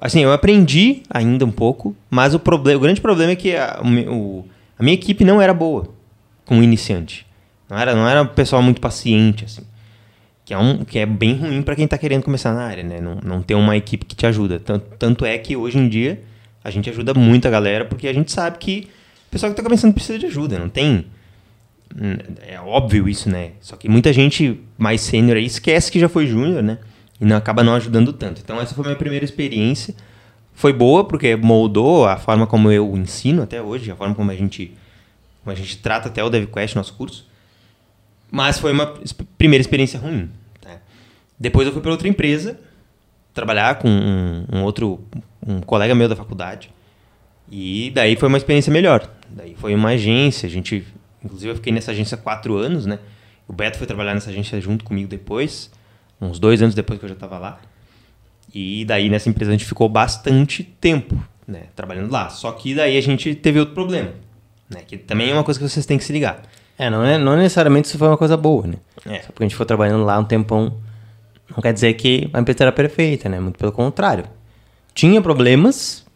Assim, 0.00 0.20
eu 0.20 0.32
aprendi 0.32 1.02
ainda 1.08 1.44
um 1.44 1.50
pouco, 1.50 1.96
mas 2.10 2.34
o, 2.34 2.38
o 2.44 2.78
grande 2.78 3.00
problema 3.00 3.32
é 3.32 3.36
que 3.36 3.56
a, 3.56 3.80
o 3.82 4.44
a 4.78 4.82
minha 4.82 4.94
equipe 4.94 5.24
não 5.24 5.40
era 5.40 5.54
boa 5.54 5.88
com 6.44 6.58
o 6.58 6.62
iniciante. 6.62 7.26
Não 7.68 7.78
era, 7.78 7.94
não 7.94 8.08
era 8.08 8.22
um 8.22 8.26
pessoal 8.26 8.62
muito 8.62 8.80
paciente, 8.80 9.44
assim. 9.44 9.62
Que 10.44 10.54
é, 10.54 10.58
um, 10.58 10.84
que 10.84 10.98
é 10.98 11.06
bem 11.06 11.34
ruim 11.34 11.62
para 11.62 11.74
quem 11.74 11.88
tá 11.88 11.98
querendo 11.98 12.22
começar 12.22 12.52
na 12.54 12.62
área, 12.62 12.84
né? 12.84 13.00
Não, 13.00 13.16
não 13.24 13.42
ter 13.42 13.54
uma 13.54 13.76
equipe 13.76 14.04
que 14.04 14.14
te 14.14 14.26
ajuda. 14.26 14.60
Tanto, 14.60 14.86
tanto 14.98 15.24
é 15.24 15.36
que 15.38 15.56
hoje 15.56 15.78
em 15.78 15.88
dia 15.88 16.22
a 16.62 16.70
gente 16.70 16.88
ajuda 16.88 17.14
muito 17.14 17.48
a 17.48 17.50
galera, 17.50 17.84
porque 17.84 18.06
a 18.06 18.12
gente 18.12 18.30
sabe 18.30 18.58
que 18.58 18.86
o 19.26 19.30
pessoal 19.30 19.50
que 19.50 19.56
tá 19.56 19.62
começando 19.62 19.92
precisa 19.92 20.18
de 20.18 20.26
ajuda. 20.26 20.58
Não 20.58 20.68
tem. 20.68 21.06
hum, 22.00 22.16
É 22.46 22.60
óbvio 22.60 23.08
isso, 23.08 23.28
né? 23.28 23.52
Só 23.60 23.76
que 23.76 23.88
muita 23.88 24.12
gente 24.12 24.60
mais 24.78 25.00
sênior 25.00 25.36
aí 25.36 25.46
esquece 25.46 25.90
que 25.90 25.98
já 25.98 26.08
foi 26.08 26.26
júnior, 26.26 26.62
né? 26.62 26.78
E 27.20 27.24
não, 27.24 27.36
acaba 27.36 27.62
não 27.62 27.74
ajudando 27.74 28.12
tanto. 28.12 28.40
Então, 28.42 28.60
essa 28.60 28.74
foi 28.74 28.84
a 28.84 28.88
minha 28.88 28.98
primeira 28.98 29.24
experiência. 29.24 29.94
Foi 30.54 30.72
boa, 30.72 31.04
porque 31.04 31.36
moldou 31.36 32.06
a 32.06 32.16
forma 32.16 32.46
como 32.46 32.70
eu 32.70 32.96
ensino 32.96 33.42
até 33.42 33.60
hoje, 33.60 33.90
a 33.90 33.96
forma 33.96 34.14
como 34.14 34.30
a 34.30 34.34
gente, 34.34 34.72
como 35.42 35.52
a 35.52 35.54
gente 35.54 35.78
trata 35.78 36.08
até 36.08 36.22
o 36.22 36.30
DevQuest, 36.30 36.76
nosso 36.76 36.94
curso. 36.94 37.26
Mas 38.30 38.58
foi 38.58 38.72
uma 38.72 38.94
primeira 39.38 39.60
experiência 39.60 39.98
ruim. 39.98 40.30
tá? 40.60 40.78
Depois 41.38 41.66
eu 41.66 41.72
fui 41.72 41.82
para 41.82 41.90
outra 41.90 42.08
empresa, 42.08 42.58
trabalhar 43.32 43.76
com 43.76 43.88
um, 43.88 44.46
um 44.52 44.62
outro 44.62 45.04
um 45.46 45.60
colega 45.60 45.94
meu 45.94 46.08
da 46.08 46.16
faculdade. 46.16 46.70
E 47.50 47.90
daí 47.94 48.16
foi 48.16 48.28
uma 48.28 48.38
experiência 48.38 48.72
melhor. 48.72 49.08
Daí 49.28 49.54
foi 49.54 49.74
uma 49.74 49.90
agência, 49.90 50.46
a 50.46 50.50
gente, 50.50 50.84
inclusive 51.24 51.52
eu 51.52 51.56
fiquei 51.56 51.72
nessa 51.72 51.92
agência 51.92 52.16
quatro 52.16 52.56
anos, 52.56 52.86
né? 52.86 52.98
O 53.46 53.52
Beto 53.52 53.78
foi 53.78 53.86
trabalhar 53.86 54.14
nessa 54.14 54.30
agência 54.30 54.60
junto 54.60 54.84
comigo 54.84 55.08
depois, 55.08 55.70
uns 56.20 56.38
dois 56.38 56.62
anos 56.62 56.74
depois 56.74 56.98
que 56.98 57.04
eu 57.04 57.08
já 57.08 57.14
estava 57.14 57.38
lá. 57.38 57.60
E 58.54 58.84
daí 58.84 59.08
nessa 59.08 59.28
empresa 59.28 59.50
a 59.50 59.54
gente 59.54 59.64
ficou 59.64 59.88
bastante 59.88 60.62
tempo, 60.62 61.16
né, 61.46 61.64
trabalhando 61.74 62.10
lá. 62.10 62.28
Só 62.30 62.52
que 62.52 62.74
daí 62.74 62.96
a 62.96 63.00
gente 63.00 63.34
teve 63.34 63.60
outro 63.60 63.74
problema, 63.74 64.10
né, 64.70 64.80
que 64.86 64.96
também 64.96 65.30
é 65.30 65.32
uma 65.32 65.44
coisa 65.44 65.60
que 65.60 65.68
vocês 65.68 65.84
têm 65.84 65.98
que 65.98 66.04
se 66.04 66.12
ligar. 66.12 66.42
É, 66.78 66.90
não, 66.90 67.04
é, 67.04 67.16
não 67.16 67.36
necessariamente 67.36 67.88
isso 67.88 67.98
foi 67.98 68.08
uma 68.08 68.18
coisa 68.18 68.36
boa, 68.36 68.66
né? 68.66 68.74
É. 69.06 69.20
Só 69.20 69.26
porque 69.28 69.44
a 69.44 69.46
gente 69.48 69.56
foi 69.56 69.64
trabalhando 69.64 70.04
lá 70.04 70.18
um 70.18 70.24
tempão, 70.24 70.76
não 71.50 71.62
quer 71.62 71.72
dizer 71.72 71.94
que 71.94 72.28
a 72.32 72.40
empresa 72.40 72.64
era 72.64 72.72
perfeita, 72.72 73.28
né? 73.28 73.40
Muito 73.40 73.58
pelo 73.58 73.72
contrário. 73.72 74.24
Tinha 74.92 75.20
problemas, 75.22 76.06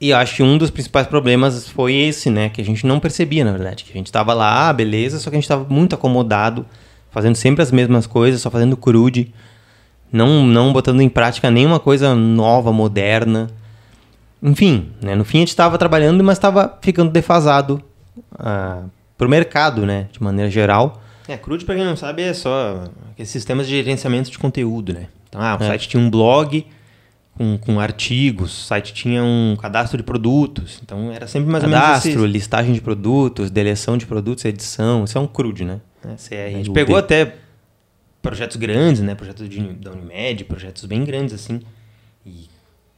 e 0.00 0.10
eu 0.10 0.18
acho 0.18 0.36
que 0.36 0.42
um 0.42 0.58
dos 0.58 0.70
principais 0.70 1.06
problemas 1.06 1.68
foi 1.68 1.94
esse, 1.94 2.28
né? 2.28 2.50
Que 2.50 2.60
a 2.60 2.64
gente 2.64 2.86
não 2.86 3.00
percebia, 3.00 3.44
na 3.44 3.52
verdade. 3.52 3.84
Que 3.84 3.92
a 3.92 3.96
gente 3.96 4.12
tava 4.12 4.34
lá, 4.34 4.70
beleza, 4.72 5.18
só 5.18 5.30
que 5.30 5.36
a 5.36 5.40
gente 5.40 5.48
tava 5.48 5.64
muito 5.72 5.94
acomodado, 5.94 6.66
fazendo 7.14 7.36
sempre 7.36 7.62
as 7.62 7.70
mesmas 7.70 8.08
coisas, 8.08 8.40
só 8.40 8.50
fazendo 8.50 8.76
crude, 8.76 9.32
não, 10.12 10.44
não 10.44 10.72
botando 10.72 11.00
em 11.00 11.08
prática 11.08 11.48
nenhuma 11.48 11.78
coisa 11.78 12.12
nova, 12.12 12.72
moderna. 12.72 13.48
Enfim, 14.42 14.90
né? 15.00 15.14
no 15.14 15.24
fim 15.24 15.38
a 15.38 15.40
gente 15.42 15.48
estava 15.50 15.78
trabalhando, 15.78 16.22
mas 16.24 16.36
estava 16.36 16.76
ficando 16.82 17.12
defasado 17.12 17.80
ah, 18.36 18.82
pro 19.16 19.28
mercado, 19.28 19.86
né? 19.86 20.08
De 20.10 20.20
maneira 20.20 20.50
geral. 20.50 21.00
É, 21.28 21.36
Crude, 21.36 21.64
pra 21.64 21.76
quem 21.76 21.84
não 21.84 21.96
sabe, 21.96 22.22
é 22.22 22.34
só 22.34 22.82
aqueles 23.12 23.30
sistemas 23.30 23.68
de 23.68 23.76
gerenciamento 23.76 24.28
de 24.28 24.38
conteúdo, 24.38 24.92
né? 24.92 25.06
Então, 25.28 25.40
ah, 25.40 25.56
o 25.58 25.62
É. 25.62 25.68
site 25.68 25.88
tinha 25.88 26.02
um 26.02 26.10
blog 26.10 26.66
com, 27.38 27.56
com 27.58 27.78
artigos, 27.80 28.52
o 28.52 28.66
site 28.66 28.92
tinha 28.92 29.22
um 29.22 29.56
cadastro 29.60 29.96
de 29.96 30.02
produtos. 30.02 30.80
Então, 30.82 31.12
era 31.12 31.28
sempre 31.28 31.48
mais 31.50 31.62
ou 31.62 31.70
menos 31.70 31.84
Cadastro, 31.84 32.26
listagem 32.26 32.74
de 32.74 32.80
produtos, 32.80 33.50
deleção 33.52 33.96
de 33.96 34.04
produtos, 34.04 34.44
edição. 34.44 35.04
Isso 35.04 35.16
é 35.16 35.20
um 35.20 35.26
crude, 35.28 35.64
né? 35.64 35.80
É, 36.30 36.46
a 36.46 36.50
gente 36.50 36.70
UD. 36.70 36.74
pegou 36.74 36.96
até 36.96 37.36
projetos 38.22 38.56
grandes, 38.56 39.02
né? 39.02 39.14
Projetos 39.14 39.48
de, 39.48 39.60
da 39.74 39.92
Unimed, 39.92 40.44
projetos 40.44 40.84
bem 40.84 41.04
grandes, 41.04 41.34
assim. 41.34 41.60
E 42.24 42.48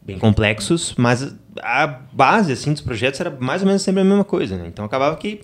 bem 0.01 0.19
complexos, 0.19 0.95
mas 0.97 1.35
a 1.61 1.87
base, 1.87 2.53
assim, 2.53 2.73
dos 2.73 2.81
projetos 2.83 3.19
era 3.21 3.31
mais 3.31 3.63
ou 3.63 3.67
menos 3.67 3.83
sempre 3.83 4.03
a 4.03 4.05
mesma 4.05 4.25
coisa, 4.25 4.57
né? 4.57 4.67
Então, 4.69 4.85
acabava 4.85 5.17
que 5.17 5.41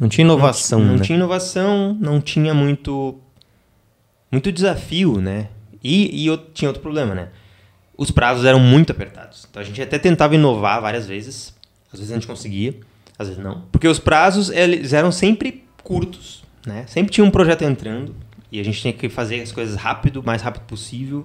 Não 0.00 0.08
tinha 0.08 0.24
inovação, 0.24 0.78
não, 0.78 0.86
não 0.86 0.96
né? 0.96 1.02
tinha 1.04 1.16
inovação, 1.16 1.94
não 2.00 2.20
tinha 2.20 2.54
muito 2.54 3.20
muito 4.32 4.50
desafio, 4.50 5.20
né? 5.20 5.48
E, 5.84 6.24
e 6.24 6.30
outro- 6.30 6.50
tinha 6.52 6.68
outro 6.68 6.82
problema, 6.82 7.14
né? 7.14 7.28
Os 7.96 8.10
prazos 8.10 8.44
eram 8.44 8.58
muito 8.58 8.90
apertados. 8.90 9.46
Então 9.50 9.60
a 9.62 9.64
gente 9.64 9.80
até 9.80 9.98
tentava 9.98 10.34
inovar 10.34 10.80
várias 10.80 11.06
vezes. 11.06 11.54
Às 11.92 11.98
vezes 12.00 12.10
a 12.12 12.14
gente 12.16 12.26
conseguia, 12.26 12.74
às 13.18 13.28
vezes 13.28 13.42
não. 13.42 13.62
Porque 13.72 13.86
os 13.88 13.98
prazos 13.98 14.50
eles 14.50 14.92
eram 14.92 15.12
sempre 15.12 15.64
curtos, 15.82 16.42
né? 16.66 16.84
Sempre 16.86 17.12
tinha 17.12 17.24
um 17.24 17.30
projeto 17.30 17.62
entrando 17.62 18.14
e 18.50 18.60
a 18.60 18.64
gente 18.64 18.80
tinha 18.80 18.92
que 18.92 19.08
fazer 19.08 19.40
as 19.40 19.52
coisas 19.52 19.76
rápido, 19.76 20.22
mais 20.22 20.42
rápido 20.42 20.62
possível. 20.62 21.24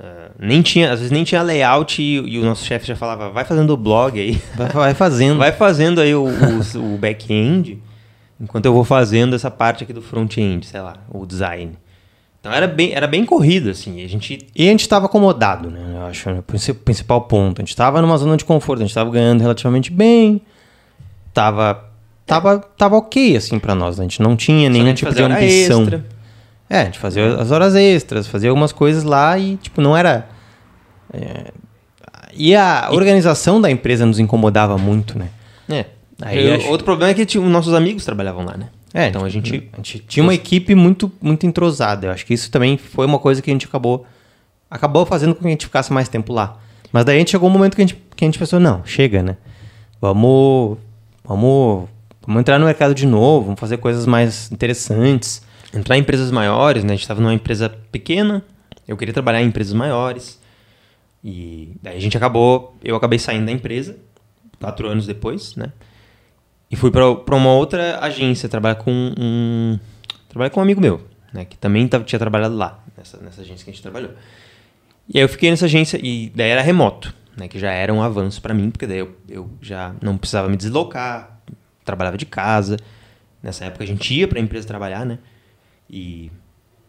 Ah, 0.00 0.30
nem 0.38 0.62
tinha, 0.62 0.90
às 0.90 0.98
vezes 0.98 1.12
nem 1.12 1.22
tinha 1.22 1.42
layout 1.42 2.02
e, 2.02 2.14
e 2.16 2.38
o 2.38 2.44
nosso 2.44 2.64
chefe 2.64 2.86
já 2.86 2.96
falava, 2.96 3.30
vai 3.30 3.44
fazendo 3.44 3.70
o 3.70 3.76
blog 3.76 4.18
aí. 4.18 4.40
Vai, 4.56 4.68
vai 4.70 4.94
fazendo. 4.94 5.38
Vai 5.38 5.52
fazendo 5.52 6.00
aí 6.00 6.14
o, 6.14 6.24
o, 6.24 6.78
o 6.94 6.98
back-end, 6.98 7.80
enquanto 8.40 8.66
eu 8.66 8.72
vou 8.72 8.84
fazendo 8.84 9.36
essa 9.36 9.50
parte 9.50 9.84
aqui 9.84 9.92
do 9.92 10.02
front-end, 10.02 10.66
sei 10.66 10.80
lá, 10.80 10.96
o 11.08 11.24
design. 11.24 11.78
Então 12.40 12.52
era 12.52 12.68
bem, 12.68 12.94
era 12.94 13.06
bem 13.06 13.24
corrido, 13.24 13.68
assim. 13.70 14.02
A 14.04 14.08
gente. 14.08 14.38
E 14.54 14.68
a 14.68 14.70
gente 14.70 14.82
estava 14.82 15.06
acomodado, 15.06 15.70
né? 15.70 15.80
Eu 15.94 16.06
acho, 16.06 16.30
né? 16.30 16.38
o 16.38 16.42
princi- 16.42 16.72
principal 16.72 17.22
ponto. 17.22 17.60
A 17.60 17.62
gente 17.62 17.70
estava 17.70 18.00
numa 18.00 18.16
zona 18.16 18.36
de 18.36 18.44
conforto, 18.44 18.78
a 18.80 18.84
gente 18.84 18.90
estava 18.90 19.10
ganhando 19.10 19.40
relativamente 19.40 19.90
bem. 19.90 20.40
Tava, 21.34 21.87
tava, 22.28 22.58
tava 22.58 22.96
ok, 22.96 23.36
assim, 23.36 23.58
para 23.58 23.74
nós. 23.74 23.98
A 23.98 24.02
gente 24.02 24.22
não 24.22 24.36
tinha 24.36 24.68
nenhum 24.70 24.94
tipo 24.94 25.12
de 25.12 25.22
ambição. 25.22 25.80
extra. 25.82 26.06
É, 26.70 26.82
a 26.82 26.84
gente 26.84 26.98
fazia 26.98 27.34
as 27.36 27.50
horas 27.50 27.74
extras, 27.74 28.26
fazia 28.28 28.50
algumas 28.50 28.70
coisas 28.72 29.02
lá 29.02 29.36
e, 29.38 29.56
tipo, 29.56 29.80
não 29.80 29.96
era. 29.96 30.28
é, 31.12 31.50
E 32.34 32.54
a 32.54 32.88
organização 32.92 33.60
da 33.60 33.70
empresa 33.70 34.04
nos 34.06 34.18
incomodava 34.18 34.76
muito, 34.78 35.18
né? 35.18 35.28
É. 35.68 35.86
Aí 36.20 36.52
acho- 36.52 36.68
Outro 36.68 36.84
problema 36.84 37.10
é 37.10 37.14
que 37.24 37.38
os 37.38 37.50
nossos 37.50 37.72
amigos 37.74 38.04
trabalhavam 38.04 38.44
lá, 38.44 38.56
né? 38.56 38.68
É, 38.92 39.06
então 39.08 39.24
a 39.24 39.28
gente. 39.28 39.68
A 39.72 39.76
gente 39.76 39.98
tinha 40.00 40.22
uma 40.22 40.34
equipe 40.34 40.74
muito, 40.74 41.10
muito 41.20 41.46
entrosada. 41.46 42.06
Eu 42.06 42.10
acho 42.12 42.24
que 42.26 42.34
isso 42.34 42.50
também 42.50 42.76
foi 42.78 43.06
uma 43.06 43.18
coisa 43.18 43.40
que 43.42 43.50
a 43.50 43.52
gente 43.54 43.66
acabou, 43.66 44.06
acabou 44.70 45.04
fazendo 45.06 45.34
com 45.34 45.40
que 45.42 45.46
a 45.46 45.50
gente 45.50 45.66
ficasse 45.66 45.92
mais 45.92 46.08
tempo 46.08 46.32
lá. 46.32 46.56
Mas 46.92 47.04
daí 47.04 47.16
a 47.16 47.18
gente 47.18 47.30
chegou 47.30 47.48
um 47.48 47.52
momento 47.52 47.74
que 47.76 47.82
a 47.82 47.86
gente, 47.86 48.02
que 48.16 48.24
a 48.24 48.26
gente 48.26 48.38
pensou, 48.38 48.58
não, 48.60 48.82
chega, 48.84 49.22
né? 49.22 49.36
Vamos, 50.00 50.78
vamos, 51.24 51.88
vamos 52.28 52.40
entrar 52.40 52.58
no 52.58 52.66
mercado 52.66 52.94
de 52.94 53.06
novo, 53.06 53.46
vamos 53.46 53.58
fazer 53.58 53.78
coisas 53.78 54.04
mais 54.04 54.52
interessantes. 54.52 55.42
Entrar 55.72 55.96
em 55.96 56.00
empresas 56.00 56.30
maiores, 56.30 56.84
né? 56.84 56.90
A 56.90 56.94
gente 56.94 57.02
estava 57.02 57.20
numa 57.20 57.32
empresa 57.32 57.70
pequena, 57.90 58.44
eu 58.86 58.96
queria 58.96 59.14
trabalhar 59.14 59.42
em 59.42 59.46
empresas 59.46 59.72
maiores. 59.72 60.38
E 61.24 61.74
daí 61.82 61.96
a 61.96 62.00
gente 62.00 62.16
acabou. 62.16 62.76
Eu 62.84 62.96
acabei 62.96 63.18
saindo 63.18 63.46
da 63.46 63.52
empresa, 63.52 63.96
quatro 64.60 64.88
anos 64.88 65.06
depois, 65.06 65.56
né? 65.56 65.72
E 66.70 66.76
fui 66.76 66.90
para 66.90 67.34
uma 67.34 67.52
outra 67.52 67.98
agência 68.00 68.46
trabalhar 68.48 68.76
com 68.76 68.92
um. 68.92 69.78
Trabalhar 70.28 70.50
com 70.50 70.60
um 70.60 70.62
amigo 70.62 70.80
meu, 70.80 71.00
né? 71.32 71.46
Que 71.46 71.56
também 71.56 71.88
tinha 72.04 72.18
trabalhado 72.18 72.54
lá, 72.54 72.82
nessa, 72.96 73.16
nessa 73.18 73.40
agência 73.40 73.64
que 73.64 73.70
a 73.70 73.72
gente 73.72 73.82
trabalhou. 73.82 74.12
E 75.08 75.16
aí 75.18 75.24
eu 75.24 75.28
fiquei 75.28 75.50
nessa 75.50 75.64
agência, 75.64 75.98
e 76.02 76.30
daí 76.34 76.50
era 76.50 76.60
remoto, 76.60 77.14
né? 77.36 77.48
Que 77.48 77.58
já 77.58 77.72
era 77.72 77.92
um 77.92 78.02
avanço 78.02 78.40
para 78.42 78.52
mim, 78.52 78.70
porque 78.70 78.86
daí 78.86 78.98
eu, 78.98 79.16
eu 79.28 79.50
já 79.62 79.94
não 80.02 80.18
precisava 80.18 80.48
me 80.48 80.56
deslocar, 80.56 81.37
trabalhava 81.88 82.18
de 82.18 82.26
casa. 82.26 82.76
Nessa 83.42 83.64
época 83.64 83.82
a 83.82 83.86
gente 83.86 84.12
ia 84.14 84.28
para 84.28 84.38
a 84.38 84.42
empresa 84.42 84.66
trabalhar, 84.66 85.06
né? 85.06 85.18
E, 85.88 86.30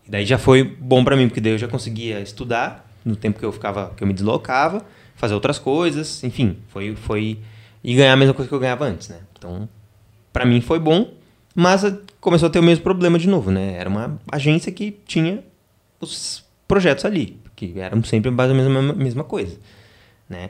e 0.06 0.10
daí 0.10 0.26
já 0.26 0.38
foi 0.38 0.64
bom 0.64 1.04
para 1.04 1.16
mim, 1.16 1.28
porque 1.28 1.40
daí 1.40 1.54
eu 1.54 1.58
já 1.58 1.68
conseguia 1.68 2.20
estudar 2.20 2.86
no 3.06 3.16
tempo 3.16 3.40
que 3.40 3.46
eu 3.46 3.52
ficava, 3.52 3.94
que 3.96 4.04
eu 4.04 4.08
me 4.08 4.14
deslocava, 4.14 4.86
fazer 5.16 5.34
outras 5.34 5.58
coisas, 5.58 6.24
enfim, 6.24 6.58
foi 6.68 6.96
foi 6.96 7.40
e 7.82 7.96
ganhar 7.96 8.14
a 8.14 8.18
mesma 8.18 8.34
coisa 8.34 8.50
que 8.50 8.54
eu 8.54 8.60
ganhava 8.60 8.86
antes, 8.86 9.08
né? 9.08 9.20
Então, 9.38 9.70
para 10.34 10.46
mim 10.46 10.60
foi 10.60 10.80
bom, 10.80 11.14
mas 11.56 11.82
começou 12.20 12.48
a 12.48 12.50
ter 12.50 12.60
o 12.60 12.64
mesmo 12.64 12.84
problema 12.84 13.18
de 13.18 13.28
novo, 13.28 13.52
né? 13.52 13.76
Era 13.78 13.90
uma 13.90 14.20
agência 14.30 14.72
que 14.72 14.92
tinha 15.06 15.44
os 16.02 16.44
projetos 16.68 17.06
ali, 17.06 17.40
que 17.56 17.80
eram 17.80 18.04
sempre 18.04 18.30
mais 18.30 18.50
ou 18.50 18.56
menos 18.56 18.92
a 18.92 18.94
mesma 18.94 19.24
coisa, 19.24 19.58
né? 20.28 20.50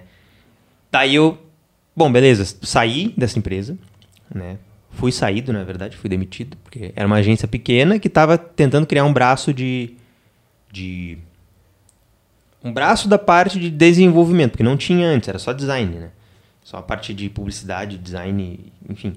Daí 0.92 1.14
eu, 1.14 1.38
bom, 1.96 2.12
beleza, 2.12 2.58
saí 2.64 3.14
dessa 3.16 3.38
empresa, 3.38 3.78
né? 4.34 4.58
Fui 4.92 5.12
saído, 5.12 5.54
na 5.54 5.64
verdade, 5.64 5.96
fui 5.96 6.10
demitido, 6.10 6.58
porque 6.64 6.92
era 6.96 7.06
uma 7.06 7.18
agência 7.18 7.48
pequena 7.48 8.00
que 8.00 8.08
estava 8.08 8.38
tentando 8.38 8.88
criar 8.88 9.06
um 9.06 9.14
braço 9.14 9.54
de, 9.54 9.96
de. 10.72 11.18
Um 12.64 12.74
braço 12.74 13.08
da 13.08 13.18
parte 13.18 13.60
de 13.60 13.70
desenvolvimento, 13.70 14.52
porque 14.52 14.64
não 14.64 14.76
tinha 14.76 15.08
antes, 15.08 15.30
era 15.30 15.40
só 15.40 15.54
design, 15.54 15.96
né? 15.96 16.10
Só 16.64 16.78
a 16.78 16.82
parte 16.82 17.14
de 17.14 17.30
publicidade, 17.30 17.98
design, 17.98 18.72
enfim. 18.90 19.16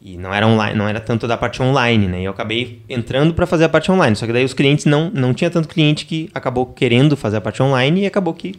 E 0.00 0.16
não 0.16 0.32
era 0.32 0.46
online, 0.46 0.78
não 0.78 0.88
era 0.88 1.00
tanto 1.00 1.26
da 1.26 1.36
parte 1.36 1.60
online, 1.60 2.06
né? 2.06 2.20
E 2.20 2.24
eu 2.24 2.30
acabei 2.30 2.80
entrando 2.88 3.34
para 3.34 3.46
fazer 3.46 3.64
a 3.64 3.68
parte 3.68 3.90
online. 3.90 4.14
Só 4.14 4.26
que 4.26 4.32
daí 4.32 4.44
os 4.44 4.54
clientes 4.54 4.84
não 4.84 5.10
não 5.10 5.34
tinha 5.34 5.50
tanto 5.50 5.68
cliente 5.68 6.06
que 6.06 6.30
acabou 6.32 6.66
querendo 6.66 7.16
fazer 7.16 7.38
a 7.38 7.40
parte 7.40 7.62
online 7.62 8.02
e 8.02 8.06
acabou 8.06 8.32
que 8.32 8.54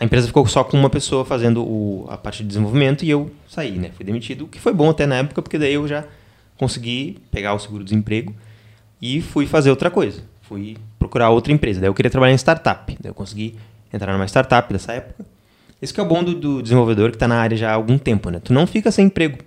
a 0.00 0.04
empresa 0.04 0.26
ficou 0.26 0.46
só 0.46 0.62
com 0.64 0.76
uma 0.78 0.88
pessoa 0.90 1.24
fazendo 1.24 1.62
o, 1.62 2.06
a 2.08 2.16
parte 2.16 2.42
de 2.42 2.48
desenvolvimento 2.48 3.04
e 3.04 3.10
eu 3.10 3.30
saí, 3.48 3.72
né? 3.72 3.90
Fui 3.96 4.04
demitido, 4.04 4.44
o 4.44 4.48
que 4.48 4.60
foi 4.60 4.72
bom 4.72 4.90
até 4.90 5.06
na 5.06 5.16
época, 5.16 5.42
porque 5.42 5.58
daí 5.58 5.74
eu 5.74 5.88
já 5.88 6.04
consegui 6.56 7.18
pegar 7.30 7.54
o 7.54 7.58
seguro-desemprego 7.58 8.34
e 9.02 9.20
fui 9.20 9.46
fazer 9.46 9.70
outra 9.70 9.90
coisa. 9.90 10.22
Fui 10.42 10.76
procurar 10.98 11.30
outra 11.30 11.52
empresa. 11.52 11.80
Daí 11.80 11.88
eu 11.88 11.94
queria 11.94 12.10
trabalhar 12.10 12.32
em 12.32 12.38
startup. 12.38 12.96
Daí 13.00 13.10
eu 13.10 13.14
consegui 13.14 13.56
entrar 13.92 14.12
numa 14.12 14.26
startup 14.26 14.72
dessa 14.72 14.92
época. 14.92 15.24
Esse 15.80 15.92
que 15.94 16.00
é 16.00 16.02
o 16.02 16.06
bom 16.06 16.22
do, 16.24 16.34
do 16.34 16.62
desenvolvedor 16.62 17.10
que 17.10 17.16
está 17.16 17.28
na 17.28 17.36
área 17.40 17.56
já 17.56 17.70
há 17.70 17.74
algum 17.74 17.98
tempo, 17.98 18.30
né? 18.30 18.40
Tu 18.42 18.52
não 18.52 18.66
fica 18.66 18.90
sem 18.90 19.06
emprego. 19.06 19.38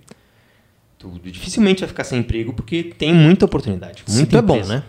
Tu 0.98 1.10
dificilmente 1.24 1.80
vai 1.80 1.88
ficar 1.88 2.04
sem 2.04 2.18
emprego 2.20 2.52
porque 2.52 2.84
tem 2.96 3.12
muita 3.12 3.44
oportunidade. 3.44 4.04
Muita 4.08 4.38
é 4.38 4.42
bom, 4.42 4.64
né? 4.64 4.82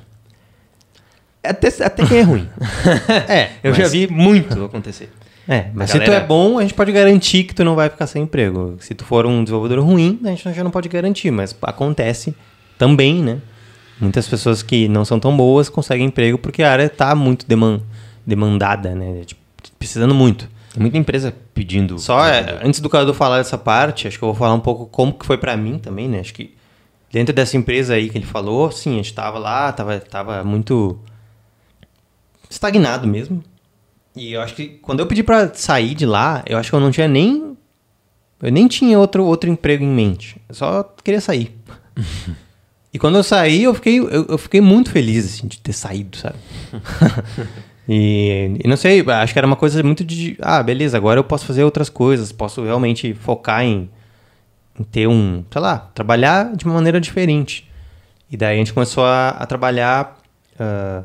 Até, 1.43 1.67
até 1.83 2.05
quem 2.05 2.19
é 2.19 2.21
ruim. 2.21 2.47
É, 3.27 3.51
Eu 3.63 3.71
mas- 3.71 3.77
já 3.77 3.87
vi 3.87 4.07
muito 4.07 4.63
acontecer. 4.63 5.11
É, 5.47 5.67
mas 5.73 5.89
A 5.89 5.93
se 5.93 5.99
tu 5.99 6.11
é 6.11 6.21
bom, 6.21 6.57
a 6.57 6.61
gente 6.61 6.73
pode 6.73 6.91
garantir 6.91 7.43
que 7.43 7.53
tu 7.53 7.63
não 7.63 7.75
vai 7.75 7.89
ficar 7.89 8.07
sem 8.07 8.23
emprego. 8.23 8.77
Se 8.79 8.93
tu 8.93 9.03
for 9.03 9.25
um 9.25 9.43
desenvolvedor 9.43 9.83
ruim, 9.83 10.19
a 10.23 10.29
gente 10.29 10.53
já 10.53 10.63
não 10.63 10.71
pode 10.71 10.87
garantir, 10.87 11.31
mas 11.31 11.55
acontece 11.61 12.33
também, 12.77 13.21
né? 13.21 13.39
Muitas 13.99 14.27
pessoas 14.27 14.63
que 14.63 14.87
não 14.87 15.05
são 15.05 15.19
tão 15.19 15.35
boas 15.35 15.69
conseguem 15.69 16.07
emprego 16.07 16.37
porque 16.37 16.63
a 16.63 16.71
área 16.71 16.89
tá 16.89 17.13
muito 17.13 17.45
deman 17.47 17.81
demandada, 18.25 18.95
né? 18.95 19.23
Tipo, 19.25 19.41
precisando 19.77 20.15
muito. 20.15 20.49
Tem 20.73 20.81
muita 20.81 20.97
empresa 20.97 21.33
pedindo. 21.53 21.99
Só 21.99 22.25
é, 22.25 22.59
antes 22.63 22.79
do 22.79 22.89
Cadu 22.89 23.13
falar 23.13 23.37
dessa 23.37 23.57
parte, 23.57 24.07
acho 24.07 24.17
que 24.17 24.23
eu 24.23 24.29
vou 24.29 24.35
falar 24.35 24.53
um 24.53 24.59
pouco 24.59 24.85
como 24.87 25.13
que 25.13 25.25
foi 25.25 25.37
pra 25.37 25.55
mim 25.55 25.77
também, 25.77 26.07
né? 26.07 26.19
Acho 26.19 26.33
que 26.33 26.55
dentro 27.11 27.33
dessa 27.33 27.55
empresa 27.55 27.93
aí 27.93 28.09
que 28.09 28.17
ele 28.17 28.25
falou, 28.25 28.71
sim, 28.71 28.93
a 28.93 28.95
gente 28.95 29.13
tava 29.13 29.37
lá, 29.37 29.71
tava, 29.71 29.99
tava 29.99 30.43
muito 30.43 30.97
estagnado 32.49 33.07
mesmo. 33.07 33.43
E 34.15 34.33
eu 34.33 34.41
acho 34.41 34.55
que 34.55 34.67
quando 34.81 34.99
eu 34.99 35.07
pedi 35.07 35.23
pra 35.23 35.53
sair 35.53 35.95
de 35.95 36.05
lá, 36.05 36.43
eu 36.47 36.57
acho 36.57 36.69
que 36.69 36.75
eu 36.75 36.79
não 36.79 36.91
tinha 36.91 37.07
nem 37.07 37.57
eu 38.41 38.51
nem 38.51 38.67
tinha 38.67 38.99
outro 38.99 39.25
outro 39.25 39.49
emprego 39.49 39.83
em 39.83 39.87
mente. 39.87 40.39
Eu 40.47 40.55
só 40.55 40.83
queria 41.03 41.21
sair. 41.21 41.55
e 42.93 42.99
quando 42.99 43.15
eu 43.15 43.23
saí, 43.23 43.63
eu 43.63 43.73
fiquei 43.73 43.99
eu, 43.99 44.25
eu 44.29 44.37
fiquei 44.37 44.61
muito 44.61 44.91
feliz 44.91 45.25
assim 45.25 45.47
de 45.47 45.59
ter 45.59 45.73
saído, 45.73 46.17
sabe? 46.17 46.37
E, 47.87 48.59
e 48.63 48.67
não 48.67 48.77
sei, 48.77 49.01
acho 49.01 49.33
que 49.33 49.39
era 49.39 49.45
uma 49.45 49.55
coisa 49.55 49.83
muito 49.83 50.03
de. 50.05 50.37
Ah, 50.41 50.63
beleza, 50.63 50.95
agora 50.95 51.19
eu 51.19 51.23
posso 51.23 51.45
fazer 51.45 51.63
outras 51.63 51.89
coisas, 51.89 52.31
posso 52.31 52.63
realmente 52.63 53.13
focar 53.13 53.61
em, 53.63 53.89
em 54.79 54.83
ter 54.83 55.07
um. 55.07 55.43
Sei 55.51 55.61
lá, 55.61 55.91
trabalhar 55.93 56.55
de 56.55 56.63
uma 56.63 56.73
maneira 56.73 56.99
diferente. 57.01 57.69
E 58.31 58.37
daí 58.37 58.55
a 58.55 58.57
gente 58.57 58.73
começou 58.73 59.03
a, 59.03 59.31
a 59.31 59.45
trabalhar. 59.45 60.17
ah, 60.57 61.03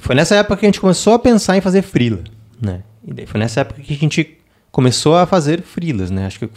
foi 0.00 0.14
nessa 0.14 0.34
época 0.34 0.56
que 0.56 0.66
a 0.66 0.68
gente 0.68 0.80
começou 0.80 1.14
a 1.14 1.18
pensar 1.18 1.56
em 1.56 1.60
fazer 1.60 1.82
freela, 1.82 2.24
né? 2.60 2.82
E 3.06 3.12
daí 3.12 3.26
foi 3.26 3.38
nessa 3.38 3.60
época 3.60 3.82
que 3.82 3.92
a 3.92 3.96
gente 3.96 4.38
começou 4.70 5.16
a 5.16 5.26
fazer 5.26 5.62
freelas, 5.62 6.10
né? 6.10 6.26
Acho 6.26 6.38
que 6.40 6.50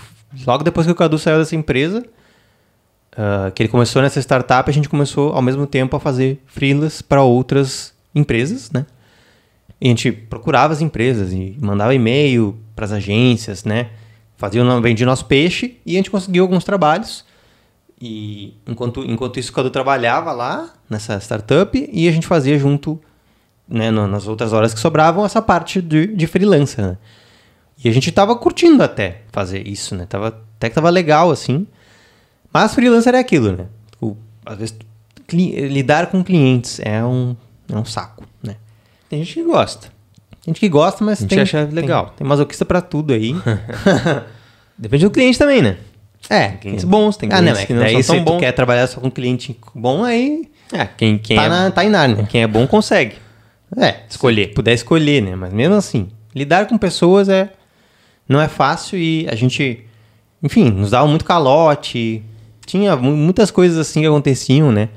logo 0.45 0.63
depois 0.63 0.85
que 0.85 0.91
o 0.91 0.95
Cadu 0.95 1.17
saiu 1.17 1.39
dessa 1.39 1.55
empresa, 1.55 2.03
ah, 3.15 3.51
que 3.53 3.61
ele 3.61 3.69
começou 3.69 4.01
nessa 4.01 4.19
startup, 4.19 4.69
a 4.69 4.73
gente 4.73 4.89
começou 4.89 5.33
ao 5.33 5.41
mesmo 5.41 5.67
tempo 5.67 5.95
a 5.95 5.99
fazer 5.99 6.41
freelas 6.45 7.01
para 7.01 7.21
outras 7.21 7.93
empresas, 8.13 8.71
né? 8.71 8.85
E 9.79 9.87
a 9.87 9.89
gente 9.89 10.11
procurava 10.11 10.73
as 10.73 10.81
empresas 10.81 11.33
e 11.33 11.57
mandava 11.59 11.93
e-mail 11.93 12.57
para 12.75 12.85
as 12.85 12.91
agências, 12.91 13.63
né? 13.63 13.89
Fazia, 14.37 14.63
vendia 14.81 15.05
nosso 15.05 15.25
peixe 15.25 15.77
e 15.85 15.93
a 15.93 15.97
gente 15.97 16.09
conseguiu 16.09 16.43
alguns 16.43 16.63
trabalhos. 16.63 17.25
E 18.01 18.55
enquanto, 18.67 19.03
enquanto 19.03 19.39
isso, 19.39 19.51
o 19.51 19.53
Cadu 19.53 19.69
trabalhava 19.69 20.31
lá 20.31 20.73
nessa 20.89 21.17
startup 21.19 21.89
e 21.91 22.07
a 22.07 22.11
gente 22.11 22.27
fazia 22.27 22.57
junto, 22.57 22.99
né, 23.67 23.89
nas 23.91 24.27
outras 24.27 24.53
horas 24.53 24.73
que 24.73 24.79
sobravam, 24.79 25.25
essa 25.25 25.41
parte 25.41 25.81
de, 25.81 26.07
de 26.07 26.27
freelancer, 26.27 26.83
né? 26.85 26.97
E 27.83 27.89
a 27.89 27.91
gente 27.91 28.11
tava 28.11 28.35
curtindo 28.35 28.81
até 28.83 29.21
fazer 29.31 29.67
isso, 29.67 29.95
né? 29.95 30.05
Tava, 30.07 30.27
até 30.27 30.69
que 30.69 30.75
tava 30.75 30.89
legal, 30.89 31.31
assim. 31.31 31.67
Mas 32.53 32.73
freelancer 32.73 33.13
é 33.15 33.19
aquilo, 33.19 33.51
né? 33.51 33.65
O- 34.01 34.15
às 34.45 34.57
vezes, 34.57 34.75
lidar 35.31 36.07
com 36.07 36.23
clientes 36.23 36.79
é 36.83 37.03
um, 37.03 37.35
é 37.71 37.75
um 37.75 37.83
saco, 37.85 38.23
né? 38.41 38.55
Tem 39.09 39.19
gente 39.23 39.33
que 39.35 39.43
gosta. 39.43 39.87
Tem 40.43 40.53
gente 40.53 40.59
que 40.59 40.69
gosta, 40.69 41.03
mas 41.03 41.19
A 41.19 41.21
gente 41.21 41.29
tem, 41.31 41.39
acha 41.41 41.67
legal. 41.71 42.07
Tem, 42.07 42.13
tem 42.19 42.27
masoquista 42.27 42.63
pra 42.65 42.79
tudo 42.81 43.13
aí. 43.13 43.33
Depende 44.77 45.05
do 45.05 45.11
cliente 45.11 45.37
também, 45.37 45.61
né? 45.61 45.77
é, 46.29 46.49
Tem 46.49 46.57
clientes 46.57 46.85
bons, 46.85 47.17
tem 47.17 47.29
ah, 47.31 47.37
clientes 47.37 47.53
não, 47.55 47.61
é 47.61 47.65
que 47.65 47.73
não 47.73 47.79
daí 47.81 47.93
são 47.93 48.01
se 48.01 48.07
tão 48.07 48.17
tu 48.19 48.23
bons. 48.33 48.39
quer 48.39 48.51
trabalhar 48.53 48.87
só 48.87 48.99
com 49.01 49.11
cliente 49.11 49.57
bom, 49.75 50.03
aí 50.03 50.49
É, 50.71 50.85
quem, 50.85 51.17
quem, 51.17 51.35
tá, 51.37 51.43
é, 51.43 51.49
na, 51.49 51.71
tá 51.71 51.83
em 51.83 51.89
Nárnia. 51.89 52.25
quem 52.25 52.41
é 52.43 52.47
bom 52.47 52.65
consegue. 52.65 53.15
É, 53.77 54.01
escolher. 54.09 54.49
Se 54.49 54.53
puder 54.53 54.73
escolher, 54.73 55.21
né? 55.21 55.35
Mas 55.35 55.53
mesmo 55.53 55.75
assim, 55.75 56.09
lidar 56.35 56.67
com 56.67 56.77
pessoas 56.77 57.29
é 57.29 57.51
não 58.27 58.39
é 58.39 58.47
fácil 58.47 58.97
e 58.97 59.27
a 59.29 59.35
gente, 59.35 59.85
enfim, 60.41 60.69
nos 60.71 60.91
dava 60.91 61.07
muito 61.07 61.25
calote. 61.25 62.23
Tinha 62.65 62.95
mu- 62.95 63.15
muitas 63.15 63.51
coisas 63.51 63.77
assim 63.77 64.01
que 64.01 64.07
aconteciam, 64.07 64.71
né? 64.71 64.89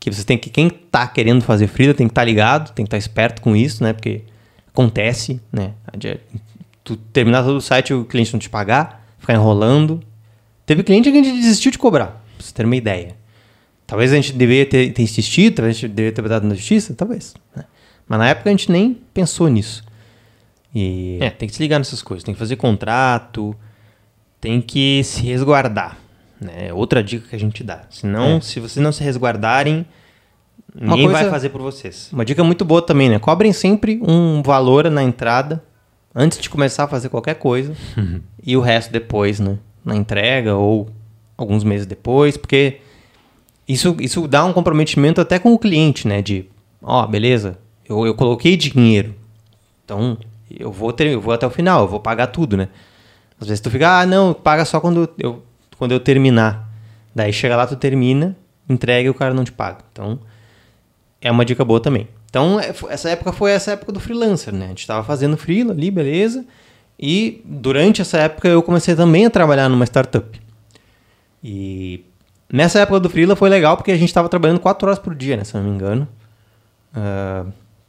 Que 0.00 0.10
você 0.10 0.24
tem 0.24 0.36
que 0.38 0.50
quem 0.50 0.68
tá 0.68 1.06
querendo 1.06 1.42
fazer 1.42 1.66
freela 1.66 1.94
tem 1.94 2.06
que 2.06 2.12
estar 2.12 2.24
ligado, 2.24 2.72
tem 2.72 2.84
que 2.84 2.88
estar 2.88 2.98
esperto 2.98 3.40
com 3.42 3.54
isso, 3.56 3.82
né? 3.82 3.92
Porque 3.92 4.22
acontece, 4.68 5.40
né? 5.52 5.72
Tu 6.84 6.96
terminar 7.12 7.42
todo 7.42 7.56
o 7.56 7.60
site 7.60 7.90
e 7.90 7.94
o 7.94 8.04
cliente 8.04 8.32
não 8.32 8.38
te 8.40 8.48
pagar, 8.48 9.04
ficar 9.18 9.34
enrolando. 9.34 10.00
Teve 10.64 10.82
cliente 10.82 11.10
que 11.10 11.18
a 11.18 11.22
gente 11.22 11.36
desistiu 11.36 11.70
de 11.70 11.78
cobrar, 11.78 12.06
pra 12.06 12.44
você 12.46 12.52
ter 12.52 12.64
uma 12.64 12.76
ideia. 12.76 13.16
Talvez 13.86 14.12
a 14.12 14.16
gente 14.16 14.32
deveria 14.32 14.66
ter, 14.66 14.92
ter 14.92 15.02
insistido, 15.02 15.54
talvez 15.56 15.76
a 15.76 15.80
gente 15.80 15.92
deveria 15.92 16.12
ter 16.14 16.28
dado 16.28 16.46
na 16.46 16.54
justiça, 16.54 16.92
talvez. 16.94 17.34
né? 17.54 17.64
Mas 18.08 18.18
na 18.18 18.28
época 18.28 18.48
a 18.50 18.52
gente 18.52 18.70
nem 18.70 18.94
pensou 19.12 19.48
nisso. 19.48 19.82
E 20.74 21.18
É, 21.20 21.30
tem 21.30 21.48
que 21.48 21.54
se 21.54 21.62
ligar 21.62 21.78
nessas 21.78 22.02
coisas. 22.02 22.22
Tem 22.22 22.34
que 22.34 22.38
fazer 22.38 22.56
contrato, 22.56 23.54
tem 24.40 24.60
que 24.60 25.02
se 25.04 25.22
resguardar. 25.22 25.96
Né? 26.40 26.68
É 26.68 26.72
Outra 26.74 27.02
dica 27.02 27.28
que 27.28 27.36
a 27.36 27.38
gente 27.38 27.64
dá. 27.64 27.82
Senão, 27.90 28.36
É. 28.36 28.40
se 28.40 28.60
vocês 28.60 28.82
não 28.82 28.92
se 28.92 29.02
resguardarem, 29.02 29.86
Uma 30.74 30.90
ninguém 30.90 31.06
coisa- 31.06 31.22
vai 31.22 31.30
fazer 31.30 31.48
por 31.48 31.62
vocês. 31.62 32.10
uma 32.12 32.24
dica 32.24 32.44
muito 32.44 32.64
boa 32.64 32.82
também, 32.82 33.08
né? 33.08 33.18
Cobrem 33.18 33.52
sempre 33.52 33.98
um 34.06 34.42
valor 34.42 34.90
na 34.90 35.02
entrada 35.02 35.62
antes 36.14 36.38
de 36.38 36.50
começar 36.50 36.84
a 36.84 36.88
fazer 36.88 37.08
qualquer 37.08 37.34
coisa 37.36 37.74
e 38.44 38.56
o 38.56 38.60
resto 38.60 38.92
depois, 38.92 39.40
né? 39.40 39.58
Na 39.84 39.96
entrega 39.96 40.54
ou 40.54 40.88
alguns 41.38 41.64
meses 41.64 41.86
depois, 41.86 42.36
porque 42.36 42.78
isso, 43.66 43.96
isso 44.00 44.26
dá 44.28 44.44
um 44.44 44.52
comprometimento 44.52 45.20
até 45.20 45.38
com 45.38 45.52
o 45.54 45.58
cliente, 45.58 46.06
né? 46.06 46.20
De, 46.20 46.44
ó, 46.82 47.06
beleza, 47.06 47.58
eu, 47.88 48.06
eu 48.06 48.14
coloquei 48.14 48.56
dinheiro, 48.56 49.14
então 49.84 50.18
eu 50.50 50.70
vou, 50.70 50.92
ter, 50.92 51.08
eu 51.08 51.20
vou 51.20 51.32
até 51.32 51.46
o 51.46 51.50
final, 51.50 51.82
eu 51.82 51.88
vou 51.88 52.00
pagar 52.00 52.28
tudo, 52.28 52.56
né? 52.56 52.68
Às 53.40 53.48
vezes 53.48 53.60
tu 53.60 53.70
fica, 53.70 54.00
ah, 54.00 54.06
não, 54.06 54.32
paga 54.32 54.64
só 54.64 54.80
quando 54.80 55.08
eu, 55.18 55.42
quando 55.78 55.92
eu 55.92 56.00
terminar. 56.00 56.68
Daí 57.14 57.32
chega 57.32 57.56
lá, 57.56 57.66
tu 57.66 57.76
termina, 57.76 58.36
entrega 58.68 59.06
e 59.06 59.10
o 59.10 59.14
cara 59.14 59.34
não 59.34 59.44
te 59.44 59.52
paga. 59.52 59.78
Então, 59.92 60.18
é 61.20 61.30
uma 61.30 61.44
dica 61.44 61.64
boa 61.64 61.80
também. 61.80 62.08
Então, 62.28 62.60
é, 62.60 62.72
essa 62.88 63.10
época 63.10 63.32
foi 63.32 63.50
essa 63.50 63.72
época 63.72 63.92
do 63.92 64.00
freelancer, 64.00 64.54
né? 64.54 64.66
A 64.66 64.68
gente 64.68 64.80
estava 64.80 65.04
fazendo 65.04 65.36
freela 65.36 65.72
ali, 65.72 65.90
beleza. 65.90 66.44
E 66.98 67.42
durante 67.44 68.00
essa 68.00 68.18
época 68.18 68.48
eu 68.48 68.62
comecei 68.62 68.94
também 68.94 69.26
a 69.26 69.30
trabalhar 69.30 69.68
numa 69.68 69.84
startup. 69.84 70.40
E 71.42 72.04
nessa 72.50 72.80
época 72.80 73.00
do 73.00 73.10
freela 73.10 73.36
foi 73.36 73.48
legal 73.48 73.76
porque 73.76 73.92
a 73.92 73.96
gente 73.96 74.08
estava 74.08 74.28
trabalhando 74.28 74.60
4 74.60 74.86
horas 74.88 74.98
por 74.98 75.14
dia, 75.14 75.36
né? 75.36 75.44
Se 75.44 75.54
eu 75.54 75.62
não 75.62 75.68
me 75.68 75.74
engano. 75.74 76.08
Ah, 76.94 77.44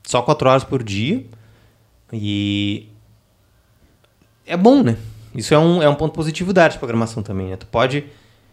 só 0.08 0.22
4 0.22 0.50
horas 0.50 0.64
por 0.64 0.82
dia. 0.82 1.24
E 2.12 2.88
é 4.46 4.56
bom, 4.56 4.82
né? 4.82 4.98
Isso 5.36 5.54
é 5.54 5.60
um, 5.60 5.84
é 5.84 5.90
um 5.90 5.96
ponto 5.96 6.14
positivo 6.14 6.54
da 6.54 6.64
arte 6.64 6.74
de 6.74 6.80
programação 6.80 7.22
também, 7.22 7.50
né? 7.50 7.58
Tu 7.58 7.68
pode 7.68 8.06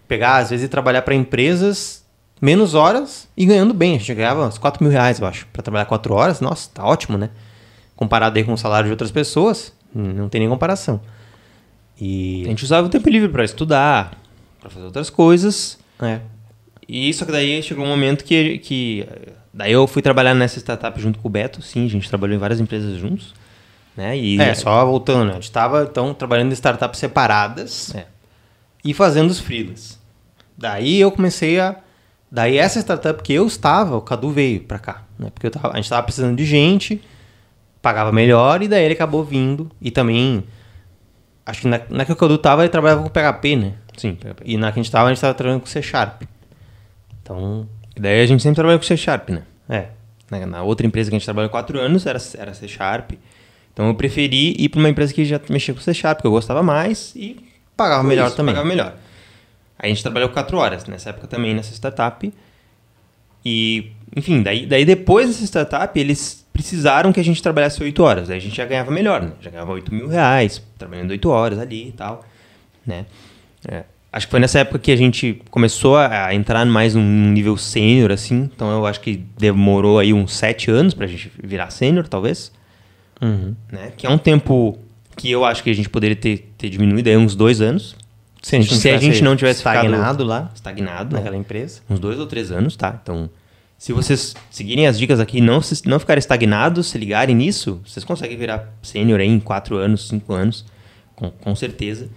pegar, 0.08 0.36
às 0.36 0.50
vezes, 0.50 0.66
e 0.66 0.68
trabalhar 0.68 1.02
para 1.02 1.14
empresas 1.14 2.04
menos 2.40 2.74
horas 2.74 3.28
e 3.36 3.46
ganhando 3.46 3.72
bem. 3.72 3.94
A 3.94 3.98
gente 3.98 4.12
ganhava 4.14 4.46
uns 4.46 4.58
4 4.58 4.82
mil 4.82 4.92
reais, 4.92 5.20
eu 5.20 5.26
acho, 5.26 5.46
para 5.46 5.62
trabalhar 5.62 5.86
4 5.86 6.12
horas. 6.12 6.40
Nossa, 6.40 6.68
tá 6.74 6.84
ótimo, 6.84 7.16
né? 7.16 7.30
Comparado 7.96 8.36
aí 8.36 8.44
com 8.44 8.52
o 8.52 8.58
salário 8.58 8.86
de 8.86 8.90
outras 8.90 9.12
pessoas, 9.12 9.72
não 9.94 10.28
tem 10.28 10.40
nem 10.40 10.48
comparação. 10.48 11.00
A 11.06 12.04
E. 12.04 12.42
gente 12.44 12.64
usava 12.64 12.88
o 12.88 12.90
tempo 12.90 13.08
livre 13.08 13.28
para 13.28 13.44
estudar, 13.44 14.18
para 14.60 14.68
fazer 14.68 14.84
outras 14.84 15.08
coisas. 15.08 15.78
É. 16.02 16.20
E 16.88 17.14
só 17.14 17.24
que 17.24 17.30
daí 17.30 17.62
chegou 17.62 17.84
um 17.84 17.88
momento 17.88 18.24
que, 18.24 18.58
que. 18.58 19.06
Daí 19.56 19.70
eu 19.72 19.86
fui 19.86 20.02
trabalhar 20.02 20.34
nessa 20.34 20.58
startup 20.58 21.00
junto 21.00 21.18
com 21.20 21.28
o 21.28 21.30
Beto. 21.30 21.62
Sim, 21.62 21.86
a 21.86 21.88
gente 21.88 22.08
trabalhou 22.08 22.34
em 22.34 22.38
várias 22.38 22.58
empresas 22.60 22.98
juntos. 22.98 23.32
Né? 23.96 24.18
E 24.18 24.40
É, 24.40 24.52
só 24.54 24.84
voltando, 24.84 25.26
né? 25.26 25.30
A 25.30 25.34
gente 25.34 25.44
estava, 25.44 25.84
então, 25.88 26.12
trabalhando 26.12 26.50
em 26.50 26.54
startups 26.54 26.98
separadas 26.98 27.94
É. 27.94 28.06
e 28.84 28.92
fazendo 28.92 29.30
os 29.30 29.38
freelas. 29.38 30.00
Daí 30.58 31.00
eu 31.00 31.12
comecei 31.12 31.60
a. 31.60 31.76
Daí 32.30 32.58
essa 32.58 32.80
startup 32.80 33.22
que 33.22 33.32
eu 33.32 33.46
estava, 33.46 33.96
o 33.96 34.00
Cadu 34.02 34.30
veio 34.30 34.60
pra 34.64 34.80
cá. 34.80 35.04
Né? 35.16 35.30
Porque 35.32 35.48
tava- 35.50 35.68
a 35.72 35.76
gente 35.76 35.84
estava 35.84 36.02
precisando 36.02 36.36
de 36.36 36.44
gente, 36.44 37.00
pagava 37.80 38.10
melhor, 38.10 38.60
e 38.62 38.66
daí 38.66 38.82
ele 38.84 38.94
acabou 38.94 39.22
vindo. 39.22 39.70
E 39.80 39.92
também. 39.92 40.42
Acho 41.46 41.60
que 41.60 41.68
na, 41.68 41.80
na 41.88 42.04
que 42.04 42.10
o 42.12 42.16
Cadu 42.16 42.36
tava, 42.38 42.62
ele 42.62 42.70
trabalhava 42.70 43.02
com 43.04 43.08
PHP, 43.08 43.54
né? 43.54 43.74
Sim. 43.96 44.18
E 44.44 44.56
na 44.56 44.72
que 44.72 44.80
a 44.80 44.82
gente 44.82 44.90
tava, 44.90 45.06
a 45.08 45.12
gente 45.12 45.20
tava 45.20 45.34
trabalhando 45.34 45.60
com 45.60 45.66
C 45.68 45.80
Sharp. 45.80 46.22
Então. 47.22 47.68
E 47.96 48.00
daí 48.00 48.20
a 48.20 48.26
gente 48.26 48.42
sempre 48.42 48.56
trabalhou 48.56 48.78
com 48.78 48.84
C 48.84 48.96
Sharp, 48.96 49.30
né? 49.30 49.42
É. 49.68 49.86
Na, 50.30 50.46
na 50.46 50.62
outra 50.62 50.86
empresa 50.86 51.10
que 51.10 51.16
a 51.16 51.18
gente 51.18 51.26
trabalhou 51.26 51.50
quatro 51.50 51.78
anos 51.78 52.06
era, 52.06 52.18
era 52.38 52.54
C 52.54 52.66
Sharp. 52.66 53.12
Então 53.72 53.88
eu 53.88 53.94
preferi 53.94 54.54
ir 54.58 54.68
para 54.68 54.78
uma 54.78 54.88
empresa 54.88 55.12
que 55.12 55.24
já 55.24 55.40
mexia 55.48 55.74
com 55.74 55.80
C 55.80 55.92
Sharp, 55.92 56.18
porque 56.18 56.26
eu 56.26 56.32
gostava 56.32 56.62
mais 56.62 57.12
e 57.14 57.36
Pagava 57.76 58.02
foi 58.02 58.08
melhor 58.08 58.28
isso, 58.28 58.36
também. 58.36 58.54
Pagava 58.54 58.68
melhor. 58.68 58.94
Aí 59.78 59.90
a 59.90 59.94
gente 59.94 60.02
trabalhou 60.02 60.28
quatro 60.28 60.56
horas 60.58 60.86
nessa 60.86 61.10
época 61.10 61.26
também, 61.26 61.54
nessa 61.54 61.72
startup. 61.74 62.32
E, 63.44 63.92
enfim, 64.16 64.42
daí, 64.42 64.64
daí 64.64 64.84
depois 64.84 65.28
dessa 65.28 65.44
startup, 65.44 65.98
eles 65.98 66.46
precisaram 66.52 67.12
que 67.12 67.20
a 67.20 67.24
gente 67.24 67.42
trabalhasse 67.42 67.82
oito 67.82 68.02
horas. 68.02 68.30
Aí 68.30 68.36
a 68.36 68.40
gente 68.40 68.56
já 68.56 68.64
ganhava 68.64 68.90
melhor, 68.90 69.20
né? 69.22 69.32
Já 69.40 69.50
ganhava 69.50 69.72
oito 69.72 69.92
mil 69.92 70.08
reais, 70.08 70.62
trabalhando 70.78 71.10
oito 71.10 71.28
horas 71.28 71.58
ali 71.58 71.88
e 71.88 71.92
tal, 71.92 72.24
né? 72.86 73.06
É. 73.68 73.84
Acho 74.14 74.28
que 74.28 74.30
foi 74.30 74.38
nessa 74.38 74.60
época 74.60 74.78
que 74.78 74.92
a 74.92 74.96
gente 74.96 75.42
começou 75.50 75.96
a, 75.96 76.32
entrar 76.32 76.64
mais 76.64 76.94
num 76.94 77.32
nível 77.32 77.56
sênior, 77.56 78.12
assim. 78.12 78.48
Então 78.54 78.70
eu 78.70 78.86
acho 78.86 79.00
que 79.00 79.16
demorou 79.36 79.98
aí 79.98 80.12
uns 80.12 80.32
sete 80.36 80.70
anos 80.70 80.94
pra 80.94 81.04
gente 81.08 81.32
virar 81.42 81.70
sênior, 81.70 82.06
talvez. 82.06 82.52
Uhum. 83.20 83.56
Né? 83.72 83.90
Que 83.96 84.06
é 84.06 84.10
um 84.10 84.16
tempo 84.16 84.78
que 85.16 85.28
eu 85.28 85.44
acho 85.44 85.64
que 85.64 85.70
a 85.70 85.74
gente 85.74 85.88
poderia 85.88 86.14
ter, 86.14 86.52
ter 86.56 86.70
diminuído 86.70 87.08
aí 87.10 87.16
uns 87.16 87.34
dois 87.34 87.60
anos. 87.60 87.96
Se 88.40 88.54
a 88.54 88.60
gente, 88.60 88.76
Se 88.76 88.88
a 88.88 88.98
gente 88.98 89.20
não 89.20 89.34
tivesse 89.34 89.58
estagnado 89.58 90.22
lá 90.22 90.48
Estagnado. 90.54 91.14
né? 91.16 91.18
naquela 91.18 91.36
empresa. 91.36 91.80
uns 91.90 91.98
dois 91.98 92.16
ou 92.20 92.26
três 92.28 92.52
anos, 92.52 92.76
tá? 92.76 92.96
Então, 93.02 93.28
se 93.76 93.92
vocês 93.92 94.36
seguirem 94.48 94.86
as 94.86 94.96
dicas 94.96 95.18
aqui, 95.18 95.40
não, 95.40 95.60
se- 95.60 95.88
não 95.88 95.98
ficarem 95.98 96.20
estagnados, 96.20 96.86
se 96.86 96.98
ligarem 96.98 97.34
nisso, 97.34 97.80
vocês 97.84 98.04
conseguem 98.04 98.36
virar 98.36 98.72
sênior 98.80 99.18
aí 99.18 99.26
em 99.26 99.40
quatro 99.40 99.76
anos, 99.76 100.06
cinco 100.06 100.34
anos, 100.34 100.64
com, 101.16 101.32
com 101.32 101.56
certeza. 101.56 102.08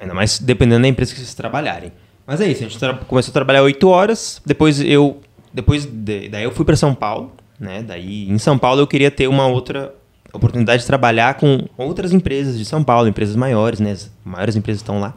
Ainda 0.00 0.14
mais 0.14 0.38
dependendo 0.38 0.82
da 0.82 0.88
empresa 0.88 1.12
que 1.12 1.18
vocês 1.20 1.34
trabalharem. 1.34 1.92
Mas 2.26 2.40
é 2.40 2.46
isso, 2.48 2.64
a 2.64 2.68
gente 2.68 3.04
começou 3.06 3.32
a 3.32 3.34
trabalhar 3.34 3.62
oito 3.62 3.88
horas, 3.88 4.40
depois 4.44 4.80
eu, 4.80 5.20
depois 5.52 5.86
de- 5.86 6.28
daí 6.28 6.44
eu 6.44 6.50
fui 6.52 6.64
para 6.64 6.76
São 6.76 6.94
Paulo, 6.94 7.32
né? 7.58 7.82
Daí 7.82 8.28
em 8.30 8.38
São 8.38 8.58
Paulo 8.58 8.80
eu 8.82 8.86
queria 8.86 9.10
ter 9.10 9.26
uma 9.28 9.46
outra 9.46 9.94
oportunidade 10.32 10.82
de 10.82 10.86
trabalhar 10.86 11.34
com 11.34 11.66
outras 11.76 12.12
empresas 12.12 12.58
de 12.58 12.64
São 12.66 12.84
Paulo, 12.84 13.08
empresas 13.08 13.34
maiores, 13.34 13.80
né? 13.80 13.92
As 13.92 14.10
maiores 14.24 14.56
empresas 14.56 14.82
estão 14.82 15.00
lá. 15.00 15.14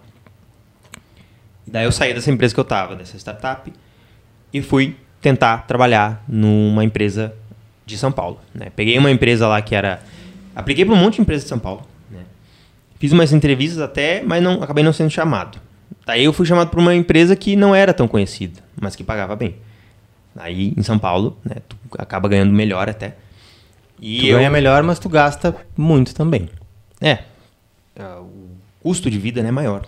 E 1.68 1.72
daí 1.72 1.84
eu 1.86 1.92
saí 1.92 2.14
dessa 2.14 2.32
empresa 2.32 2.54
que 2.54 2.60
eu 2.60 2.64
tava, 2.66 2.96
dessa 2.96 3.18
startup, 3.18 3.72
e 4.54 4.62
fui 4.62 4.96
tentar 5.22 5.68
trabalhar 5.68 6.24
numa 6.28 6.84
empresa 6.84 7.34
de 7.86 7.98
São 7.98 8.12
Paulo. 8.12 8.40
Né? 8.56 8.68
Peguei 8.76 8.98
uma 8.98 9.12
empresa 9.12 9.48
lá 9.48 9.62
que 9.62 9.76
era. 9.76 10.02
Apliquei 10.56 10.86
para 10.86 10.94
um 10.94 10.98
monte 10.98 11.16
de 11.16 11.22
empresas 11.22 11.44
de 11.44 11.50
São 11.50 11.60
Paulo. 11.60 11.82
Né? 13.02 13.08
Fiz 13.08 13.12
umas 13.12 13.34
entrevistas 13.34 13.80
até, 13.80 14.22
mas 14.22 14.44
não, 14.44 14.62
acabei 14.62 14.84
não 14.84 14.94
sendo 14.94 15.10
chamado. 15.10 15.60
Daí 16.06 16.24
eu 16.24 16.34
fui 16.34 16.46
chamado 16.46 16.70
para 16.70 16.80
uma 16.80 16.94
empresa 16.94 17.36
que 17.36 17.56
não 17.56 17.74
era 17.74 17.94
tão 17.94 18.08
conhecida, 18.08 18.62
mas 18.80 18.96
que 18.96 19.04
pagava 19.04 19.36
bem. 19.36 19.56
Aí 20.36 20.74
em 20.78 20.84
São 20.84 20.98
Paulo, 20.98 21.38
né, 21.44 21.58
tu 21.68 21.76
acaba 21.98 22.30
ganhando 22.30 22.54
melhor 22.54 22.90
até. 22.90 23.16
E 24.00 24.20
tu 24.20 24.26
eu, 24.28 24.38
ganha 24.38 24.50
melhor, 24.50 24.84
mas 24.84 25.00
tu 25.00 25.10
gasta 25.10 25.56
muito 25.78 26.14
também. 26.16 26.50
é. 27.00 27.20
ah, 28.00 28.22
O 28.22 28.50
custo 28.82 29.12
de 29.12 29.20
vida 29.20 29.42
né, 29.42 29.50
é 29.50 29.52
maior. 29.52 29.86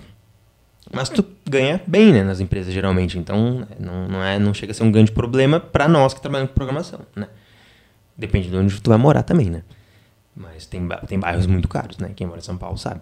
Mas 0.91 1.10
tu 1.10 1.26
ganha 1.49 1.82
bem 1.88 2.12
né, 2.12 2.23
nas 2.23 2.39
empresas, 2.39 2.73
geralmente. 2.73 3.17
Então, 3.17 3.62
né, 3.62 3.67
não, 3.80 4.08
não, 4.08 4.23
é, 4.23 4.38
não 4.38 4.54
chega 4.54 4.71
a 4.71 4.76
ser 4.76 4.84
um 4.84 4.91
grande 4.91 5.12
problema 5.12 5.60
para 5.60 5.88
nós 5.88 6.13
que 6.13 6.21
trabalhamos 6.21 6.52
com 6.52 6.56
programação. 6.56 6.99
Né? 7.15 7.28
Depende 8.15 8.49
de 8.49 8.56
onde 8.56 8.80
tu 8.82 8.89
vai 8.89 8.99
morar 8.99 9.23
também, 9.23 9.49
né? 9.49 9.63
Mas 10.35 10.65
tem, 10.65 10.87
tem 11.07 11.19
bairros 11.19 11.45
muito 11.45 11.67
caros, 11.67 11.97
né? 11.97 12.11
Quem 12.15 12.25
mora 12.25 12.39
em 12.39 12.43
São 12.43 12.57
Paulo 12.57 12.77
sabe. 12.77 13.01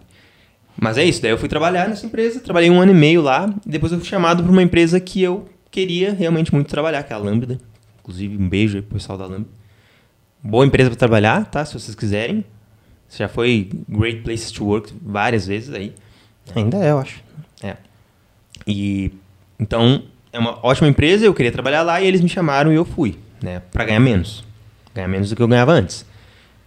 Mas 0.79 0.97
é 0.97 1.03
isso. 1.03 1.21
Daí 1.21 1.31
eu 1.31 1.37
fui 1.37 1.49
trabalhar 1.49 1.87
nessa 1.87 2.05
empresa. 2.05 2.39
Trabalhei 2.39 2.69
um 2.69 2.79
ano 2.79 2.91
e 2.91 2.95
meio 2.95 3.21
lá. 3.21 3.53
E 3.65 3.69
depois 3.69 3.91
eu 3.91 3.99
fui 3.99 4.07
chamado 4.07 4.43
para 4.43 4.51
uma 4.51 4.63
empresa 4.63 4.99
que 4.99 5.21
eu 5.21 5.47
queria 5.69 6.13
realmente 6.13 6.53
muito 6.53 6.67
trabalhar, 6.67 7.03
que 7.03 7.13
é 7.13 7.15
a 7.15 7.19
Lambda. 7.19 7.59
Inclusive, 7.99 8.37
um 8.37 8.49
beijo 8.49 8.77
aí 8.77 8.81
pro 8.81 8.97
pessoal 8.97 9.17
da 9.17 9.25
Lambda. 9.25 9.49
Boa 10.43 10.65
empresa 10.65 10.89
para 10.89 10.97
trabalhar, 10.97 11.45
tá? 11.45 11.63
Se 11.63 11.73
vocês 11.73 11.95
quiserem. 11.95 12.43
Já 13.09 13.27
foi 13.27 13.69
Great 13.89 14.21
Places 14.21 14.51
to 14.51 14.65
Work 14.65 14.93
várias 15.01 15.45
vezes 15.45 15.73
aí. 15.73 15.93
Ainda 16.55 16.77
é, 16.77 16.91
eu 16.91 16.99
acho. 16.99 17.21
É. 17.61 17.75
E 18.65 19.11
então 19.59 20.03
é 20.31 20.39
uma 20.39 20.65
ótima 20.65 20.87
empresa, 20.87 21.25
eu 21.25 21.33
queria 21.33 21.51
trabalhar 21.51 21.83
lá 21.83 22.01
e 22.01 22.07
eles 22.07 22.21
me 22.21 22.29
chamaram 22.29 22.71
e 22.71 22.75
eu 22.75 22.85
fui, 22.85 23.19
né, 23.41 23.61
para 23.71 23.85
ganhar 23.85 23.99
menos. 23.99 24.43
Ganhar 24.95 25.07
menos 25.07 25.29
do 25.29 25.35
que 25.35 25.41
eu 25.41 25.47
ganhava 25.47 25.73
antes. 25.73 26.05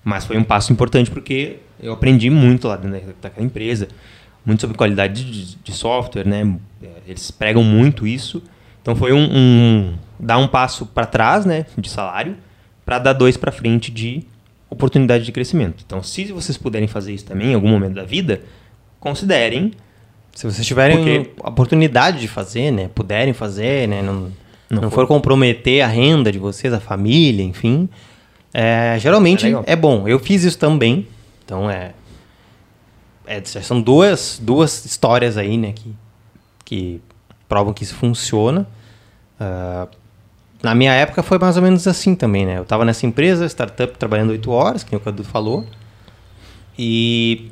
Mas 0.04 0.24
foi 0.26 0.36
um 0.36 0.44
passo 0.44 0.72
importante 0.72 1.10
porque 1.10 1.56
eu 1.80 1.92
aprendi 1.94 2.28
muito 2.30 2.68
lá 2.68 2.76
dentro 2.76 2.98
da- 3.06 3.12
daquela 3.22 3.46
empresa, 3.46 3.88
muito 4.44 4.60
sobre 4.60 4.76
qualidade 4.76 5.24
de, 5.24 5.56
de 5.56 5.72
software, 5.72 6.26
né? 6.26 6.54
É, 6.82 6.88
Eles 7.08 7.30
pregam 7.30 7.64
muito 7.64 8.06
isso. 8.06 8.42
Então 8.82 8.94
foi 8.94 9.12
um, 9.14 9.28
um 9.32 9.94
dar 10.20 10.36
um 10.38 10.46
passo 10.46 10.84
para 10.84 11.06
trás, 11.06 11.46
né, 11.46 11.64
de 11.78 11.88
salário, 11.88 12.36
para 12.84 12.98
dar 12.98 13.14
dois 13.14 13.36
para 13.36 13.50
frente 13.50 13.90
de 13.90 14.22
oportunidade 14.68 15.24
de 15.24 15.32
crescimento. 15.32 15.82
Então, 15.86 16.02
se 16.02 16.24
vocês 16.32 16.58
puderem 16.58 16.86
fazer 16.86 17.14
isso 17.14 17.24
também 17.24 17.52
em 17.52 17.54
algum 17.54 17.68
momento 17.68 17.94
da 17.94 18.04
vida, 18.04 18.42
considerem 19.00 19.72
Se 20.34 20.44
vocês 20.50 20.66
tiverem 20.66 20.96
Porque- 20.96 21.30
oportunidade 21.48 22.18
de 22.20 22.26
fazer, 22.26 22.72
né? 22.72 22.90
Puderem 22.92 23.32
fazer, 23.32 23.86
né? 23.88 24.02
Não, 24.02 24.32
Não 24.68 24.82
não, 24.82 24.90
for 24.90 25.06
comprometer 25.06 25.80
a 25.80 25.86
renda 25.86 26.32
de 26.32 26.40
vocês, 26.40 26.72
a 26.74 26.80
família, 26.80 27.44
enfim. 27.44 27.88
É, 28.54 28.96
geralmente 29.00 29.46
É 29.46 29.62
é, 29.66 29.76
bom. 29.76 30.06
Eu 30.06 30.20
fiz 30.20 30.44
isso 30.44 30.56
também. 30.56 31.08
Então 31.44 31.68
é. 31.68 31.92
é 33.26 33.42
são 33.44 33.82
duas, 33.82 34.38
duas 34.40 34.84
histórias 34.84 35.36
aí, 35.36 35.58
né? 35.58 35.72
Que, 35.72 35.94
que 36.64 37.02
provam 37.48 37.74
que 37.74 37.82
isso 37.82 37.96
funciona. 37.96 38.66
Ah, 39.40 39.88
na 40.62 40.74
minha 40.74 40.92
época 40.92 41.22
foi 41.22 41.38
mais 41.38 41.56
ou 41.56 41.62
menos 41.62 41.86
assim 41.86 42.14
também, 42.14 42.46
né? 42.46 42.58
Eu 42.58 42.62
estava 42.62 42.84
nessa 42.84 43.04
empresa, 43.04 43.44
startup, 43.46 43.98
trabalhando 43.98 44.30
oito 44.30 44.50
horas, 44.50 44.84
que 44.84 44.94
o 44.94 45.00
Cadu 45.00 45.24
falou. 45.24 45.66
E 46.78 47.50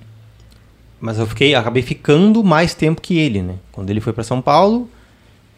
mas 0.99 1.19
eu 1.19 1.27
fiquei, 1.27 1.53
acabei 1.57 1.83
ficando 1.83 2.45
mais 2.45 2.75
tempo 2.75 3.01
que 3.01 3.19
ele, 3.19 3.43
né? 3.43 3.57
Quando 3.73 3.91
ele 3.91 4.01
foi 4.01 4.13
para 4.13 4.23
São 4.23 4.41
Paulo, 4.41 4.89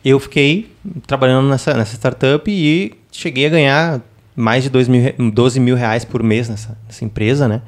eu 0.02 0.18
fiquei 0.18 0.72
trabalhando 1.06 1.48
nessa, 1.48 1.74
nessa 1.74 1.94
startup 1.96 2.50
e 2.50 2.94
cheguei 3.12 3.44
a 3.46 3.50
ganhar 3.50 4.00
mais 4.36 4.62
de 4.64 4.70
dois 4.70 4.88
mil, 4.88 5.02
re- 5.02 5.14
12 5.30 5.60
mil 5.60 5.76
reais 5.76 6.04
por 6.04 6.22
mês 6.22 6.48
nessa, 6.48 6.76
nessa 6.86 7.04
empresa, 7.04 7.46
né? 7.48 7.62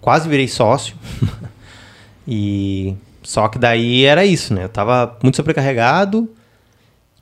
Quase 0.00 0.28
virei 0.28 0.46
sócio. 0.48 0.94
e 2.26 2.94
só 3.22 3.48
que 3.48 3.58
daí 3.58 4.04
era 4.04 4.24
isso, 4.24 4.54
né? 4.54 4.64
Eu 4.64 4.68
tava 4.68 5.16
muito 5.22 5.36
sobrecarregado, 5.36 6.28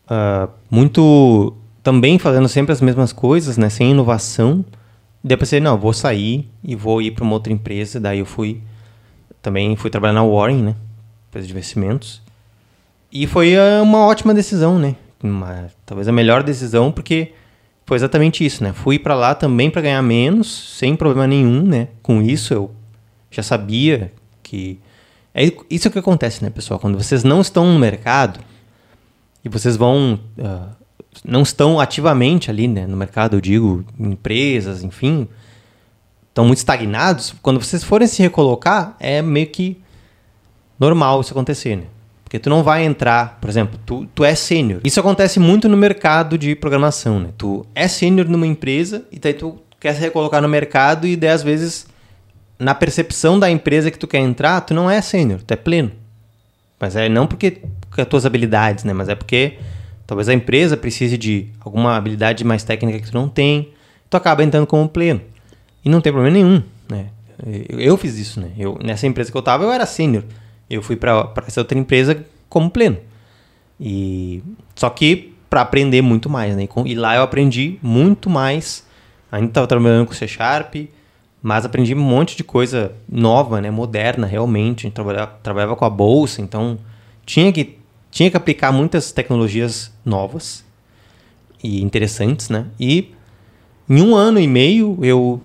ah, 0.09 0.49
muito 0.71 1.55
também 1.83 2.19
fazendo 2.19 2.49
sempre 2.49 2.73
as 2.73 2.81
mesmas 2.81 3.13
coisas, 3.13 3.57
né? 3.57 3.69
Sem 3.69 3.91
inovação. 3.91 4.65
Daí 5.23 5.35
eu 5.35 5.39
pensei, 5.39 5.61
não, 5.61 5.79
vou 5.79 5.93
sair 5.93 6.49
e 6.63 6.77
vou 6.77 7.01
ir 7.01 7.11
para 7.13 7.25
uma 7.25 7.33
outra 7.35 7.53
empresa. 7.53 7.99
Daí 7.99 8.19
eu 8.19 8.27
fui 8.27 8.61
também 9.41 9.77
fui 9.77 9.91
trabalhar 9.91 10.15
na 10.15 10.25
Warren, 10.25 10.63
né? 10.63 10.75
Empresa 11.29 11.47
de 11.47 11.53
investimentos. 11.53 12.23
E 13.13 13.27
foi 13.27 13.57
ah, 13.57 13.81
uma 13.83 14.01
ótima 14.07 14.35
decisão, 14.35 14.79
né? 14.79 14.97
Uma- 15.23 15.69
talvez 15.87 16.07
a 16.09 16.13
melhor 16.13 16.43
decisão, 16.43 16.93
porque 16.93 17.33
foi 17.87 17.97
exatamente 17.97 18.45
isso, 18.45 18.63
né? 18.63 18.73
Fui 18.73 18.99
para 18.99 19.15
lá 19.15 19.35
também 19.35 19.71
para 19.71 19.83
ganhar 19.83 20.03
menos, 20.03 20.77
sem 20.79 20.97
problema 20.97 21.27
nenhum, 21.27 21.63
né? 21.63 21.89
Com 22.03 22.23
isso 22.23 22.55
eu 22.55 22.71
já 23.31 23.43
sabia 23.43 24.13
que 24.43 24.79
é 25.35 25.53
isso 25.69 25.91
que 25.91 25.99
acontece, 25.99 26.43
né, 26.43 26.51
pessoal? 26.51 26.79
Quando 26.79 26.97
vocês 26.97 27.25
não 27.25 27.41
estão 27.41 27.67
no 27.73 27.79
mercado 27.79 28.41
e 29.45 29.49
vocês 29.49 29.77
vão 29.77 30.19
ah, 30.39 30.69
não 31.25 31.43
estão 31.43 31.79
ativamente 31.79 32.51
ali, 32.51 32.67
né, 32.67 32.87
no 32.87 32.97
mercado, 32.97 33.37
eu 33.37 33.41
digo, 33.41 33.85
empresas, 33.99 34.83
enfim, 34.83 35.29
estão 36.29 36.45
muito 36.45 36.59
estagnados, 36.59 37.35
quando 37.43 37.61
vocês 37.61 37.85
forem 37.85 38.09
se 38.09 38.23
recolocar, 38.23 38.97
é 38.99 39.23
meio 39.23 39.47
que 39.47 39.81
normal 40.79 41.21
isso 41.21 41.33
acontecer, 41.33 41.77
né? 41.77 41.85
Porque 42.35 42.43
tu 42.43 42.51
não 42.51 42.65
vai 42.65 42.85
entrar, 42.85 43.39
por 43.41 43.49
exemplo, 43.49 43.79
tu, 43.87 44.09
tu 44.13 44.25
é 44.25 44.35
sênior. 44.35 44.81
Isso 44.83 44.99
acontece 44.99 45.39
muito 45.39 45.69
no 45.69 45.77
mercado 45.77 46.37
de 46.37 46.57
programação, 46.57 47.21
né? 47.21 47.29
Tu 47.39 47.65
é 47.77 47.87
sênior 47.87 48.29
numa 48.29 48.45
empresa 48.45 49.05
e 49.13 49.21
daí 49.21 49.35
tu 49.35 49.63
quer 49.79 49.95
se 49.95 50.01
recolocar 50.01 50.43
no 50.43 50.49
mercado 50.49 51.07
e 51.07 51.15
daí 51.15 51.31
às 51.31 51.45
vezes 51.45 51.87
na 52.59 52.75
percepção 52.75 53.39
da 53.39 53.49
empresa 53.49 53.89
que 53.89 53.97
tu 53.97 54.09
quer 54.09 54.19
entrar, 54.19 54.61
tu 54.63 54.75
não 54.75 54.91
é 54.91 55.01
sênior, 55.01 55.43
tu 55.47 55.55
é 55.55 55.57
pleno. 55.57 55.93
Mas 56.81 56.97
é 56.97 57.09
não 57.09 57.25
porque 57.25 57.59
as 57.97 58.07
tuas 58.09 58.27
habilidades, 58.27 58.83
né? 58.83 58.93
Mas 58.93 59.09
é 59.09 59.15
porque 59.15 59.59
talvez 60.05 60.29
a 60.29 60.35
empresa 60.35 60.77
precise 60.77 61.17
de 61.17 61.47
alguma 61.61 61.97
habilidade 61.97 62.43
mais 62.43 62.65
técnica 62.65 62.99
que 62.99 63.13
tu 63.13 63.15
não 63.15 63.29
tem, 63.29 63.69
tu 64.11 64.17
acaba 64.17 64.43
entrando 64.43 64.67
como 64.67 64.89
pleno. 64.89 65.21
E 65.85 65.89
não 65.89 66.01
tem 66.01 66.13
problema 66.13 66.37
nenhum, 66.37 66.61
né? 66.91 67.11
Eu, 67.69 67.79
eu 67.79 67.97
fiz 67.97 68.19
isso, 68.19 68.41
né? 68.41 68.49
Eu, 68.59 68.77
nessa 68.83 69.07
empresa 69.07 69.31
que 69.31 69.39
eu 69.39 69.43
tava, 69.43 69.63
eu 69.63 69.71
era 69.71 69.87
sênior. 69.87 70.25
Eu 70.69 70.83
fui 70.83 70.97
para 70.97 71.33
essa 71.47 71.61
outra 71.61 71.79
empresa 71.79 72.25
como 72.49 72.71
pleno. 72.71 72.99
E 73.79 74.43
só 74.75 74.89
que 74.91 75.35
para 75.51 75.61
aprender 75.61 76.03
muito 76.03 76.29
mais, 76.29 76.57
né? 76.57 76.67
E, 76.85 76.95
lá 76.95 77.17
eu 77.17 77.23
aprendi 77.23 77.79
muito 77.83 78.29
mais. 78.29 78.87
Ainda 79.31 79.49
estava 79.49 79.67
trabalhando 79.67 80.07
com 80.07 80.13
C 80.13 80.27
Sharp, 80.27 80.75
mas 81.43 81.65
aprendi 81.65 81.95
um 81.95 82.01
monte 82.01 82.37
de 82.37 82.43
coisa 82.43 82.93
nova, 83.09 83.61
né? 83.61 83.71
Moderna, 83.71 84.27
realmente. 84.27 84.91
Trabalhava, 84.91 85.39
trabalhava 85.43 85.77
com 85.77 85.85
a 85.85 85.91
bolsa, 85.91 86.41
então 86.41 86.79
tinha 87.27 87.53
que 87.53 87.79
tinha 88.11 88.31
que 88.31 88.37
aplicar 88.37 88.71
muitas 88.71 89.11
tecnologias 89.11 89.93
novas 90.05 90.65
e 91.63 91.83
interessantes, 91.83 92.49
né? 92.49 92.67
E 92.79 93.13
em 93.89 94.01
um 94.01 94.15
ano 94.15 94.39
e 94.39 94.47
meio 94.47 94.99
eu 95.03 95.43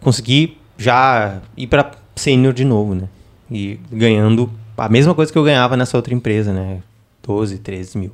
consegui 0.00 0.56
já 0.78 1.40
ir 1.56 1.66
para 1.66 1.90
sênior 2.16 2.54
de 2.54 2.64
novo, 2.64 2.94
né? 2.94 3.08
E 3.50 3.78
ganhando 3.90 4.50
a 4.76 4.88
mesma 4.88 5.14
coisa 5.14 5.32
que 5.32 5.38
eu 5.38 5.44
ganhava 5.44 5.76
nessa 5.76 5.96
outra 5.96 6.14
empresa, 6.14 6.52
né? 6.52 6.82
12, 7.26 7.58
13 7.58 7.98
mil. 7.98 8.12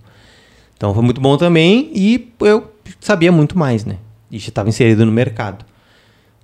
Então 0.76 0.92
foi 0.92 1.02
muito 1.02 1.20
bom 1.20 1.36
também 1.36 1.90
e 1.94 2.32
eu 2.40 2.72
sabia 3.00 3.30
muito 3.30 3.58
mais, 3.58 3.84
né? 3.84 3.98
E 4.30 4.38
já 4.38 4.48
estava 4.48 4.68
inserido 4.68 5.04
no 5.04 5.12
mercado. 5.12 5.64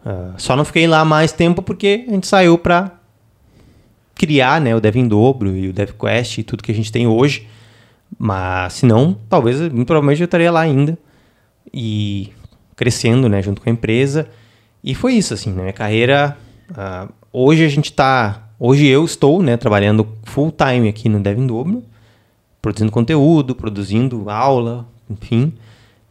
Uh, 0.04 0.34
só 0.38 0.56
não 0.56 0.64
fiquei 0.64 0.86
lá 0.86 1.04
mais 1.04 1.32
tempo 1.32 1.62
porque 1.62 2.04
a 2.08 2.12
gente 2.12 2.26
saiu 2.26 2.56
para 2.56 2.92
criar 4.14 4.60
né, 4.60 4.74
o 4.74 4.80
Dev 4.80 4.96
em 4.96 5.08
Dobro 5.08 5.56
e 5.56 5.68
o 5.68 5.72
DevQuest 5.72 6.38
e 6.38 6.42
tudo 6.42 6.62
que 6.62 6.72
a 6.72 6.74
gente 6.74 6.92
tem 6.92 7.06
hoje. 7.06 7.48
Mas 8.18 8.74
se 8.74 8.86
não, 8.86 9.16
talvez, 9.28 9.60
muito 9.60 9.86
provavelmente 9.86 10.20
eu 10.20 10.26
estaria 10.26 10.50
lá 10.50 10.60
ainda. 10.60 10.98
E 11.72 12.32
crescendo 12.76 13.28
né, 13.28 13.42
junto 13.42 13.60
com 13.60 13.68
a 13.68 13.72
empresa. 13.72 14.28
E 14.82 14.94
foi 14.94 15.14
isso, 15.14 15.34
assim, 15.34 15.52
na 15.52 15.62
minha 15.62 15.72
carreira. 15.72 16.36
Uh, 16.70 17.12
hoje 17.32 17.64
a 17.64 17.68
gente 17.68 17.86
está. 17.86 18.49
Hoje 18.62 18.86
eu 18.86 19.06
estou 19.06 19.42
né, 19.42 19.56
trabalhando 19.56 20.06
full 20.24 20.52
time 20.52 20.86
aqui 20.86 21.08
no 21.08 21.18
Dev 21.18 21.38
em 21.38 21.46
Dobro, 21.46 21.82
produzindo 22.60 22.92
conteúdo, 22.92 23.54
produzindo 23.54 24.28
aula, 24.28 24.86
enfim. 25.08 25.54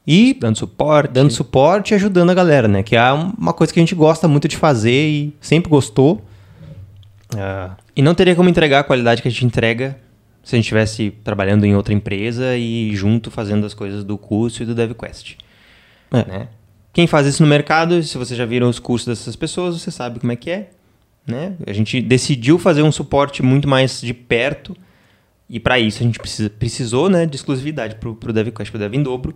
E 0.05 0.33
dando 0.33 0.57
suporte. 0.57 1.12
Dando 1.12 1.31
suporte 1.31 1.91
e 1.91 1.95
ajudando 1.95 2.31
a 2.31 2.33
galera, 2.33 2.67
né? 2.67 2.81
Que 2.81 2.95
é 2.95 3.12
uma 3.12 3.53
coisa 3.53 3.71
que 3.71 3.79
a 3.79 3.83
gente 3.83 3.93
gosta 3.93 4.27
muito 4.27 4.47
de 4.47 4.57
fazer 4.57 5.09
e 5.09 5.35
sempre 5.39 5.69
gostou. 5.69 6.23
Uh, 7.35 7.75
e 7.95 8.01
não 8.01 8.15
teria 8.15 8.35
como 8.35 8.49
entregar 8.49 8.79
a 8.79 8.83
qualidade 8.83 9.21
que 9.21 9.27
a 9.27 9.31
gente 9.31 9.45
entrega 9.45 9.95
se 10.43 10.55
a 10.55 10.57
gente 10.57 10.65
estivesse 10.65 11.12
trabalhando 11.23 11.65
em 11.65 11.75
outra 11.75 11.93
empresa 11.93 12.57
e 12.57 12.95
junto 12.95 13.29
fazendo 13.29 13.63
as 13.63 13.75
coisas 13.75 14.03
do 14.03 14.17
curso 14.17 14.63
e 14.63 14.65
do 14.65 14.73
DevQuest. 14.73 15.38
É. 16.12 16.25
Né? 16.25 16.47
Quem 16.91 17.05
faz 17.05 17.27
isso 17.27 17.43
no 17.43 17.47
mercado, 17.47 18.01
se 18.01 18.17
você 18.17 18.35
já 18.35 18.45
viram 18.45 18.67
os 18.67 18.79
cursos 18.79 19.07
dessas 19.07 19.35
pessoas, 19.35 19.79
você 19.79 19.91
sabe 19.91 20.19
como 20.19 20.31
é 20.31 20.35
que 20.35 20.49
é. 20.49 20.71
Né? 21.29 21.53
A 21.67 21.73
gente 21.73 22.01
decidiu 22.01 22.57
fazer 22.57 22.81
um 22.81 22.91
suporte 22.91 23.43
muito 23.43 23.67
mais 23.67 24.01
de 24.01 24.13
perto 24.13 24.75
e 25.49 25.59
para 25.59 25.79
isso 25.79 26.01
a 26.01 26.05
gente 26.05 26.19
precisa, 26.19 26.49
precisou 26.49 27.09
né, 27.09 27.25
de 27.25 27.35
exclusividade 27.35 27.95
para 27.95 28.09
o 28.09 28.33
DevQuest, 28.33 28.71
para 28.71 28.77
o 28.77 28.79
Dev 28.79 28.93
em 28.95 29.03
dobro. 29.03 29.35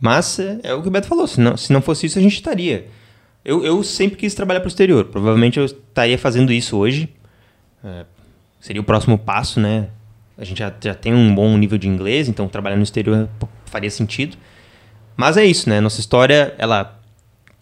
Mas 0.00 0.38
é, 0.38 0.60
é, 0.62 0.74
o 0.74 0.82
que 0.82 0.88
o 0.88 0.90
Beto 0.90 1.06
falou, 1.06 1.26
se 1.26 1.40
não, 1.40 1.56
se 1.56 1.72
não 1.72 1.82
fosse 1.82 2.06
isso 2.06 2.18
a 2.18 2.22
gente 2.22 2.34
estaria. 2.34 2.86
Eu, 3.44 3.64
eu 3.64 3.82
sempre 3.82 4.16
quis 4.16 4.34
trabalhar 4.34 4.60
para 4.60 4.66
o 4.66 4.68
exterior, 4.68 5.04
provavelmente 5.06 5.58
eu 5.58 5.64
estaria 5.64 6.18
fazendo 6.18 6.52
isso 6.52 6.76
hoje. 6.76 7.08
É, 7.84 8.04
seria 8.60 8.80
o 8.80 8.84
próximo 8.84 9.18
passo, 9.18 9.60
né? 9.60 9.88
A 10.36 10.44
gente 10.44 10.58
já, 10.58 10.72
já 10.80 10.94
tem 10.94 11.14
um 11.14 11.34
bom 11.34 11.56
nível 11.58 11.76
de 11.76 11.88
inglês, 11.88 12.28
então 12.28 12.46
trabalhar 12.48 12.76
no 12.76 12.82
exterior 12.82 13.28
faria 13.66 13.90
sentido. 13.90 14.36
Mas 15.16 15.36
é 15.36 15.44
isso, 15.44 15.68
né? 15.68 15.80
Nossa 15.80 15.98
história, 15.98 16.54
ela 16.58 17.00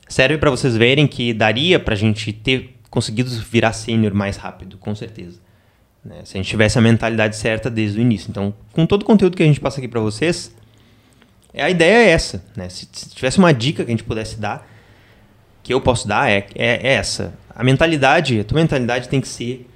serve 0.09 0.39
para 0.39 0.51
vocês 0.51 0.77
verem 0.77 1.07
que 1.07 1.33
daria 1.33 1.81
para 1.81 1.95
a 1.95 1.97
gente 1.97 2.33
ter 2.33 2.76
conseguido 2.97 3.29
virar 3.29 3.75
sênior 3.75 4.15
mais 4.15 4.39
rápido, 4.39 4.79
com 4.79 4.95
certeza. 4.95 5.39
Né? 6.03 6.23
Se 6.25 6.35
a 6.35 6.39
gente 6.39 6.49
tivesse 6.49 6.79
a 6.79 6.81
mentalidade 6.81 7.37
certa 7.37 7.69
desde 7.69 7.99
o 7.99 8.01
início. 8.01 8.31
Então, 8.31 8.55
com 8.73 8.87
todo 8.87 9.03
o 9.03 9.05
conteúdo 9.05 9.37
que 9.37 9.43
a 9.43 9.47
gente 9.47 9.61
passa 9.61 9.81
aqui 9.81 9.87
para 9.87 10.01
vocês, 10.01 10.51
a 11.55 11.69
ideia 11.69 12.07
é 12.07 12.09
essa. 12.09 12.43
Né? 12.57 12.71
Se, 12.71 12.89
se, 12.91 13.11
tivesse 13.11 13.39
uma 13.39 13.53
dica 13.53 13.85
que 13.85 13.91
a 13.91 13.93
gente 13.93 14.03
pudesse 14.03 14.41
dar, 14.41 14.67
que 15.63 15.75
eu 15.75 15.79
posso 15.79 16.09
dar, 16.09 16.31
é, 16.31 16.47
é, 16.55 16.89
é 16.89 16.93
essa. 16.95 17.35
A 17.55 17.63
mentalidade, 17.63 18.41
a 18.41 18.45
tua 18.45 18.59
mentalidade 18.59 19.11
tem 19.11 19.21
que 19.21 19.29
ser 19.29 19.69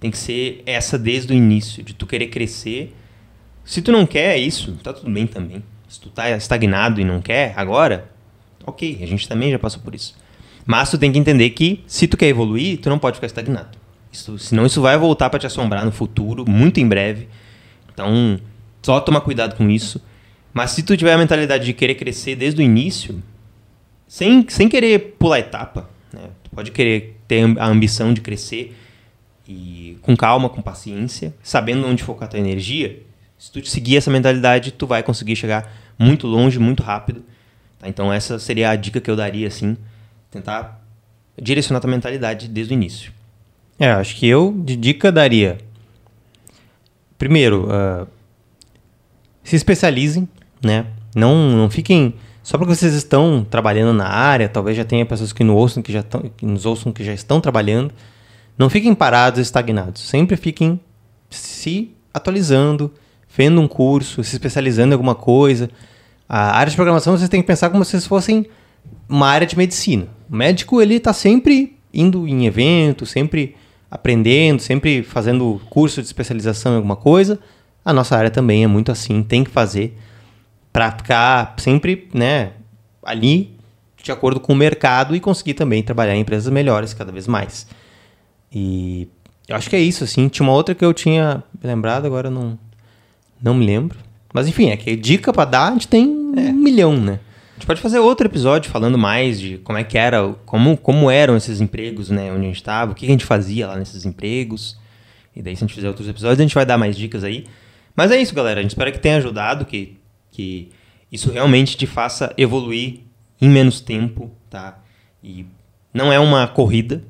tem 0.00 0.10
que 0.10 0.18
ser 0.18 0.62
essa 0.66 0.98
desde 0.98 1.32
o 1.32 1.36
início, 1.36 1.82
de 1.84 1.94
tu 1.94 2.06
querer 2.06 2.28
crescer. 2.28 2.96
Se 3.64 3.80
tu 3.80 3.92
não 3.92 4.04
quer 4.04 4.36
isso, 4.38 4.72
tá 4.82 4.92
tudo 4.92 5.08
bem 5.12 5.28
também. 5.28 5.62
Se 5.86 6.00
tu 6.00 6.08
tá 6.08 6.30
estagnado 6.30 7.00
e 7.00 7.04
não 7.04 7.20
quer 7.20 7.52
agora, 7.56 8.10
ok, 8.66 8.98
a 9.00 9.06
gente 9.06 9.28
também 9.28 9.52
já 9.52 9.60
passou 9.60 9.80
por 9.80 9.94
isso. 9.94 10.16
Mas 10.64 10.90
tu 10.90 10.98
tem 10.98 11.10
que 11.10 11.18
entender 11.18 11.50
que 11.50 11.82
se 11.86 12.06
tu 12.06 12.16
quer 12.16 12.28
evoluir, 12.28 12.78
tu 12.78 12.88
não 12.88 12.98
pode 12.98 13.16
ficar 13.16 13.26
estagnado. 13.26 13.78
Isso, 14.12 14.38
senão 14.38 14.66
isso 14.66 14.80
vai 14.80 14.96
voltar 14.96 15.30
para 15.30 15.38
te 15.38 15.46
assombrar 15.46 15.84
no 15.84 15.92
futuro, 15.92 16.48
muito 16.48 16.78
em 16.78 16.86
breve. 16.86 17.28
Então, 17.92 18.38
só 18.82 19.00
tomar 19.00 19.22
cuidado 19.22 19.56
com 19.56 19.70
isso. 19.70 20.00
Mas 20.52 20.72
se 20.72 20.82
tu 20.82 20.96
tiver 20.96 21.14
a 21.14 21.18
mentalidade 21.18 21.64
de 21.64 21.72
querer 21.72 21.94
crescer 21.94 22.36
desde 22.36 22.60
o 22.60 22.64
início, 22.64 23.22
sem, 24.06 24.46
sem 24.48 24.68
querer 24.68 25.16
pular 25.18 25.38
etapa, 25.38 25.88
né? 26.12 26.28
tu 26.44 26.50
pode 26.50 26.70
querer 26.70 27.18
ter 27.26 27.58
a 27.58 27.66
ambição 27.66 28.12
de 28.12 28.20
crescer, 28.20 28.76
e 29.48 29.98
com 30.02 30.16
calma, 30.16 30.48
com 30.48 30.62
paciência, 30.62 31.34
sabendo 31.42 31.86
onde 31.86 32.02
focar 32.02 32.28
tua 32.28 32.38
energia, 32.38 33.02
se 33.38 33.50
tu 33.50 33.64
seguir 33.66 33.96
essa 33.96 34.10
mentalidade, 34.10 34.70
tu 34.70 34.86
vai 34.86 35.02
conseguir 35.02 35.34
chegar 35.34 35.72
muito 35.98 36.26
longe, 36.26 36.58
muito 36.58 36.82
rápido. 36.82 37.24
Tá? 37.78 37.88
Então 37.88 38.12
essa 38.12 38.38
seria 38.38 38.70
a 38.70 38.76
dica 38.76 39.00
que 39.00 39.10
eu 39.10 39.16
daria, 39.16 39.48
assim, 39.48 39.76
tentar 40.32 40.82
direcionar 41.40 41.78
a 41.78 41.80
tua 41.80 41.90
mentalidade 41.90 42.48
desde 42.48 42.72
o 42.72 42.74
início. 42.74 43.12
É, 43.78 43.90
acho 43.92 44.16
que 44.16 44.26
eu 44.26 44.52
de 44.64 44.74
dica 44.74 45.12
daria. 45.12 45.58
Primeiro, 47.18 47.68
uh, 47.68 48.08
se 49.44 49.54
especializem, 49.54 50.28
né? 50.64 50.86
Não, 51.14 51.50
não 51.50 51.70
fiquem 51.70 52.14
só 52.42 52.58
porque 52.58 52.74
vocês 52.74 52.94
estão 52.94 53.46
trabalhando 53.48 53.92
na 53.96 54.08
área, 54.08 54.48
talvez 54.48 54.76
já 54.76 54.84
tenha 54.84 55.06
pessoas 55.06 55.32
que 55.32 55.44
nos 55.44 55.54
ouçam 55.54 55.82
que 55.82 55.92
já 55.92 56.00
estão, 56.00 56.22
que 56.36 56.44
nos 56.44 56.66
ouçam 56.66 56.92
que 56.92 57.04
já 57.04 57.12
estão 57.12 57.40
trabalhando. 57.40 57.92
Não 58.58 58.68
fiquem 58.68 58.94
parados 58.94 59.40
estagnados. 59.40 60.02
Sempre 60.02 60.36
fiquem 60.36 60.80
se 61.30 61.94
atualizando, 62.12 62.92
vendo 63.36 63.60
um 63.60 63.68
curso, 63.68 64.24
se 64.24 64.34
especializando 64.34 64.88
em 64.90 64.94
alguma 64.94 65.14
coisa. 65.14 65.70
A 66.28 66.56
área 66.56 66.70
de 66.70 66.76
programação 66.76 67.16
vocês 67.16 67.28
têm 67.28 67.40
que 67.40 67.46
pensar 67.46 67.70
como 67.70 67.84
se 67.84 68.00
fossem 68.00 68.46
uma 69.08 69.28
área 69.28 69.46
de 69.46 69.56
medicina. 69.56 70.08
O 70.32 70.34
médico 70.34 70.80
ele 70.80 70.94
está 70.94 71.12
sempre 71.12 71.76
indo 71.92 72.26
em 72.26 72.46
eventos, 72.46 73.10
sempre 73.10 73.54
aprendendo, 73.90 74.62
sempre 74.62 75.02
fazendo 75.02 75.60
curso 75.68 76.00
de 76.00 76.06
especialização 76.06 76.72
em 76.72 76.76
alguma 76.76 76.96
coisa. 76.96 77.38
A 77.84 77.92
nossa 77.92 78.16
área 78.16 78.30
também 78.30 78.64
é 78.64 78.66
muito 78.66 78.90
assim, 78.90 79.22
tem 79.22 79.44
que 79.44 79.50
fazer 79.50 79.94
para 80.72 80.90
ficar 80.90 81.54
sempre, 81.58 82.08
né, 82.14 82.52
ali 83.04 83.54
de 84.02 84.10
acordo 84.10 84.40
com 84.40 84.54
o 84.54 84.56
mercado 84.56 85.14
e 85.14 85.20
conseguir 85.20 85.52
também 85.52 85.82
trabalhar 85.82 86.16
em 86.16 86.20
empresas 86.20 86.50
melhores 86.50 86.94
cada 86.94 87.12
vez 87.12 87.28
mais. 87.28 87.66
E 88.50 89.08
eu 89.46 89.54
acho 89.54 89.68
que 89.68 89.76
é 89.76 89.80
isso, 89.80 90.02
assim. 90.02 90.28
Tinha 90.28 90.48
uma 90.48 90.54
outra 90.54 90.74
que 90.74 90.82
eu 90.84 90.94
tinha 90.94 91.44
lembrado, 91.62 92.06
agora 92.06 92.30
não, 92.30 92.58
não 93.40 93.52
me 93.52 93.66
lembro. 93.66 93.98
Mas 94.32 94.48
enfim, 94.48 94.70
é 94.70 94.78
que 94.78 94.96
dica 94.96 95.30
para 95.30 95.44
dar, 95.44 95.68
a 95.68 95.72
gente 95.72 95.88
tem 95.88 96.32
é. 96.36 96.48
um 96.48 96.54
milhão, 96.54 96.96
né? 96.96 97.20
Gente 97.62 97.68
pode 97.68 97.80
fazer 97.80 98.00
outro 98.00 98.26
episódio 98.26 98.72
falando 98.72 98.98
mais 98.98 99.38
de 99.38 99.56
como 99.58 99.78
é 99.78 99.84
que 99.84 99.96
era, 99.96 100.34
como, 100.44 100.76
como 100.76 101.08
eram 101.08 101.36
esses 101.36 101.60
empregos, 101.60 102.10
né? 102.10 102.32
Onde 102.32 102.40
a 102.40 102.48
gente 102.48 102.56
estava, 102.56 102.90
o 102.90 102.94
que 102.96 103.06
a 103.06 103.08
gente 103.08 103.24
fazia 103.24 103.68
lá 103.68 103.76
nesses 103.76 104.04
empregos. 104.04 104.76
E 105.34 105.40
daí, 105.40 105.54
se 105.54 105.62
a 105.62 105.66
gente 105.68 105.76
fizer 105.76 105.86
outros 105.86 106.08
episódios, 106.08 106.40
a 106.40 106.42
gente 106.42 106.56
vai 106.56 106.66
dar 106.66 106.76
mais 106.76 106.96
dicas 106.96 107.22
aí. 107.22 107.46
Mas 107.94 108.10
é 108.10 108.20
isso, 108.20 108.34
galera. 108.34 108.58
A 108.58 108.62
gente 108.64 108.72
espera 108.72 108.90
que 108.90 108.98
tenha 108.98 109.18
ajudado, 109.18 109.64
que, 109.64 109.96
que 110.32 110.72
isso 111.10 111.30
realmente 111.30 111.76
te 111.76 111.86
faça 111.86 112.34
evoluir 112.36 113.02
em 113.40 113.48
menos 113.48 113.80
tempo, 113.80 114.32
tá? 114.50 114.82
E 115.22 115.46
não 115.94 116.12
é 116.12 116.18
uma 116.18 116.48
corrida, 116.48 117.04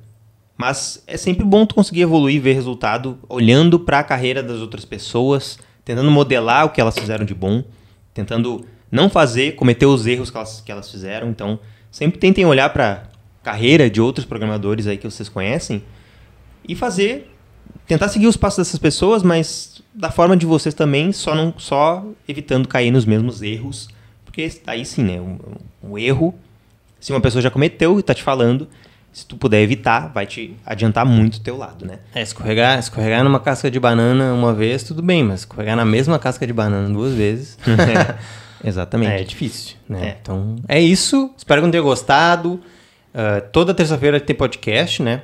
mas 0.55 1.03
é 1.07 1.17
sempre 1.17 1.47
bom 1.47 1.65
tu 1.65 1.75
conseguir 1.75 2.03
evoluir 2.03 2.43
ver 2.43 2.53
resultado 2.53 3.19
olhando 3.27 3.81
para 3.81 4.01
a 4.01 4.05
carreira 4.05 4.43
das 4.43 4.59
outras 4.59 4.85
pessoas, 4.85 5.59
tentando 5.83 6.11
modelar 6.11 6.67
o 6.67 6.69
que 6.69 6.81
elas 6.81 6.99
fizeram 6.99 7.25
de 7.25 7.33
bom, 7.33 7.65
tentando 8.13 8.67
não 8.93 9.09
fazer, 9.09 9.53
cometer 9.53 9.87
os 9.87 10.07
erros 10.07 10.31
que 10.31 10.37
elas, 10.37 10.61
que 10.61 10.71
elas 10.71 10.91
fizeram. 10.91 11.31
Então, 11.31 11.59
sempre 11.91 12.19
tentem 12.19 12.45
olhar 12.45 12.69
para 12.69 13.05
a 13.41 13.45
carreira 13.45 13.89
de 13.89 14.03
outros 14.03 14.27
programadores 14.27 14.87
aí 14.87 14.99
que 14.99 15.11
vocês 15.11 15.31
conhecem 15.31 15.83
e 16.69 16.77
fazer, 16.77 17.35
tentar 17.87 18.09
seguir 18.09 18.27
os 18.27 18.37
passos 18.37 18.59
dessas 18.67 18.79
pessoas, 18.79 19.23
mas 19.23 19.83
da 19.95 20.11
forma 20.11 20.37
de 20.37 20.45
vocês 20.45 20.75
também, 20.75 21.11
só 21.11 21.35
não 21.35 21.55
só 21.57 22.05
evitando 22.29 22.69
cair 22.69 22.91
nos 22.91 23.07
mesmos 23.07 23.41
erros, 23.41 23.89
porque 24.27 24.49
aí 24.67 24.85
sim, 24.85 25.03
né, 25.03 25.19
o, 25.19 25.39
o 25.91 25.99
erro, 25.99 26.35
se 27.01 27.13
uma 27.13 27.21
pessoa 27.21 27.41
já 27.41 27.51
cometeu 27.51 27.97
e 27.97 28.01
está 28.01 28.15
te 28.15 28.23
falando, 28.23 28.69
se 29.11 29.27
tu 29.27 29.37
puder 29.37 29.63
evitar, 29.63 30.11
vai 30.13 30.27
te 30.27 30.55
adiantar 30.65 31.05
muito 31.05 31.37
o 31.37 31.41
teu 31.41 31.57
lado, 31.57 31.85
né? 31.85 31.99
É, 32.15 32.23
escorregar, 32.23 32.79
escorregar 32.79 33.25
numa 33.25 33.41
casca 33.41 33.71
de 33.71 33.81
banana 33.81 34.33
uma 34.33 34.55
vez, 34.55 34.83
tudo 34.83 35.03
bem, 35.03 35.23
mas 35.23 35.41
escorregar 35.41 35.77
na 35.77 35.85
mesma 35.85 36.19
casca 36.19 36.47
de 36.47 36.53
banana 36.53 36.89
duas 36.89 37.13
vezes. 37.15 37.59
Exatamente. 38.65 39.13
É, 39.13 39.25
difícil, 39.25 39.77
né? 39.89 40.09
É. 40.09 40.17
Então, 40.21 40.57
é 40.69 40.81
isso. 40.81 41.31
Espero 41.37 41.61
que 41.61 41.67
não 41.67 41.71
tenha 41.71 41.83
gostado. 41.83 42.61
Uh, 43.15 43.47
toda 43.53 43.75
terça-feira 43.75 44.21
tem 44.21 44.35
podcast, 44.35 45.03
né? 45.03 45.23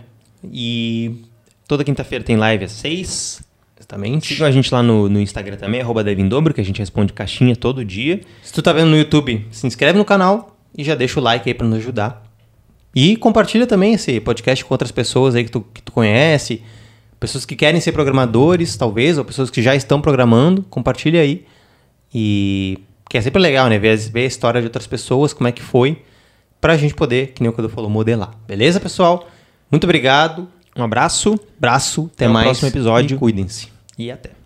E 0.52 1.22
toda 1.66 1.84
quinta-feira 1.84 2.24
tem 2.24 2.36
live 2.36 2.64
às 2.64 2.72
seis. 2.72 3.42
Exatamente. 3.78 4.34
Sigam 4.34 4.46
a 4.46 4.50
gente 4.50 4.72
lá 4.72 4.82
no, 4.82 5.08
no 5.08 5.20
Instagram 5.20 5.56
também, 5.56 5.80
arroba 5.80 6.02
Devindobro, 6.02 6.52
que 6.52 6.60
a 6.60 6.64
gente 6.64 6.78
responde 6.78 7.12
caixinha 7.12 7.54
todo 7.54 7.84
dia. 7.84 8.20
Se 8.42 8.52
tu 8.52 8.60
tá 8.60 8.72
vendo 8.72 8.88
no 8.88 8.96
YouTube, 8.96 9.46
se 9.50 9.66
inscreve 9.66 9.96
no 9.96 10.04
canal 10.04 10.56
e 10.76 10.84
já 10.84 10.94
deixa 10.94 11.18
o 11.20 11.22
like 11.22 11.48
aí 11.48 11.54
para 11.54 11.66
nos 11.66 11.78
ajudar. 11.78 12.22
E 12.94 13.16
compartilha 13.16 13.66
também 13.66 13.94
esse 13.94 14.20
podcast 14.20 14.64
com 14.64 14.74
outras 14.74 14.90
pessoas 14.90 15.34
aí 15.34 15.44
que 15.44 15.50
tu, 15.50 15.60
que 15.72 15.80
tu 15.80 15.92
conhece, 15.92 16.62
pessoas 17.20 17.44
que 17.44 17.54
querem 17.54 17.80
ser 17.80 17.92
programadores, 17.92 18.76
talvez, 18.76 19.16
ou 19.16 19.24
pessoas 19.24 19.50
que 19.50 19.62
já 19.62 19.74
estão 19.74 20.00
programando, 20.00 20.62
compartilha 20.64 21.20
aí. 21.20 21.44
E 22.12 22.78
que 23.08 23.16
é 23.18 23.20
sempre 23.20 23.40
legal, 23.40 23.68
né? 23.68 23.78
Ver, 23.78 23.96
ver 23.96 24.22
a 24.22 24.26
história 24.26 24.60
de 24.60 24.66
outras 24.66 24.86
pessoas, 24.86 25.32
como 25.32 25.48
é 25.48 25.52
que 25.52 25.62
foi, 25.62 26.02
pra 26.60 26.76
gente 26.76 26.94
poder, 26.94 27.28
que 27.28 27.42
nem 27.42 27.50
o 27.50 27.52
Cadu 27.52 27.68
falou, 27.68 27.88
modelar. 27.90 28.32
Beleza, 28.46 28.78
pessoal? 28.80 29.28
Muito 29.70 29.84
obrigado. 29.84 30.48
Um 30.76 30.82
abraço 30.82 31.38
Abraço. 31.58 32.02
Até, 32.14 32.24
Até 32.24 32.28
o 32.28 32.32
mais. 32.32 32.46
próximo 32.46 32.68
episódio. 32.68 33.18
Cuidem-se. 33.18 33.68
e 33.98 34.10
até. 34.10 34.37